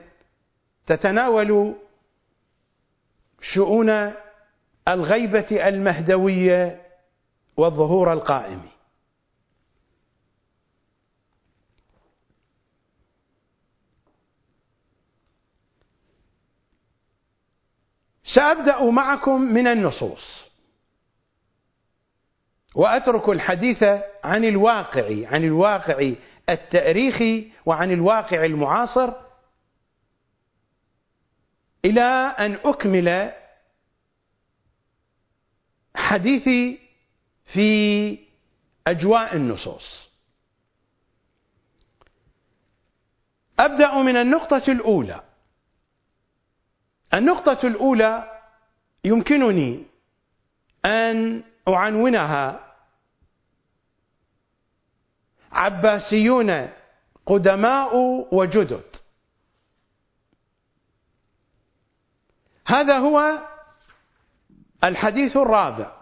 [0.86, 1.74] تتناول
[3.40, 4.12] شؤون
[4.88, 6.82] الغيبة المهدوية
[7.56, 8.62] والظهور القائم.
[18.24, 20.52] سأبدأ معكم من النصوص.
[22.74, 23.82] وأترك الحديث
[24.24, 26.12] عن الواقع عن الواقع
[26.48, 29.12] التاريخي وعن الواقع المعاصر
[31.84, 33.32] إلى أن أكمل
[35.94, 36.78] حديثي
[37.52, 38.18] في
[38.86, 40.08] أجواء النصوص.
[43.58, 45.22] أبدأ من النقطة الأولى.
[47.14, 48.40] النقطة الأولى
[49.04, 49.84] يمكنني
[50.84, 52.74] أن أعنونها
[55.52, 56.68] عباسيون
[57.26, 57.96] قدماء
[58.34, 58.96] وجدد.
[62.66, 63.48] هذا هو
[64.84, 65.92] الحديث الرابع.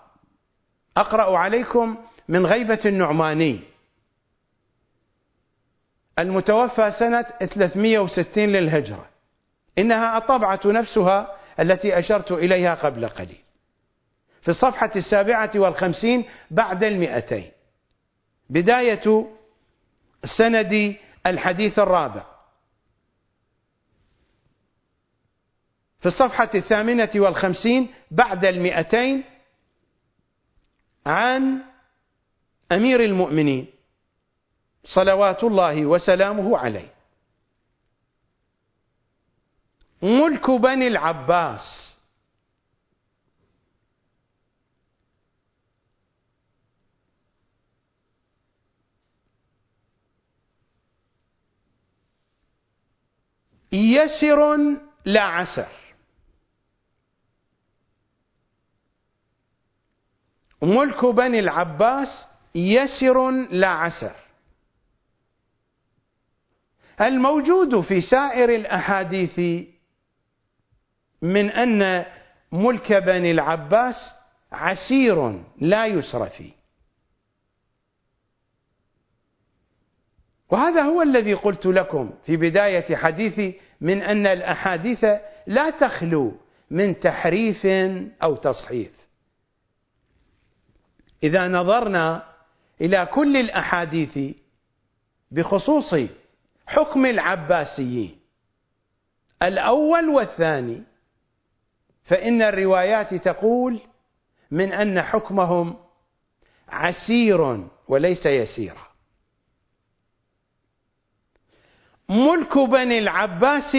[0.96, 1.96] أقرأ عليكم
[2.28, 3.60] من غيبة النعماني.
[6.18, 9.06] المتوفى سنة 360 للهجرة.
[9.78, 13.40] إنها الطبعة نفسها التي أشرت إليها قبل قليل.
[14.42, 17.50] في الصفحة السابعة والخمسين بعد المئتين.
[18.50, 19.26] بداية
[20.24, 20.96] سند
[21.26, 22.24] الحديث الرابع.
[26.00, 29.24] في الصفحة الثامنة والخمسين بعد المئتين
[31.06, 31.62] عن
[32.72, 33.66] أمير المؤمنين
[34.84, 36.94] صلوات الله وسلامه عليه.
[40.02, 41.90] ملك بني العباس.
[53.72, 54.58] يسر
[55.04, 55.68] لا عسر.
[60.62, 64.16] ملك بني العباس يسر لا عسر.
[67.00, 69.66] الموجود في سائر الأحاديث
[71.22, 72.06] من أن
[72.52, 74.14] ملك بني العباس
[74.52, 76.52] عسير لا يسر فيه.
[80.50, 85.04] وهذا هو الذي قلت لكم في بداية حديثي من أن الأحاديث
[85.46, 86.32] لا تخلو
[86.70, 87.66] من تحريف
[88.22, 88.99] أو تصحيف.
[91.22, 92.22] إذا نظرنا
[92.80, 94.36] إلى كل الأحاديث
[95.30, 95.94] بخصوص
[96.66, 98.20] حكم العباسيين
[99.42, 100.82] الأول والثاني
[102.04, 103.80] فإن الروايات تقول
[104.50, 105.76] من أن حكمهم
[106.68, 108.90] عسير وليس يسيرا.
[112.08, 113.76] ملك بني العباس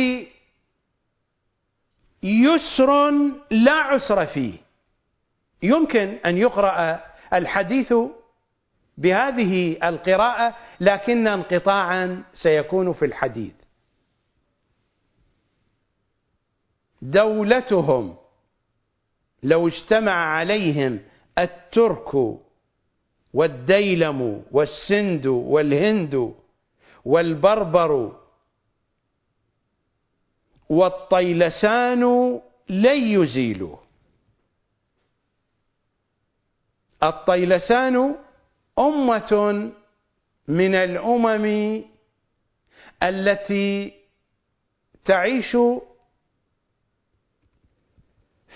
[2.23, 3.11] يسر
[3.51, 4.53] لا عسر فيه.
[5.63, 7.93] يمكن أن يقرأ الحديث
[8.97, 13.53] بهذه القراءة لكن انقطاعا سيكون في الحديث.
[17.01, 18.15] دولتهم
[19.43, 20.99] لو اجتمع عليهم
[21.39, 22.37] الترك
[23.33, 26.33] والديلم والسند والهند
[27.05, 28.17] والبربر
[30.69, 32.03] والطيلسان
[32.69, 33.77] لن يزيلوا
[37.03, 38.15] الطيلسان
[38.79, 39.71] أمة
[40.47, 41.81] من الأمم
[43.03, 43.93] التي
[45.05, 45.57] تعيش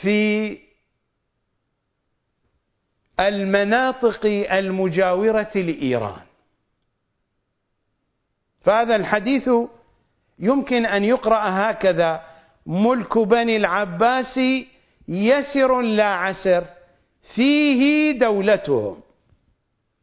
[0.01, 0.57] في
[3.19, 6.21] المناطق المجاورة لإيران.
[8.61, 9.49] فهذا الحديث
[10.39, 12.23] يمكن أن يقرأ هكذا
[12.65, 14.39] ملك بني العباس
[15.07, 16.65] يسر لا عسر.
[17.33, 19.01] فيه دولتهم.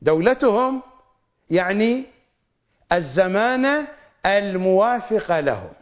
[0.02, 0.82] دولتهم
[1.50, 2.04] يعني
[2.92, 3.86] الزمان
[4.26, 5.72] الموافق لهم.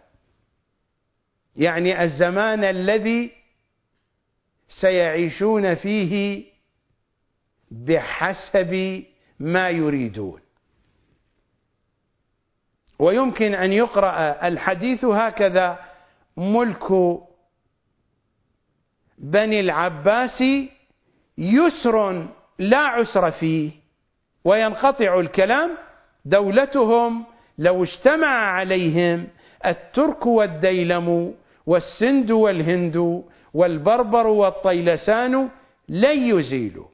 [1.57, 3.33] يعني الزمان الذي
[4.69, 6.45] سيعيشون فيه
[7.71, 9.05] بحسب
[9.41, 10.41] ما يريدون.
[12.99, 15.79] ويمكن أن يقرأ الحديث هكذا
[16.37, 16.93] ملك
[19.19, 20.43] بني العباس
[21.41, 22.27] يسر
[22.59, 23.71] لا عسر فيه
[24.45, 25.71] وينقطع الكلام
[26.25, 27.25] دولتهم
[27.59, 29.29] لو اجتمع عليهم
[29.67, 31.35] الترك والديلم
[31.67, 35.49] والسند والهند والبربر والطيلسان
[35.89, 36.87] لن يزيلوا.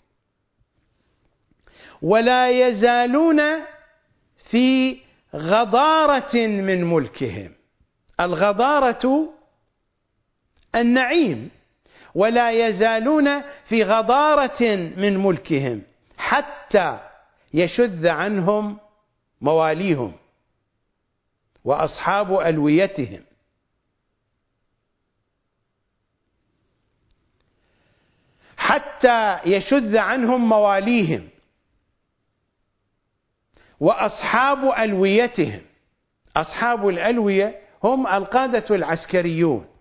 [2.02, 3.42] ولا يزالون
[4.50, 4.98] في
[5.34, 7.52] غضارة من ملكهم.
[8.20, 9.28] الغضارة
[10.74, 11.50] النعيم.
[12.16, 14.62] ولا يزالون في غضارة
[14.96, 15.82] من ملكهم
[16.18, 16.98] حتى
[17.54, 18.78] يشذ عنهم
[19.40, 20.12] مواليهم
[21.64, 23.22] وأصحاب ألويتهم.
[28.56, 31.28] حتى يشذ عنهم مواليهم
[33.80, 35.62] وأصحاب ألويتهم.
[36.36, 39.75] أصحاب الألوية هم القادة العسكريون.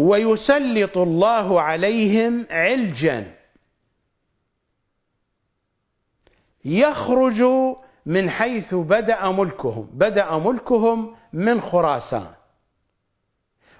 [0.00, 3.34] ويسلط الله عليهم علجا.
[6.64, 7.42] يخرج
[8.06, 12.34] من حيث بدأ ملكهم بدأ ملكهم من خراسان.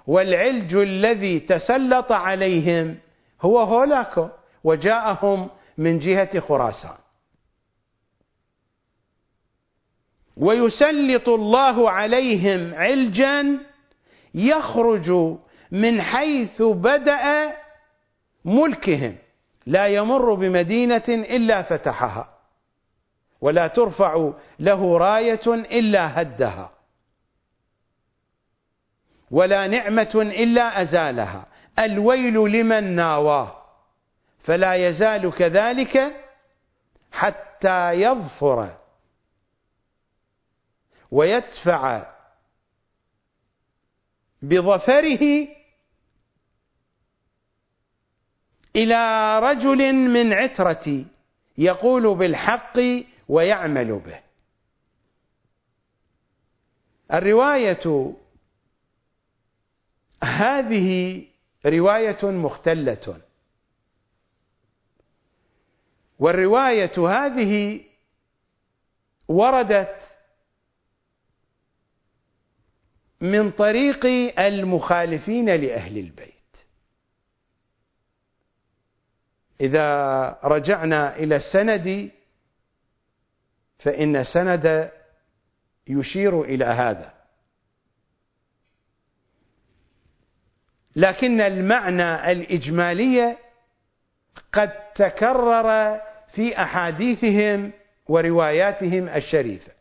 [0.07, 2.97] والعلج الذي تسلط عليهم
[3.41, 4.29] هو هولاكو
[4.63, 6.97] وجاءهم من جهة خراسان.
[10.37, 13.59] ويسلط الله عليهم علجا
[14.35, 15.37] يخرج
[15.71, 17.55] من حيث بدأ
[18.45, 19.15] ملكهم.
[19.65, 22.37] لا يمر بمدينة إلا فتحها
[23.41, 26.71] ولا ترفع له راية إلا هدها
[29.31, 31.45] ولا نعمة إلا أزالها.
[31.79, 33.61] الويل لمن ناواه
[34.43, 36.25] فلا يزال كذلك
[37.11, 38.77] حتى يظفر
[41.11, 42.05] ويدفع
[44.41, 45.47] بظفره
[48.75, 51.07] إلى رجل من عترتي
[51.57, 52.79] يقول بالحق
[53.29, 54.19] ويعمل به.
[57.13, 58.13] الرواية
[60.23, 61.23] هذه
[61.65, 63.21] رواية مختلة.
[66.19, 67.81] والرواية هذه
[69.27, 70.01] وردت
[73.21, 74.05] من طريق
[74.39, 76.40] المخالفين لأهل البيت.
[79.61, 82.11] إذا رجعنا إلى السند
[83.79, 84.91] فإن السند
[85.87, 87.13] يشير إلى هذا.
[90.95, 93.37] لكن المعنى الإجمالي
[94.53, 95.99] قد تكرر
[96.33, 97.71] في أحاديثهم
[98.07, 99.71] ورواياتهم الشريفة.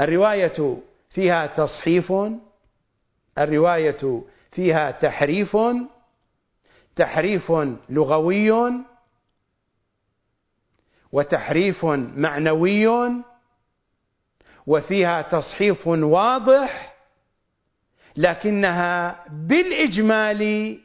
[0.00, 0.76] الرواية
[1.10, 2.12] فيها تصحيف
[3.38, 4.22] الرواية
[4.52, 5.56] فيها تحريف
[6.98, 7.52] تحريف
[7.88, 8.72] لغوي
[11.12, 11.84] وتحريف
[12.16, 12.88] معنوي
[14.66, 16.94] وفيها تصحيف واضح
[18.16, 20.80] لكنها بالإجمال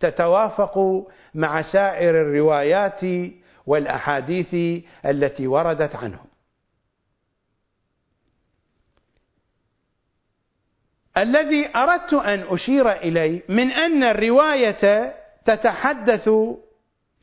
[0.00, 3.00] تتوافق مع سائر الروايات
[3.66, 6.26] والأحاديث التي وردت عنهم.
[11.16, 16.28] الذي أردت أن أشير إليه من أن الرواية تتحدث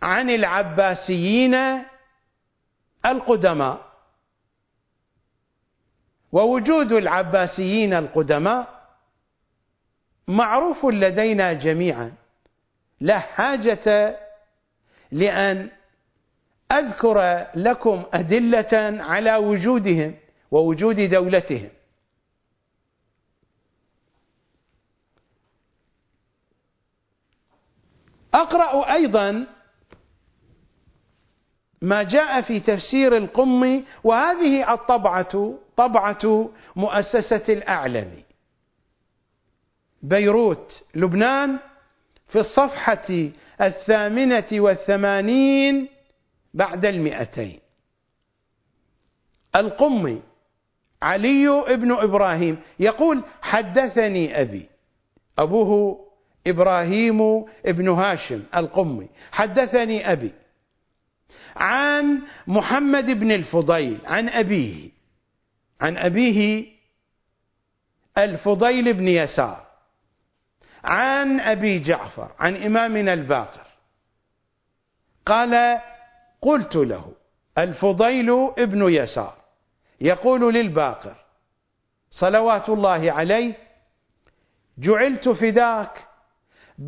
[0.02, 1.56] عن العباسيين
[3.06, 3.91] القدماء.
[6.31, 8.81] ووجود العباسيين القدماء
[10.27, 12.11] معروف لدينا جميعا.
[12.99, 14.19] لا حاجة
[15.11, 15.69] لأن
[16.72, 20.15] أذكر لكم أدلة على وجودهم
[20.52, 21.69] ووجود دولتهم.
[28.34, 29.48] أقرأ أيضا
[31.82, 38.24] ما جاء في تفسير القمي وهذه الطبعة طبعة مؤسسة الأعلمي
[40.03, 41.60] بيروت لبنان
[42.28, 43.30] في الصفحة
[43.62, 45.88] الثامنة والثمانين
[46.53, 47.60] بعد المئتين.
[49.56, 50.22] القمي
[51.02, 54.70] علي ابن إبراهيم يقول حدثني أبي
[55.40, 55.99] أبوه
[56.48, 59.10] إبراهيم ابن هاشم القمي.
[59.32, 60.32] حدثني أبي
[61.56, 64.90] عن محمد بن الفضيل عن أبيه
[65.82, 66.66] عن أبيه
[68.18, 69.66] الفضيل بن يسار
[70.84, 73.68] عن أبي جعفر عن إمامنا الباقر.
[75.26, 75.82] قال
[76.42, 77.14] قلت له
[77.58, 79.38] الفضيل ابن يسار
[80.02, 81.16] يقول للباقر
[82.12, 83.54] صلوات الله عليه
[84.78, 86.08] جعلت فداك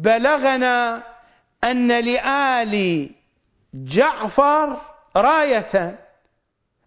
[0.02, 1.04] بلغنا
[1.64, 3.10] أن لآل
[3.74, 4.82] جعفر
[5.16, 6.00] راية.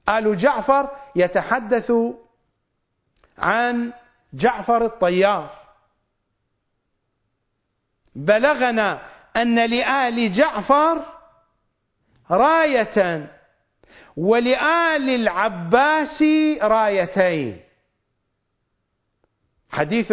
[0.08, 1.92] آل جعفر يتحدث
[3.38, 3.92] عن
[4.32, 5.50] جعفر الطيار.
[8.14, 9.02] بلغنا
[9.36, 11.04] أن لآل جعفر
[12.30, 13.26] راية
[14.16, 16.22] ولآل العباس
[16.62, 17.60] رايتين.
[19.70, 20.12] حديث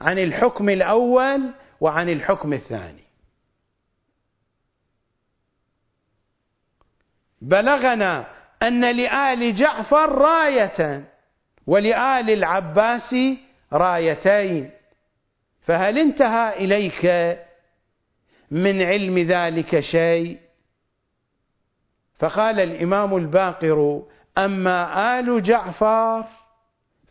[0.00, 1.52] عن الحكم الأول
[1.82, 3.04] وعن الحكم الثاني.
[7.40, 8.26] بلغنا
[8.62, 11.04] أن لآل جعفر راية
[11.66, 13.14] ولآل العباس
[13.72, 14.70] رايتين.
[15.62, 17.04] فهل انتهى إليك
[18.50, 20.38] من علم ذلك شيء؟
[22.18, 24.02] فقال الإمام الباقر
[24.38, 26.24] أما آل جعفر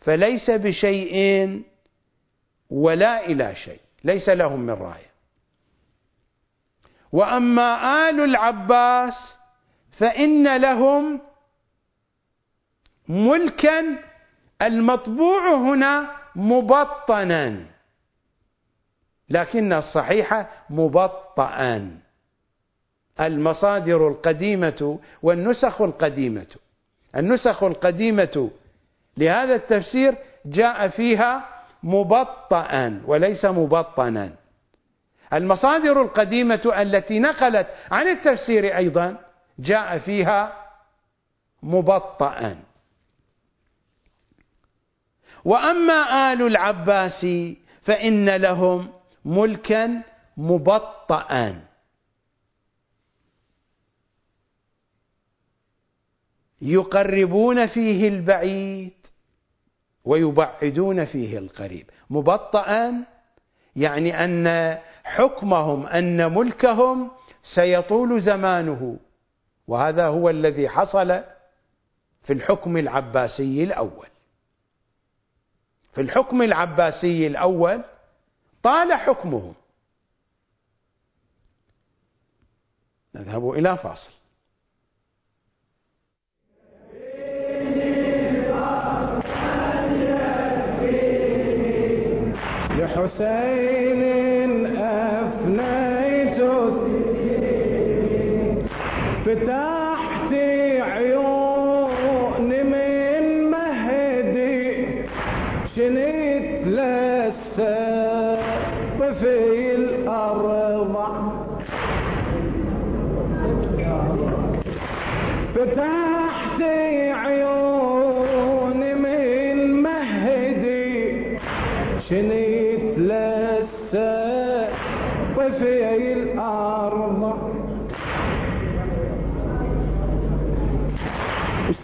[0.00, 1.62] فليس بشيء
[2.70, 3.81] ولا إلى شيء.
[4.04, 5.12] ليس لهم من راية.
[7.12, 9.36] وأما آل العباس
[9.92, 11.20] فإن لهم
[13.08, 13.98] ملكا
[14.62, 17.64] المطبوع هنا مبطنا.
[19.28, 21.98] لكن الصحيح مبطئا.
[23.20, 26.46] المصادر القديمة والنسخ القديمة.
[27.16, 28.50] النسخ القديمة
[29.16, 30.14] لهذا التفسير
[30.46, 34.32] جاء فيها مبطئا وليس مبطنا.
[35.32, 39.16] المصادر القديمة التي نقلت عن التفسير أيضا
[39.58, 40.66] جاء فيها
[41.62, 42.62] مبطئا.
[45.44, 47.26] وأما آل العباس
[47.82, 48.92] فإن لهم
[49.24, 50.02] ملكا
[50.36, 51.72] مبطئا.
[56.62, 58.92] يقربون فيه البعيد
[60.04, 61.90] ويبعدون فيه القريب.
[62.10, 63.04] مبطئا
[63.76, 67.10] يعني أن حكمهم أن ملكهم
[67.54, 68.98] سيطول زمانه.
[69.66, 71.24] وهذا هو الذي حصل
[72.22, 74.06] في الحكم العباسي الأول.
[75.92, 77.84] في الحكم العباسي الأول
[78.62, 79.54] طال حكمهم.
[83.14, 84.21] نذهب إلى فاصل.
[93.11, 94.10] لحسين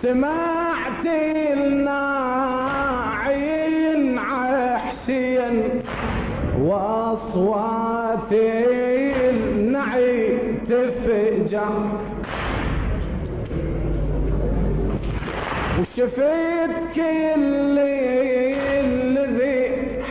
[0.09, 1.07] سمعت
[1.57, 2.19] الناعين
[4.19, 5.57] عحسين
[6.61, 11.69] وأصوات النعي تفجع.
[15.81, 17.79] وشفت كل
[18.85, 19.59] الذي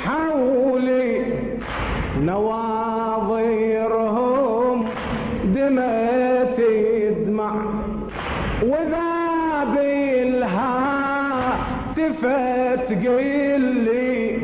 [0.03, 1.11] حولي
[2.21, 2.66] نواظرهم
[12.21, 14.37] بالهاتف تقلي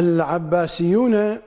[0.00, 1.38] العباسيون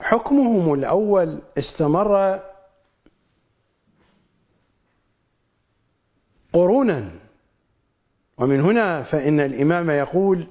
[0.00, 2.40] حكمهم الأول استمر
[6.52, 7.10] قرونا.
[8.38, 10.46] ومن هنا فإن الإمام يقول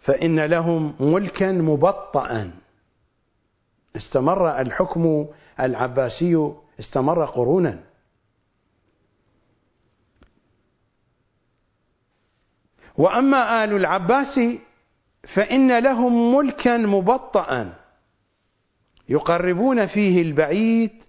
[0.00, 2.50] فإن لهم ملكا مبطئا.
[3.96, 5.26] استمر الحكم
[5.60, 7.89] العباسي استمر قرونا.
[13.00, 14.40] وأما آل العباس
[15.34, 17.76] فإن لهم ملكا مبطئا
[19.08, 21.02] يقربون فيه البعيد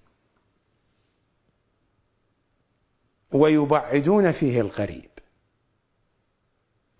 [3.33, 5.09] ويبعدون فيه القريب.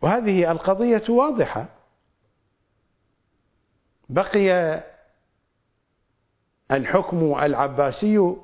[0.01, 1.69] وهذه القضية واضحة.
[4.09, 4.83] بقي
[6.71, 8.35] الحكم العباسي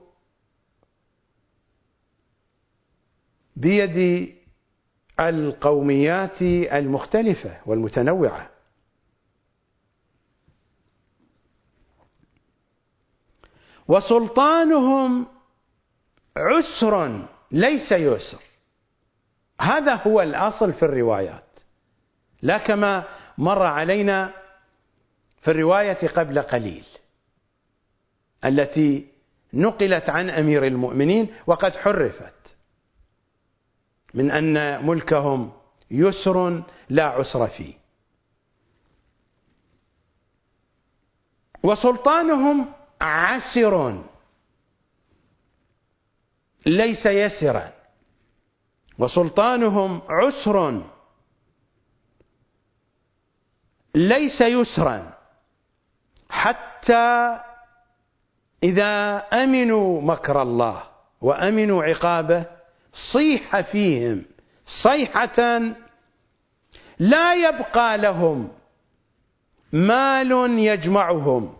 [3.55, 4.36] بيد
[5.19, 8.49] القوميات المختلفة والمتنوعة.
[13.87, 15.27] وسلطانهم
[16.37, 18.43] عسر ليس يسر.
[19.61, 21.43] هذا هو الأصل في الروايات.
[22.41, 23.03] لا كما
[23.37, 24.33] مر علينا
[25.41, 26.85] في الرواية قبل قليل
[28.45, 29.07] التي
[29.53, 32.56] نقلت عن أمير المؤمنين وقد حرفت.
[34.17, 35.51] من أن ملكهم
[35.91, 37.73] يسر لا عسر فيه.
[41.63, 44.03] وسلطانهم عسر
[46.65, 47.73] ليس يسرا.
[48.99, 50.81] وسلطانهم عسر
[53.95, 55.13] ليس يسرا.
[56.29, 57.39] حتى
[58.63, 60.83] إذا أمنوا مكر الله
[61.21, 62.56] وأمنوا عقابه
[63.13, 64.25] صيح فيهم
[64.83, 65.59] صيحة
[66.99, 68.49] لا يبقى لهم
[69.73, 71.57] مال يجمعهم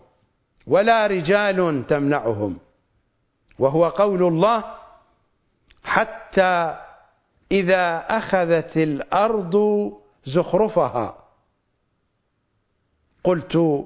[0.66, 2.58] ولا رجال تمنعهم
[3.58, 4.64] وهو قول الله
[5.84, 6.78] حتى
[7.52, 9.56] إذا أخذت الأرض
[10.24, 11.24] زخرفها.
[13.24, 13.84] قلت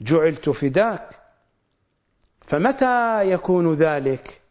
[0.00, 1.20] جعلت فداك
[2.46, 4.41] فمتى يكون ذلك؟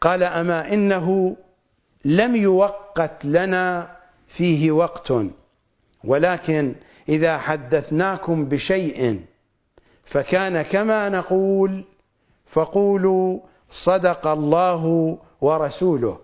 [0.00, 1.36] قال أما إنه
[2.04, 3.96] لم يوقت لنا
[4.36, 5.12] فيه وقت
[6.04, 6.74] ولكن
[7.08, 9.20] إذا حدثناكم بشيء
[10.04, 11.84] فكان كما نقول
[12.52, 13.40] فقولوا
[13.84, 16.18] صدق الله ورسوله.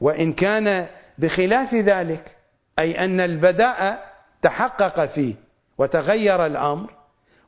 [0.00, 0.86] وإن كان
[1.18, 2.36] بخلاف ذلك
[2.78, 5.34] أي أن البداء تحقق فيه
[5.78, 6.90] وتغير الأمر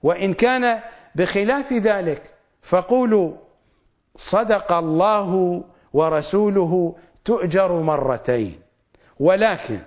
[0.03, 0.81] وإن كان
[1.15, 2.35] بخلاف ذلك
[2.69, 3.33] فقولوا
[4.17, 8.61] صدق الله ورسوله تؤجر مرتين.
[9.21, 9.81] ولكن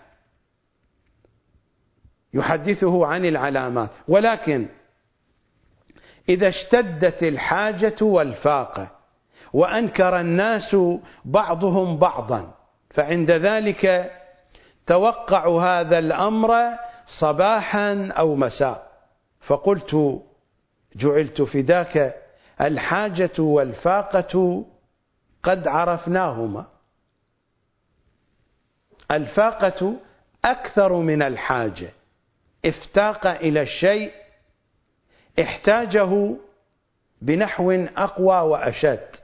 [2.33, 3.89] يحدثه عن العلامات.
[4.07, 4.67] ولكن
[6.29, 8.87] إذا اشتدت الحاجة والفاقة
[9.53, 10.75] وأنكر الناس
[11.25, 12.53] بعضهم بعضا
[12.89, 14.11] فعند ذلك
[14.87, 16.53] توقع هذا الأمر
[17.19, 18.87] صباحا أو مساء.
[19.47, 20.21] فقلت
[20.95, 22.15] جعلت فداك
[22.61, 24.65] الحاجة والفاقة
[25.43, 26.65] قد عرفناهما.
[29.11, 29.95] الفاقة
[30.45, 31.89] أكثر من الحاجة.
[32.65, 34.11] افتاق إلى الشيء
[35.41, 36.35] احتاجه
[37.21, 39.15] بنحو أقوى وأشد.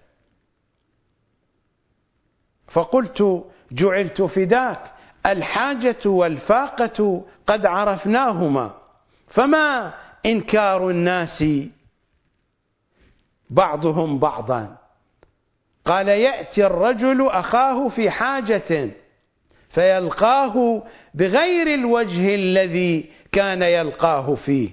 [2.72, 4.92] فقلت جعلت فداك
[5.26, 8.74] الحاجة والفاقة قد عرفناهما.
[9.30, 9.94] فما
[10.26, 11.44] إنكار الناس
[13.54, 14.78] بعضهم بعضا.
[15.86, 18.90] قال يأتي الرجل أخاه في حاجة
[19.70, 24.70] فيلقاه بغير الوجه الذي كان يلقاه فيه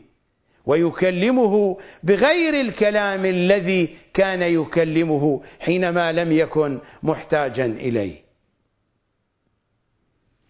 [0.67, 8.17] ويكلمه بغير الكلام الذي كان يكلمه حينما لم يكن محتاجا إليه.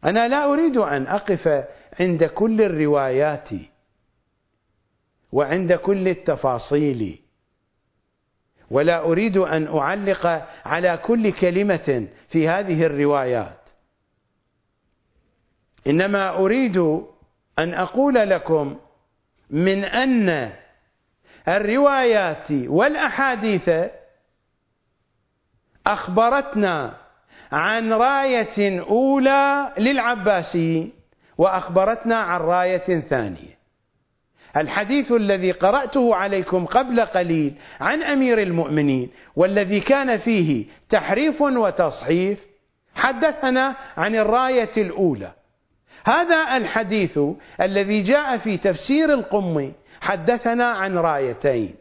[0.04, 1.64] أنا لا أريد أن أقف
[2.00, 3.48] عند كل الروايات
[5.32, 7.19] وعند كل التفاصيل.
[8.70, 13.60] ولا أريد أن أعلق على كل كلمة في هذه الروايات.
[15.86, 16.76] إنما أريد
[17.58, 18.78] أن أقول لكم
[19.50, 20.52] من أن
[21.48, 23.70] الروايات والأحاديث
[25.86, 26.96] أخبرتنا
[27.52, 30.92] عن راية أولى للعباسيين
[31.38, 33.59] وأخبرتنا عن راية ثانية.
[34.56, 42.38] الحديث الذي قرأته عليكم قبل قليل عن أمير المؤمنين والذي كان فيه تحريف وتصحيف
[42.94, 45.32] حدثنا عن الراية الأولى.
[46.04, 47.18] هذا الحديث
[47.60, 51.74] الذي جاء في تفسير القمي حدثنا عن رايتين.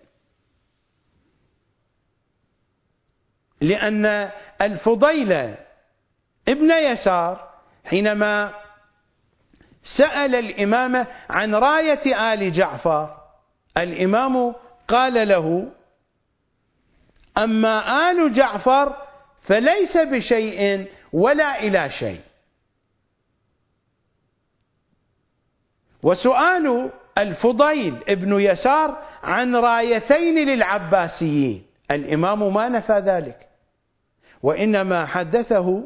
[3.61, 4.29] لأن
[4.61, 5.31] الفضيل
[6.47, 7.49] ابن يسار
[7.85, 8.53] حينما
[9.97, 13.17] سأل الإمام عن راية آل جعفر.
[13.77, 14.55] الإمام
[14.87, 15.71] قال له
[17.37, 18.95] أما آل جعفر
[19.41, 22.21] فليس بشيء ولا إلى شيء.
[26.03, 31.65] وسؤال الفضيل ابن يسار عن رايتين للعباسيين.
[31.91, 33.49] الإمام ما نفى ذلك
[34.43, 35.83] وإنما حدثه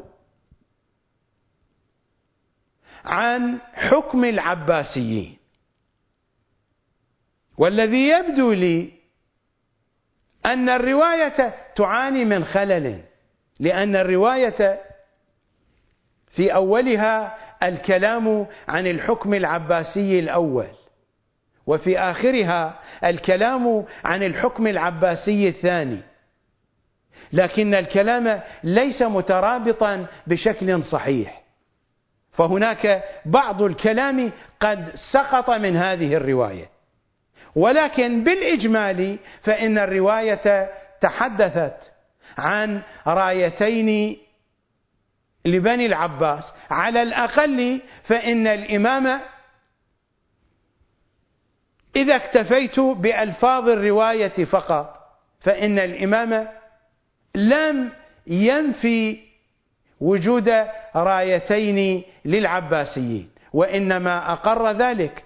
[3.04, 5.36] عن حكم العباسيين.
[7.58, 8.92] والذي يبدو لي
[10.46, 13.00] أن الرواية تعاني من خلل
[13.60, 14.80] لأن الرواية
[16.30, 20.68] في أولها الكلام عن الحكم العباسي الأول
[21.66, 26.00] وفي آخرها الكلام عن الحكم العباسي الثاني.
[27.32, 31.43] لكن الكلام ليس مترابطا بشكل صحيح.
[32.36, 36.68] فهناك بعض الكلام قد سقط من هذه الرواية.
[37.56, 40.70] ولكن بالإجمال فإن الرواية
[41.00, 41.76] تحدثت
[42.38, 44.16] عن رايتين
[45.44, 46.52] لبني العباس.
[46.70, 49.20] على الأقل فإن الإمام
[51.96, 55.04] إذا اكتفيت بألفاظ الرواية فقط
[55.40, 56.48] فإن الإمام
[57.34, 57.92] لم
[58.26, 59.18] ينفي
[60.00, 60.64] وجود
[60.96, 65.24] رايتين للعباسيين وإنما أقر ذلك.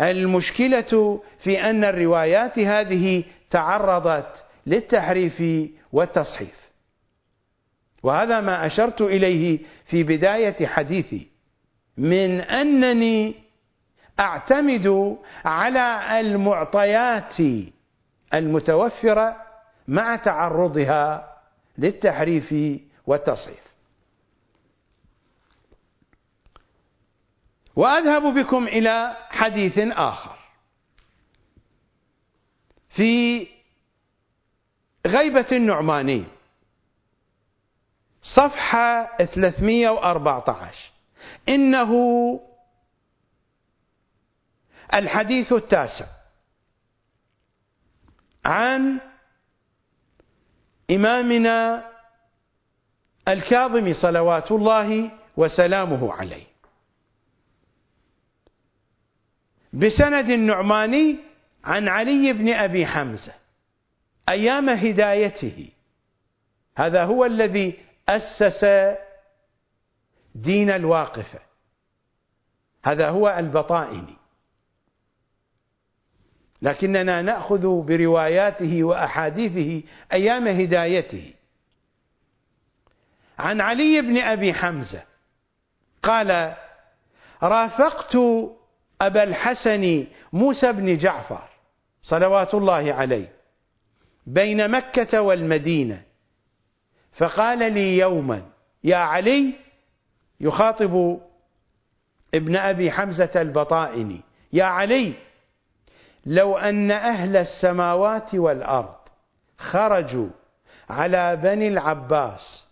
[0.00, 5.42] المشكلة في أن الروايات هذه تعرضت للتحريف
[5.92, 6.70] والتصحيف.
[8.02, 11.26] وهذا ما أشرت إليه في بداية حديثي
[11.96, 13.34] من أنني
[14.20, 17.36] أعتمد على المعطيات
[18.34, 19.36] المتوفرة
[19.88, 21.32] مع تعرضها
[21.78, 22.54] للتحريف
[23.06, 23.61] والتصحيف.
[27.76, 30.36] وأذهب بكم إلى حديث آخر.
[32.90, 33.46] في
[35.06, 36.24] غيبة النعماني
[38.22, 40.92] صفحة 314
[41.48, 41.90] إنه
[44.94, 46.06] الحديث التاسع
[48.44, 49.00] عن
[50.90, 51.88] إمامنا
[53.28, 56.51] الكاظم صلوات الله وسلامه عليه.
[59.72, 61.18] بسند النعماني
[61.64, 63.32] عن علي بن أبي حمزة
[64.28, 65.68] أيام هدايته.
[66.76, 67.78] هذا هو الذي
[68.08, 68.66] أسس
[70.34, 71.38] دين الواقفة.
[72.84, 74.16] هذا هو البطائني.
[76.62, 81.32] لكننا نأخذ برواياته وأحاديثه أيام هدايته.
[83.38, 85.02] عن علي بن أبي حمزة
[86.02, 86.56] قال
[87.42, 88.16] رافقت
[89.02, 91.48] أبا الحسن موسى بن جعفر
[92.02, 93.32] صلوات الله عليه
[94.26, 96.02] بين مكة والمدينة
[97.12, 98.42] فقال لي يوما
[98.84, 99.54] يا علي
[100.40, 101.20] يخاطب
[102.34, 104.20] ابن أبي حمزة البطائني
[104.52, 105.14] يا علي
[106.26, 108.94] لو أن أهل السماوات والأرض
[109.58, 110.28] خرجوا
[110.90, 112.66] على بني العباس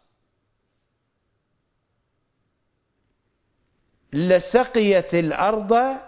[4.12, 6.00] لسقيت الأرض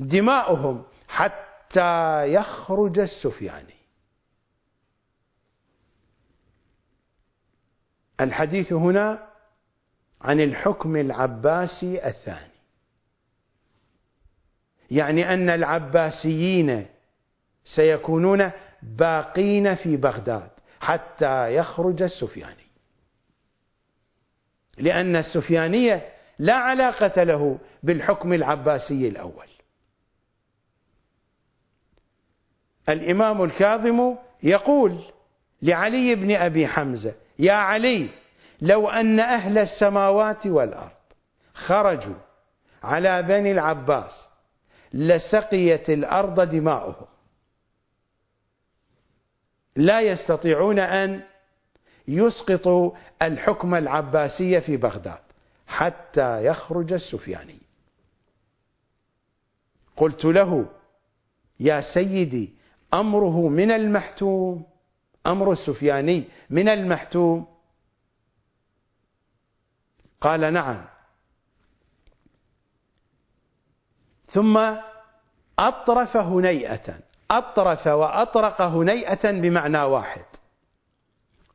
[0.00, 3.80] دماؤهم حتى يخرج السفياني
[8.20, 9.26] الحديث هنا
[10.20, 12.50] عن الحكم العباسي الثاني.
[14.90, 16.86] يعني أن العباسيين
[17.64, 18.50] سيكونون
[18.82, 20.50] باقين في بغداد
[20.80, 22.66] حتى يخرج السفياني.
[24.78, 29.48] لأن السفيانية لا علاقة له بالحكم العباسي الأول.
[32.92, 34.98] الإمام الكاظم يقول
[35.62, 38.08] لعلي بن أبي حمزة يا علي
[38.60, 40.90] لو أن أهل السماوات والأرض
[41.54, 42.14] خرجوا
[42.82, 44.28] على بني العباس
[44.92, 47.06] لسقيت الأرض دماؤهم.
[49.76, 51.22] لا يستطيعون أن
[52.08, 52.92] يسقطوا
[53.22, 55.18] الحكم العباسي في بغداد
[55.66, 57.58] حتى يخرج السفياني.
[59.96, 60.66] قلت له
[61.60, 62.59] يا سيدي
[62.94, 64.64] أمره من المحتوم
[65.26, 67.46] أمر السفياني من المحتوم.
[70.20, 70.84] قال نعم.
[74.30, 74.74] ثم
[75.58, 76.98] أطرف هنيئة
[77.30, 80.24] أطرف وأطرق هنيئة بمعنى واحد.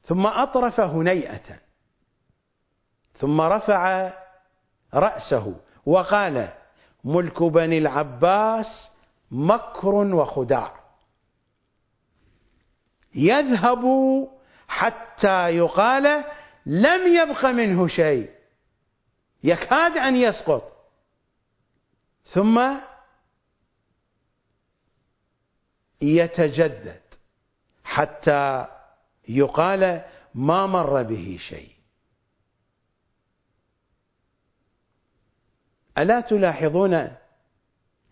[0.03, 1.60] ثم أطرف هنيئة
[3.14, 4.14] ثم رفع
[4.94, 5.56] رأسه
[5.86, 6.49] وقال
[7.03, 8.91] ملك بني العباس
[9.32, 10.85] مكر وخداع.
[13.16, 13.84] يذهب
[14.68, 16.24] حتى يقال
[16.66, 18.30] لم يبق منه شيء.
[19.44, 20.76] يكاد أن يسقط.
[22.26, 22.80] ثم
[26.02, 27.02] يتجدد
[27.84, 28.68] حتى
[29.28, 30.02] يقال
[30.36, 31.76] ما مر به شيء.
[35.98, 36.94] ألا تلاحظون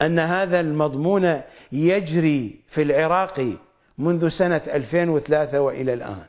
[0.02, 3.58] أن هذا المضمون يجري في العراق
[3.98, 6.26] منذ سنة 2003 وإلى الآن.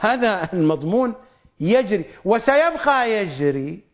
[0.00, 1.14] هذا المضمون
[1.60, 3.84] يجري وسيبقى يجري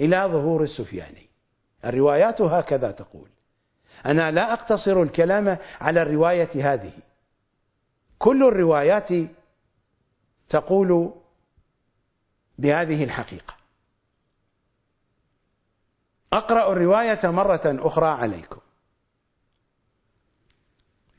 [0.00, 1.26] إلى ظهور السفياني.
[1.84, 3.28] الروايات هكذا تقول.
[4.06, 6.92] أنا لا أقتصر الكلام على الرواية هذه.
[8.18, 9.08] كل الروايات
[10.48, 11.12] تقول
[12.58, 13.54] بهذه الحقيقة.
[16.32, 18.60] أقرأ الرواية مرة أخرى عليكم.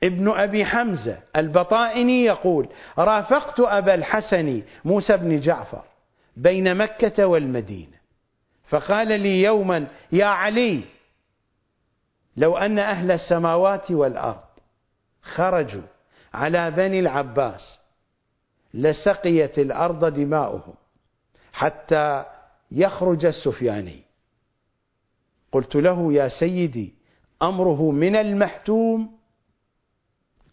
[0.03, 5.83] ابن أبي حمزة البطائني يقول رافقت أبا الحسن موسى بن جعفر
[6.37, 7.97] بين مكة والمدينة
[8.67, 10.83] فقال لي يوما يا علي
[12.37, 14.43] لو أن أهل السماوات والأرض
[15.21, 15.81] خرجوا
[16.33, 17.79] على بني العباس
[18.73, 20.73] لسقيت الأرض دماؤهم
[21.53, 22.25] حتى
[22.71, 24.01] يخرج السفياني.
[25.51, 26.93] قلت له يا سيدي
[27.41, 29.16] أمره من المحتوم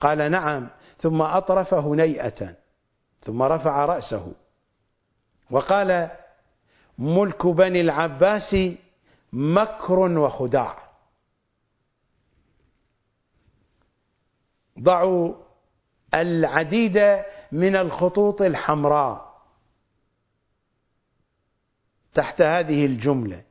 [0.05, 0.69] قال نعم
[0.99, 2.55] ثم أطرف هنيئة
[3.23, 4.33] ثم رفع رأسه.
[5.51, 6.11] وقال
[6.99, 8.57] ملك بني العباس
[9.33, 10.79] مكر وخداع.
[14.81, 15.35] ضعوا
[16.15, 19.35] العديد من الخطوط الحمراء
[22.15, 23.43] تحت هذه الجملة.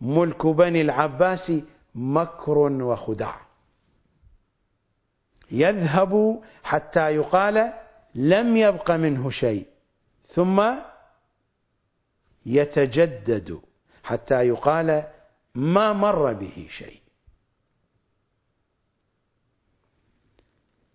[0.00, 1.52] ملك بني العباس
[1.94, 3.45] مكر وخداع.
[5.50, 7.72] يذهب حتى يقال
[8.14, 9.66] لم يبق منه شيء.
[10.26, 10.64] ثم
[12.46, 13.60] يتجدد
[14.04, 15.04] حتى يقال
[15.54, 17.00] ما مر به شيء.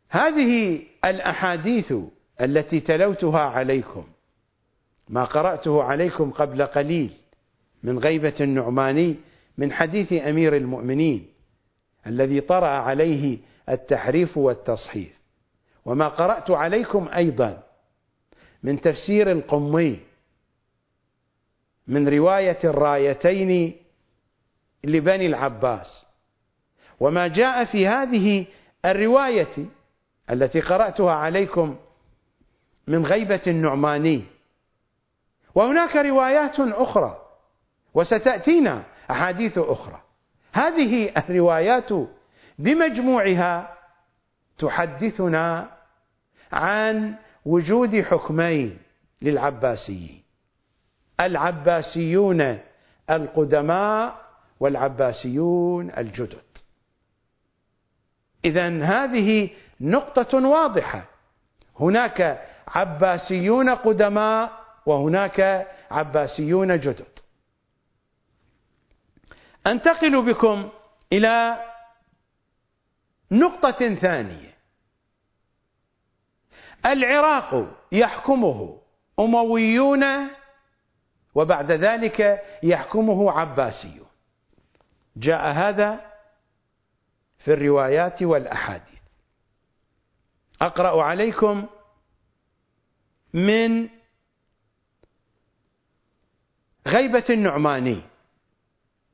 [0.10, 1.94] هذه الأحاديث
[2.42, 4.08] التي تلوتها عليكم
[5.10, 7.12] ما قرأته عليكم قبل قليل
[7.84, 9.16] من غيبة النعماني
[9.58, 11.28] من حديث أمير المؤمنين
[12.08, 13.40] الذي طرأ عليه
[13.70, 15.20] التحريف والتصحيف
[15.86, 17.64] وما قرأت عليكم أيضا
[18.64, 20.00] من تفسير القمي
[21.88, 23.76] من رواية الرايتين
[24.84, 26.06] لبني العباس.
[27.00, 28.46] وما جاء في هذه
[28.86, 29.66] الرواية
[30.32, 31.76] التي قرأتها عليكم
[32.88, 34.24] من غيبة النعماني.
[35.56, 37.22] وهناك روايات أخرى
[37.94, 40.02] وستأتينا أحاديث أخرى.
[40.52, 41.90] هذه الروايات
[42.62, 43.78] بمجموعها
[44.58, 45.70] تحدثنا
[46.52, 47.16] عن
[47.46, 48.78] وجود حكمين
[49.22, 50.24] للعباسيين.
[51.20, 52.60] العباسيون
[53.10, 54.22] القدماء
[54.60, 56.50] والعباسيون الجدد.
[58.46, 59.50] اذا هذه
[59.82, 61.04] نقطة واضحة.
[61.80, 64.52] هناك عباسيون قدماء
[64.86, 67.20] وهناك عباسيون جدد.
[69.68, 70.70] أنتقل بكم
[71.14, 71.58] إلى
[73.32, 74.52] نقطة ثانية.
[76.86, 78.82] العراق يحكمه
[79.20, 80.04] أمويون
[81.36, 84.08] وبعد ذلك يحكمه عباسيون.
[85.18, 86.12] جاء هذا
[87.40, 89.02] في الروايات والأحاديث.
[90.62, 91.68] أقرأ عليكم
[93.34, 93.90] من
[96.88, 98.02] غيبة النعماني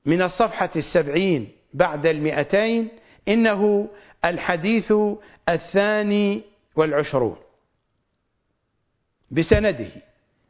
[0.05, 2.89] من الصفحة السبعين بعد المئتين
[3.27, 3.89] إنه
[4.25, 4.93] الحديث
[5.49, 6.43] الثاني
[6.75, 7.37] والعشرون.
[9.31, 9.89] بسنده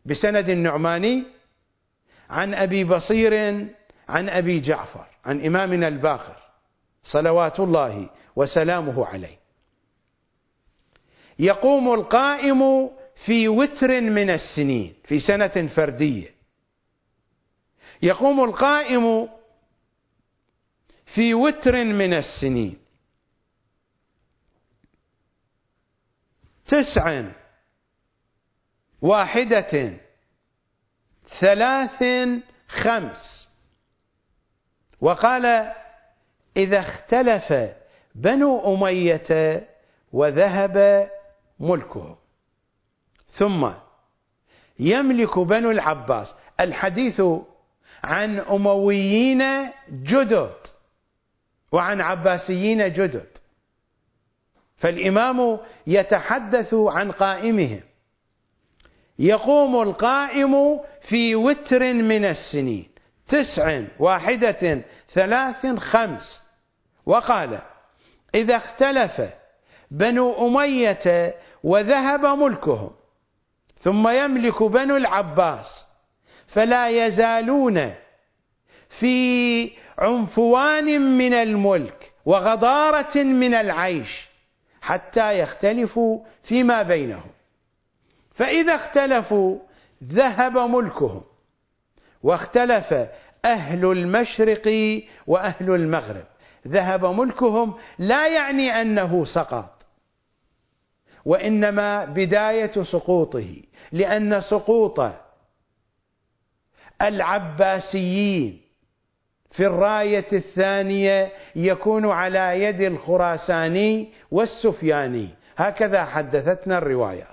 [0.06, 1.24] بسند النعماني
[2.30, 3.34] عن أبي بصير
[4.10, 6.36] عن أبي جعفر عن إمامنا الباقر
[7.04, 9.38] صلوات الله وسلامه عليه.
[11.40, 12.90] يقوم القائم
[13.26, 16.38] في وتر من السنين في سنة فردية.
[18.02, 19.30] يقوم القائم
[21.16, 22.78] في وتر من السنين.
[26.68, 27.24] تسع
[29.02, 29.98] واحدة
[31.40, 32.04] ثلاث
[32.68, 33.48] خمس.
[35.02, 35.74] وقال
[36.58, 37.76] إذا اختلف
[38.16, 39.68] بنو أمية
[40.14, 41.10] وذهب
[41.60, 42.18] ملكه.
[43.28, 43.72] ثم
[44.80, 47.22] يملك بنو العباس الحديث
[48.04, 49.44] عن أمويين
[49.90, 50.77] جدد.
[51.72, 53.28] وعن عباسيين جدد.
[54.78, 57.82] فالإمام يتحدث عن قائمهم.
[59.20, 60.80] يقوم القائم
[61.10, 62.90] في وتر من السنين.
[63.28, 64.84] تسع واحدة
[65.14, 66.42] ثلاث خمس.
[67.06, 67.60] وقال
[68.36, 69.22] إذا اختلف
[69.92, 72.92] بنو أمية وذهب ملكهم
[73.80, 75.86] ثم يملك بنو العباس
[76.48, 77.94] فلا يزالون
[79.00, 84.28] في عنفوان من الملك وغضارة من العيش
[84.82, 87.32] حتى يختلفوا فيما بينهم.
[88.36, 89.60] فإذا اختلفوا
[90.04, 91.22] ذهب ملكهم
[92.24, 92.94] واختلف
[93.46, 94.68] أهل المشرق
[95.28, 96.26] وأهل المغرب.
[96.68, 99.86] ذهب ملكهم لا يعني أنه سقط
[101.26, 103.56] وإنما بداية سقوطه
[103.92, 105.12] لأن سقوط
[107.02, 108.62] العباسيين
[109.52, 115.30] في الراية الثانية يكون على يد الخراساني والسفياني.
[115.58, 117.28] هكذا حدثتنا الروايات.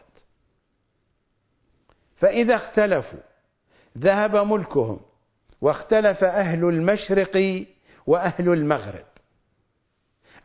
[2.16, 3.18] فإذا اختلفوا
[3.98, 5.00] ذهب ملكهم
[5.60, 7.64] واختلف أهل المشرق
[8.06, 9.04] وأهل المغرب.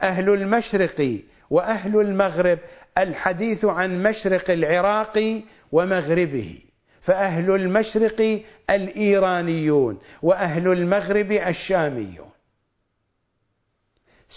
[0.01, 1.19] أهل المشرق
[1.49, 2.59] وأهل المغرب
[2.97, 6.68] الحديث عن مشرق العراق ومغربه.
[7.01, 12.29] فأهل المشرق الإيرانيون وأهل المغرب الشاميون.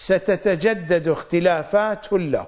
[0.07, 2.47] ستتجدد اختلافات لهم.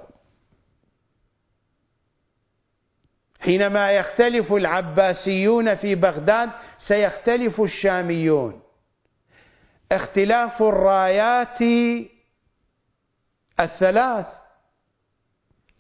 [3.41, 6.51] حينما يختلف العباسيون في بغداد
[6.89, 8.63] سيختلف الشاميون.
[9.93, 11.63] اختلاف الرايات
[13.61, 14.27] الثلاث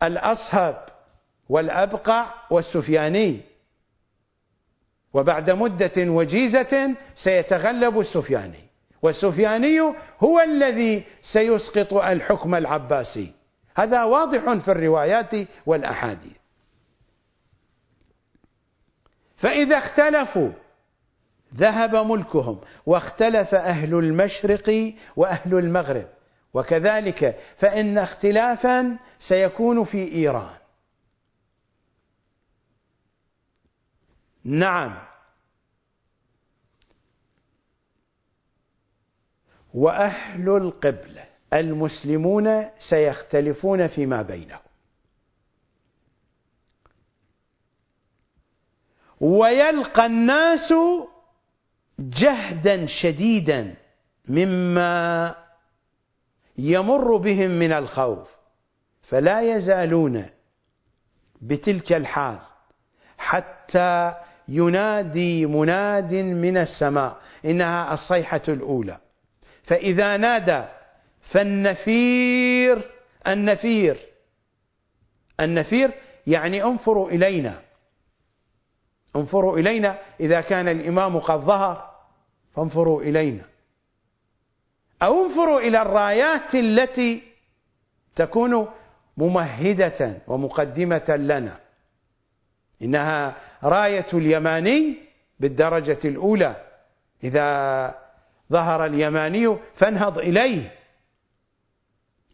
[0.03, 0.87] الأصهب
[1.49, 3.54] والأبقع والسفياني.
[5.15, 8.65] وبعد مدة وجيزة سيتغلب السفياني
[9.03, 9.81] والسفياني
[10.21, 13.33] هو الذي سيسقط الحكم العباسي.
[13.77, 15.31] هذا واضح في الروايات
[15.67, 16.33] والأحاديث.
[19.37, 20.51] فإذا اختلفوا
[21.57, 26.07] ذهب ملكهم واختلف أهل المشرق وأهل المغرب.
[26.55, 28.97] وكذلك فإن اختلافا
[29.29, 30.64] سيكون في إيران.
[34.45, 34.97] نعم.
[39.75, 44.61] وأهل القبلة المسلمون سيختلفون فيما بينهم.
[49.21, 50.73] ويلقى الناس
[51.99, 53.75] جهدا شديدا
[54.29, 55.35] مما
[56.59, 58.31] يمر بهم من الخوف.
[59.03, 60.31] فلا يزالون
[61.43, 62.39] بتلك الحال
[63.19, 64.15] حتى
[64.49, 68.99] ينادي مناد من السماء إنها الصيحة الأولى.
[69.63, 70.65] فإذا نادى
[71.33, 72.91] فالنفير
[73.27, 73.97] النفير.
[75.41, 75.91] النفير
[76.27, 77.61] يعني انفروا إلينا.
[79.17, 81.91] انفروا إلينا إذا كان الإمام قد ظهر
[82.57, 83.45] فانفروا إلينا.
[85.03, 87.23] أو انفروا إلى الرايات التي
[88.17, 88.69] تكون
[89.17, 91.64] ممهدة ومقدمة لنا.
[92.83, 94.97] إنها راية اليماني
[95.41, 96.57] بالدرجة الأولى.
[97.25, 97.99] إذا
[98.53, 100.73] ظهر اليماني فانهض إليه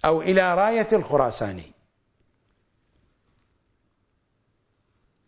[0.05, 1.73] أو إلى راية الخراساني.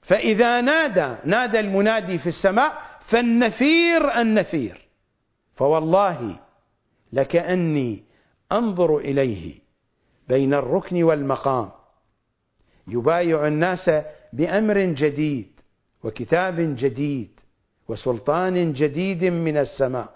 [0.02, 4.88] فإذا نادى نادى المنادي في السماء فالنفير النفير.
[5.54, 6.40] فوالله
[7.12, 8.04] لكأني
[8.52, 9.58] أنظر إليه
[10.28, 11.70] بين الركن والمقام.
[12.88, 13.90] يبايع الناس
[14.32, 15.60] بأمر جديد
[16.04, 17.40] وكتاب جديد
[17.88, 20.14] وسلطان جديد من السماء.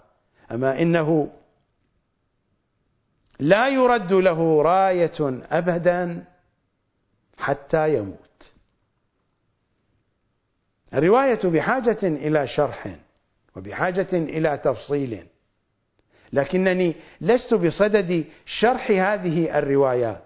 [0.51, 1.31] أما إنه
[3.39, 6.25] لا يرد له راية أبدا
[7.37, 8.51] حتى يموت.
[10.93, 12.95] الرواية بحاجة إلى شرح
[13.55, 15.27] وبحاجة إلى تفصيل
[16.33, 20.23] لكنني لست بصدد شرح هذه الروايات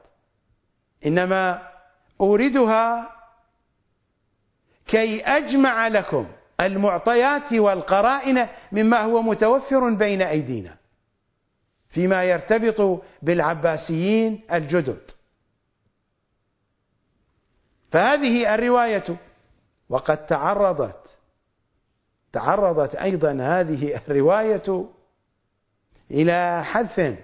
[1.05, 1.67] إنما
[2.21, 3.09] أوردها
[4.87, 6.27] كي أجمع لكم
[6.59, 10.77] المعطيات والقرائن مما هو متوفر بين أيدينا
[11.89, 15.11] فيما يرتبط بالعباسيين الجدد.
[17.91, 19.17] فهذه الرواية
[19.89, 21.17] وقد تعرضت
[22.33, 24.85] تعرضت أيضا هذه الرواية
[26.11, 27.17] إلى حذف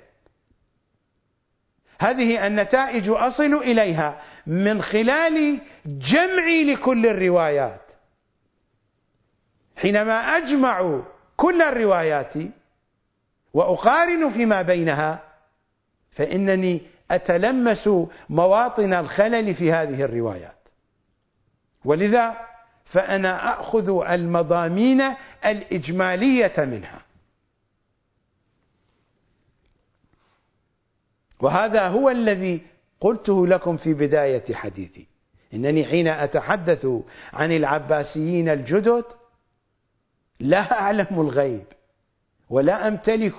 [2.00, 7.82] هذه النتائج أصل إليها من خلال جمعي لكل الروايات.
[9.78, 11.02] حينما أجمع
[11.36, 12.34] كل الروايات
[13.54, 15.24] وأقارن فيما بينها
[16.12, 17.90] فإنني أتلمس
[18.30, 20.58] مواطن الخلل في هذه الروايات.
[21.86, 22.38] ولذا
[22.86, 25.04] فأنا أخذ المضامين
[25.46, 27.07] الإجمالية منها.
[31.40, 32.62] وهذا هو الذي
[33.00, 35.08] قلته لكم في بداية حديثي.
[35.54, 36.88] إنني حين أتحدث
[37.34, 39.04] عن العباسيين الجدد
[40.40, 41.66] لا أعلم الغيب
[42.50, 43.36] ولا أمتلك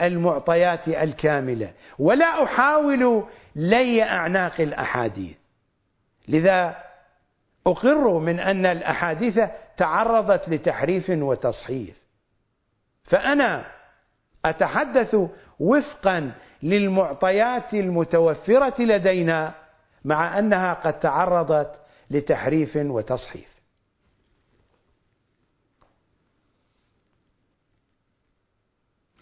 [0.00, 3.24] المعطيات الكاملة ولا أحاول
[3.56, 5.36] لي أعناق الأحاديث.
[6.28, 6.76] لذا
[7.66, 9.40] أقر من أن الأحاديث
[9.76, 11.98] تعرضت لتحريف وتصحيف
[13.04, 13.64] فأنا
[14.44, 15.16] أتحدث
[15.60, 19.54] وفقا للمعطيات المتوفرة لدينا
[20.04, 21.80] مع أنها قد تعرضت
[22.10, 23.58] لتحريف وتصحيف.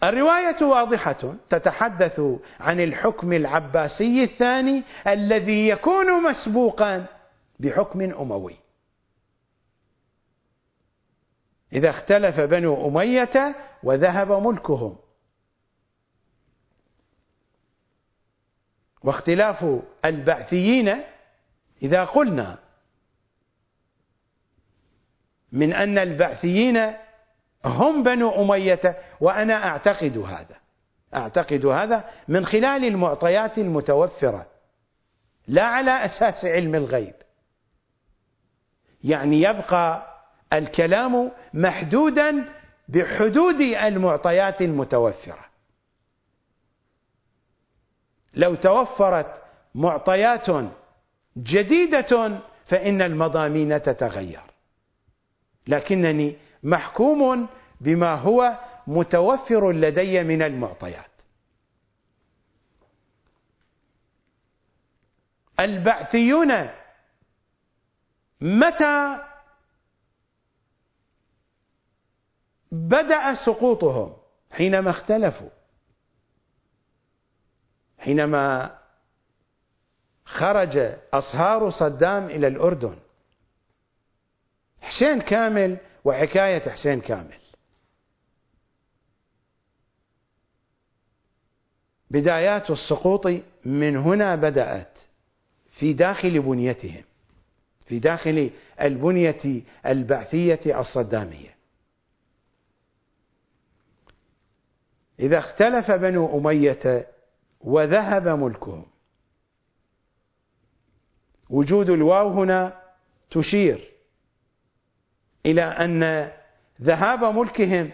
[0.03, 2.21] الرواية واضحة تتحدث
[2.59, 7.05] عن الحكم العباسي الثاني الذي يكون مسبوقا
[7.59, 8.55] بحكم أموي.
[11.73, 14.97] إذا اختلف بنو أمية وذهب ملكهم
[19.03, 19.65] واختلاف
[20.05, 20.95] البعثيين
[21.81, 22.57] إذا قلنا
[25.51, 26.93] من أن البعثيين
[27.65, 30.55] هم بنو أمية وأنا أعتقد هذا
[31.15, 34.47] أعتقد هذا من خلال المعطيات المتوفرة
[35.47, 37.13] لا على أساس علم الغيب.
[39.03, 40.17] يعني يبقى
[40.53, 42.45] الكلام محدودا
[42.87, 45.46] بحدود المعطيات المتوفرة.
[48.37, 49.41] لو توفرت
[49.75, 50.47] معطيات
[51.37, 54.41] جديدة فإن المضامين تتغير.
[55.67, 57.47] لكنني محكوم
[57.81, 61.11] بما هو متوفر لدي من المعطيات.
[65.59, 66.69] البعثيون
[68.41, 69.23] متى
[72.71, 74.17] بدأ سقوطهم؟
[74.51, 75.56] حينما اختلفوا.
[77.97, 78.77] حينما
[80.25, 80.77] خرج
[81.13, 82.97] أصهار صدام إلى الأردن.
[84.81, 87.39] حسين كامل وحكاية حسين كامل.
[92.11, 93.27] بدايات السقوط
[93.65, 94.99] من هنا بدأت
[95.71, 97.03] في داخل بنيتهم
[97.85, 98.51] في داخل
[98.81, 101.57] البنية البعثية الصدامية.
[105.19, 107.07] إذا اختلف بنو أمية
[107.61, 108.85] وذهب ملكهم.
[111.49, 112.81] وجود الواو هنا
[113.31, 113.91] تشير
[115.45, 116.31] إلى أن
[116.81, 117.91] ذهاب ملكهم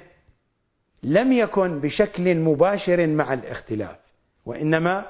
[1.04, 3.98] لم يكن بشكل مباشر مع الاختلاف
[4.46, 5.06] وإنما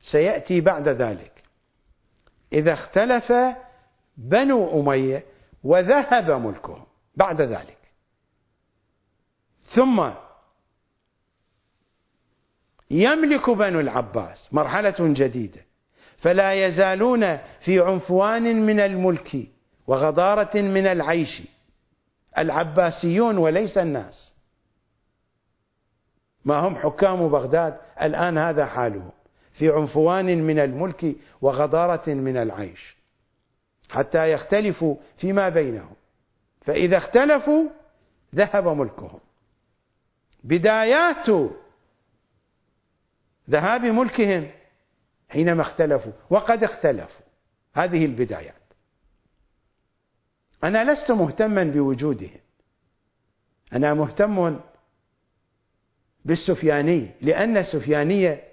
[0.00, 1.42] سيأتي بعد ذلك.
[2.52, 3.32] إذا اختلف
[4.16, 5.24] بنو أمية
[5.64, 6.84] وذهب ملكهم
[7.16, 7.78] بعد ذلك.
[9.74, 10.10] ثم
[12.90, 15.60] يملك بنو العباس مرحلة جديدة
[16.18, 19.48] فلا يزالون في عنفوان من الملك
[19.86, 21.42] وغضارة من العيش
[22.38, 24.34] العباسيون وليس الناس.
[26.44, 29.10] ما هم حكام بغداد الآن هذا حالهم
[29.52, 32.96] في عنفوان من الملك وغضارة من العيش
[33.90, 35.94] حتى يختلفوا فيما بينهم.
[36.60, 37.64] فإذا اختلفوا
[38.34, 39.20] ذهب ملكهم.
[40.44, 41.30] بدايات
[43.50, 44.50] ذهاب ملكهم
[45.28, 47.24] حينما اختلفوا وقد اختلفوا.
[47.74, 48.54] هذه البدايات.
[50.64, 52.40] أنا لست مهتما بوجودهم.
[53.72, 54.60] أنا مهتم
[56.24, 58.44] بالسفياني لأن السفيانية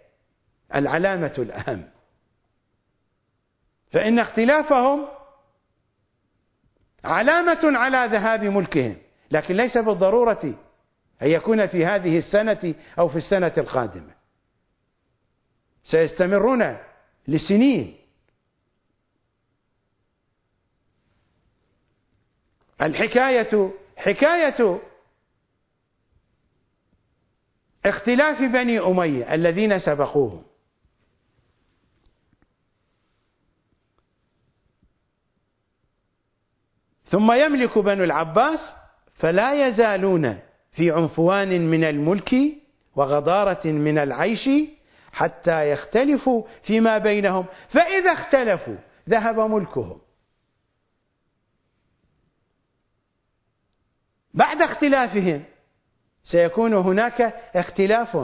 [0.76, 1.90] العلامة الأهم.
[3.92, 5.08] فإن اختلافهم
[7.04, 8.98] علامة على ذهاب ملكهم.
[9.32, 10.56] لكن ليس بالضرورة
[11.22, 14.17] أن يكون في هذه السنة أو في السنة القادمة.
[15.92, 16.78] سيستمرون
[17.28, 17.98] لسنين.
[22.82, 24.80] الحكاية حكاية
[27.86, 30.44] اختلاف بني أمية الذين سبقوهم.
[37.06, 38.60] ثم يملك بنو العباس
[39.16, 40.40] فلا يزالون
[40.72, 42.36] في عنفوان من الملك
[42.96, 44.50] وغضارة من العيش
[45.18, 47.46] حتى يختلفوا فيما بينهم.
[47.70, 48.76] فإذا اختلفوا
[49.10, 50.00] ذهب ملكهم.
[54.34, 55.44] بعد اختلافهم
[56.24, 57.22] سيكون هناك
[57.56, 58.18] اختلاف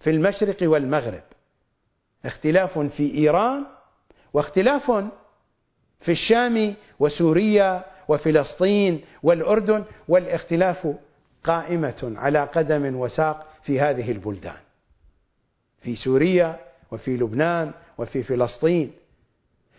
[0.00, 1.22] في المشرق والمغرب.
[2.24, 3.66] اختلاف في إيران
[4.32, 4.90] واختلاف
[6.00, 10.94] في الشام وسوريا وفلسطين والأردن والاختلاف
[11.44, 14.65] قائمة على قدم وساق في هذه البلدان.
[15.86, 16.58] في سوريا
[16.90, 18.92] وفي لبنان وفي فلسطين.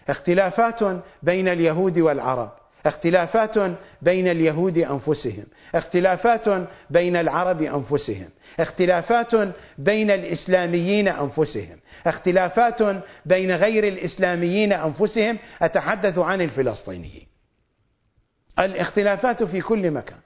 [0.09, 2.51] اختلافات بين اليهود والعرب.
[2.85, 5.45] اختلافات بين اليهود أنفسهم.
[5.75, 8.29] اختلافات بين العرب أنفسهم.
[8.59, 9.35] اختلافات
[9.77, 11.79] بين الإسلاميين أنفسهم.
[12.05, 15.39] اختلافات بين غير الإسلاميين أنفسهم.
[15.61, 17.27] أتحدث عن الفلسطينيين.
[18.59, 20.19] الاختلافات في كل مكان.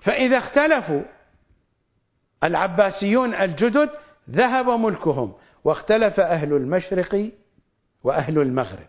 [0.00, 1.02] فإذا اختلفوا
[2.44, 3.90] العباسيون الجدد
[4.30, 5.32] ذهب ملكهم
[5.64, 7.30] واختلف أهل المشرق
[8.04, 8.88] وأهل المغرب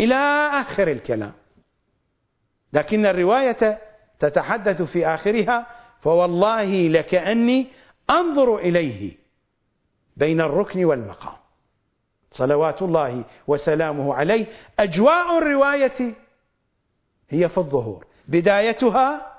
[0.00, 0.14] إلى
[0.60, 1.32] آخر الكلام.
[2.72, 3.78] لكن الرواية
[4.18, 5.66] تتحدث في آخرها
[6.00, 7.66] فوالله لكأني
[8.10, 9.16] أنظر إليه
[10.16, 11.36] بين الركن والمقام.
[12.32, 14.46] صلوات الله وسلامه عليه.
[14.78, 16.14] أجواء الرواية
[17.30, 18.06] هي في الظهور.
[18.28, 19.29] بدايتها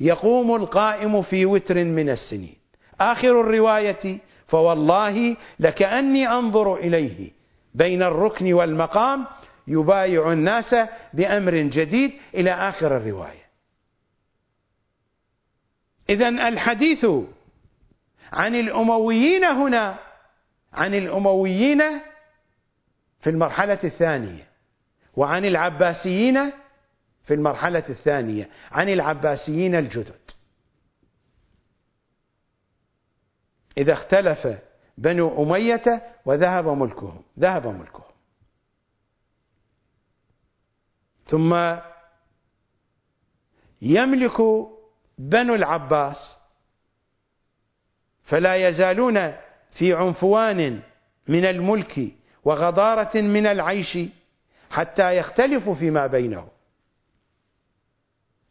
[0.00, 2.56] يقوم القائم في وتر من السنين.
[3.00, 7.30] آخر الرواية فوالله لكأني أنظر إليه.
[7.74, 9.26] بين الركن والمقام
[9.66, 10.74] يبايع الناس
[11.12, 13.48] بأمر جديد إلى آخر الرواية.
[16.10, 17.06] إذا الحديث
[18.32, 19.98] عن الأمويين هنا
[20.72, 21.82] عن الأمويين
[23.20, 24.48] في المرحلة الثانية
[25.16, 26.52] وعن العباسيين
[27.28, 30.20] في المرحلة الثانية عن العباسيين الجدد.
[33.78, 34.48] إذا اختلف
[34.98, 38.12] بنو أمية وذهب ملكهم ذهب ملكهم.
[41.26, 41.76] ثم
[43.82, 44.36] يملك
[45.18, 46.36] بنو العباس
[48.24, 49.32] فلا يزالون
[49.72, 50.82] في عنفوان
[51.28, 53.98] من الملك وغضارة من العيش
[54.70, 56.48] حتى يختلفوا فيما بينهم.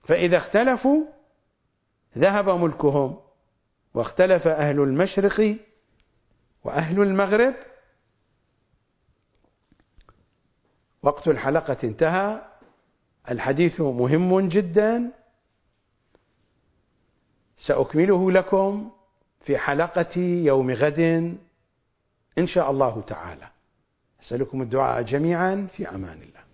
[0.07, 1.05] فإذا اختلفوا
[2.17, 3.19] ذهب ملكهم
[3.93, 5.57] واختلف أهل المشرق
[6.63, 7.55] وأهل المغرب.
[11.03, 12.41] وقت الحلقة انتهى
[13.31, 15.11] الحديث مهم جدا.
[17.67, 18.91] سأكمله لكم
[19.41, 20.99] في حلقة يوم غد
[22.37, 23.47] إن شاء الله تعالى.
[24.21, 26.46] أسألكم الدعاء جميعا في أمان الله.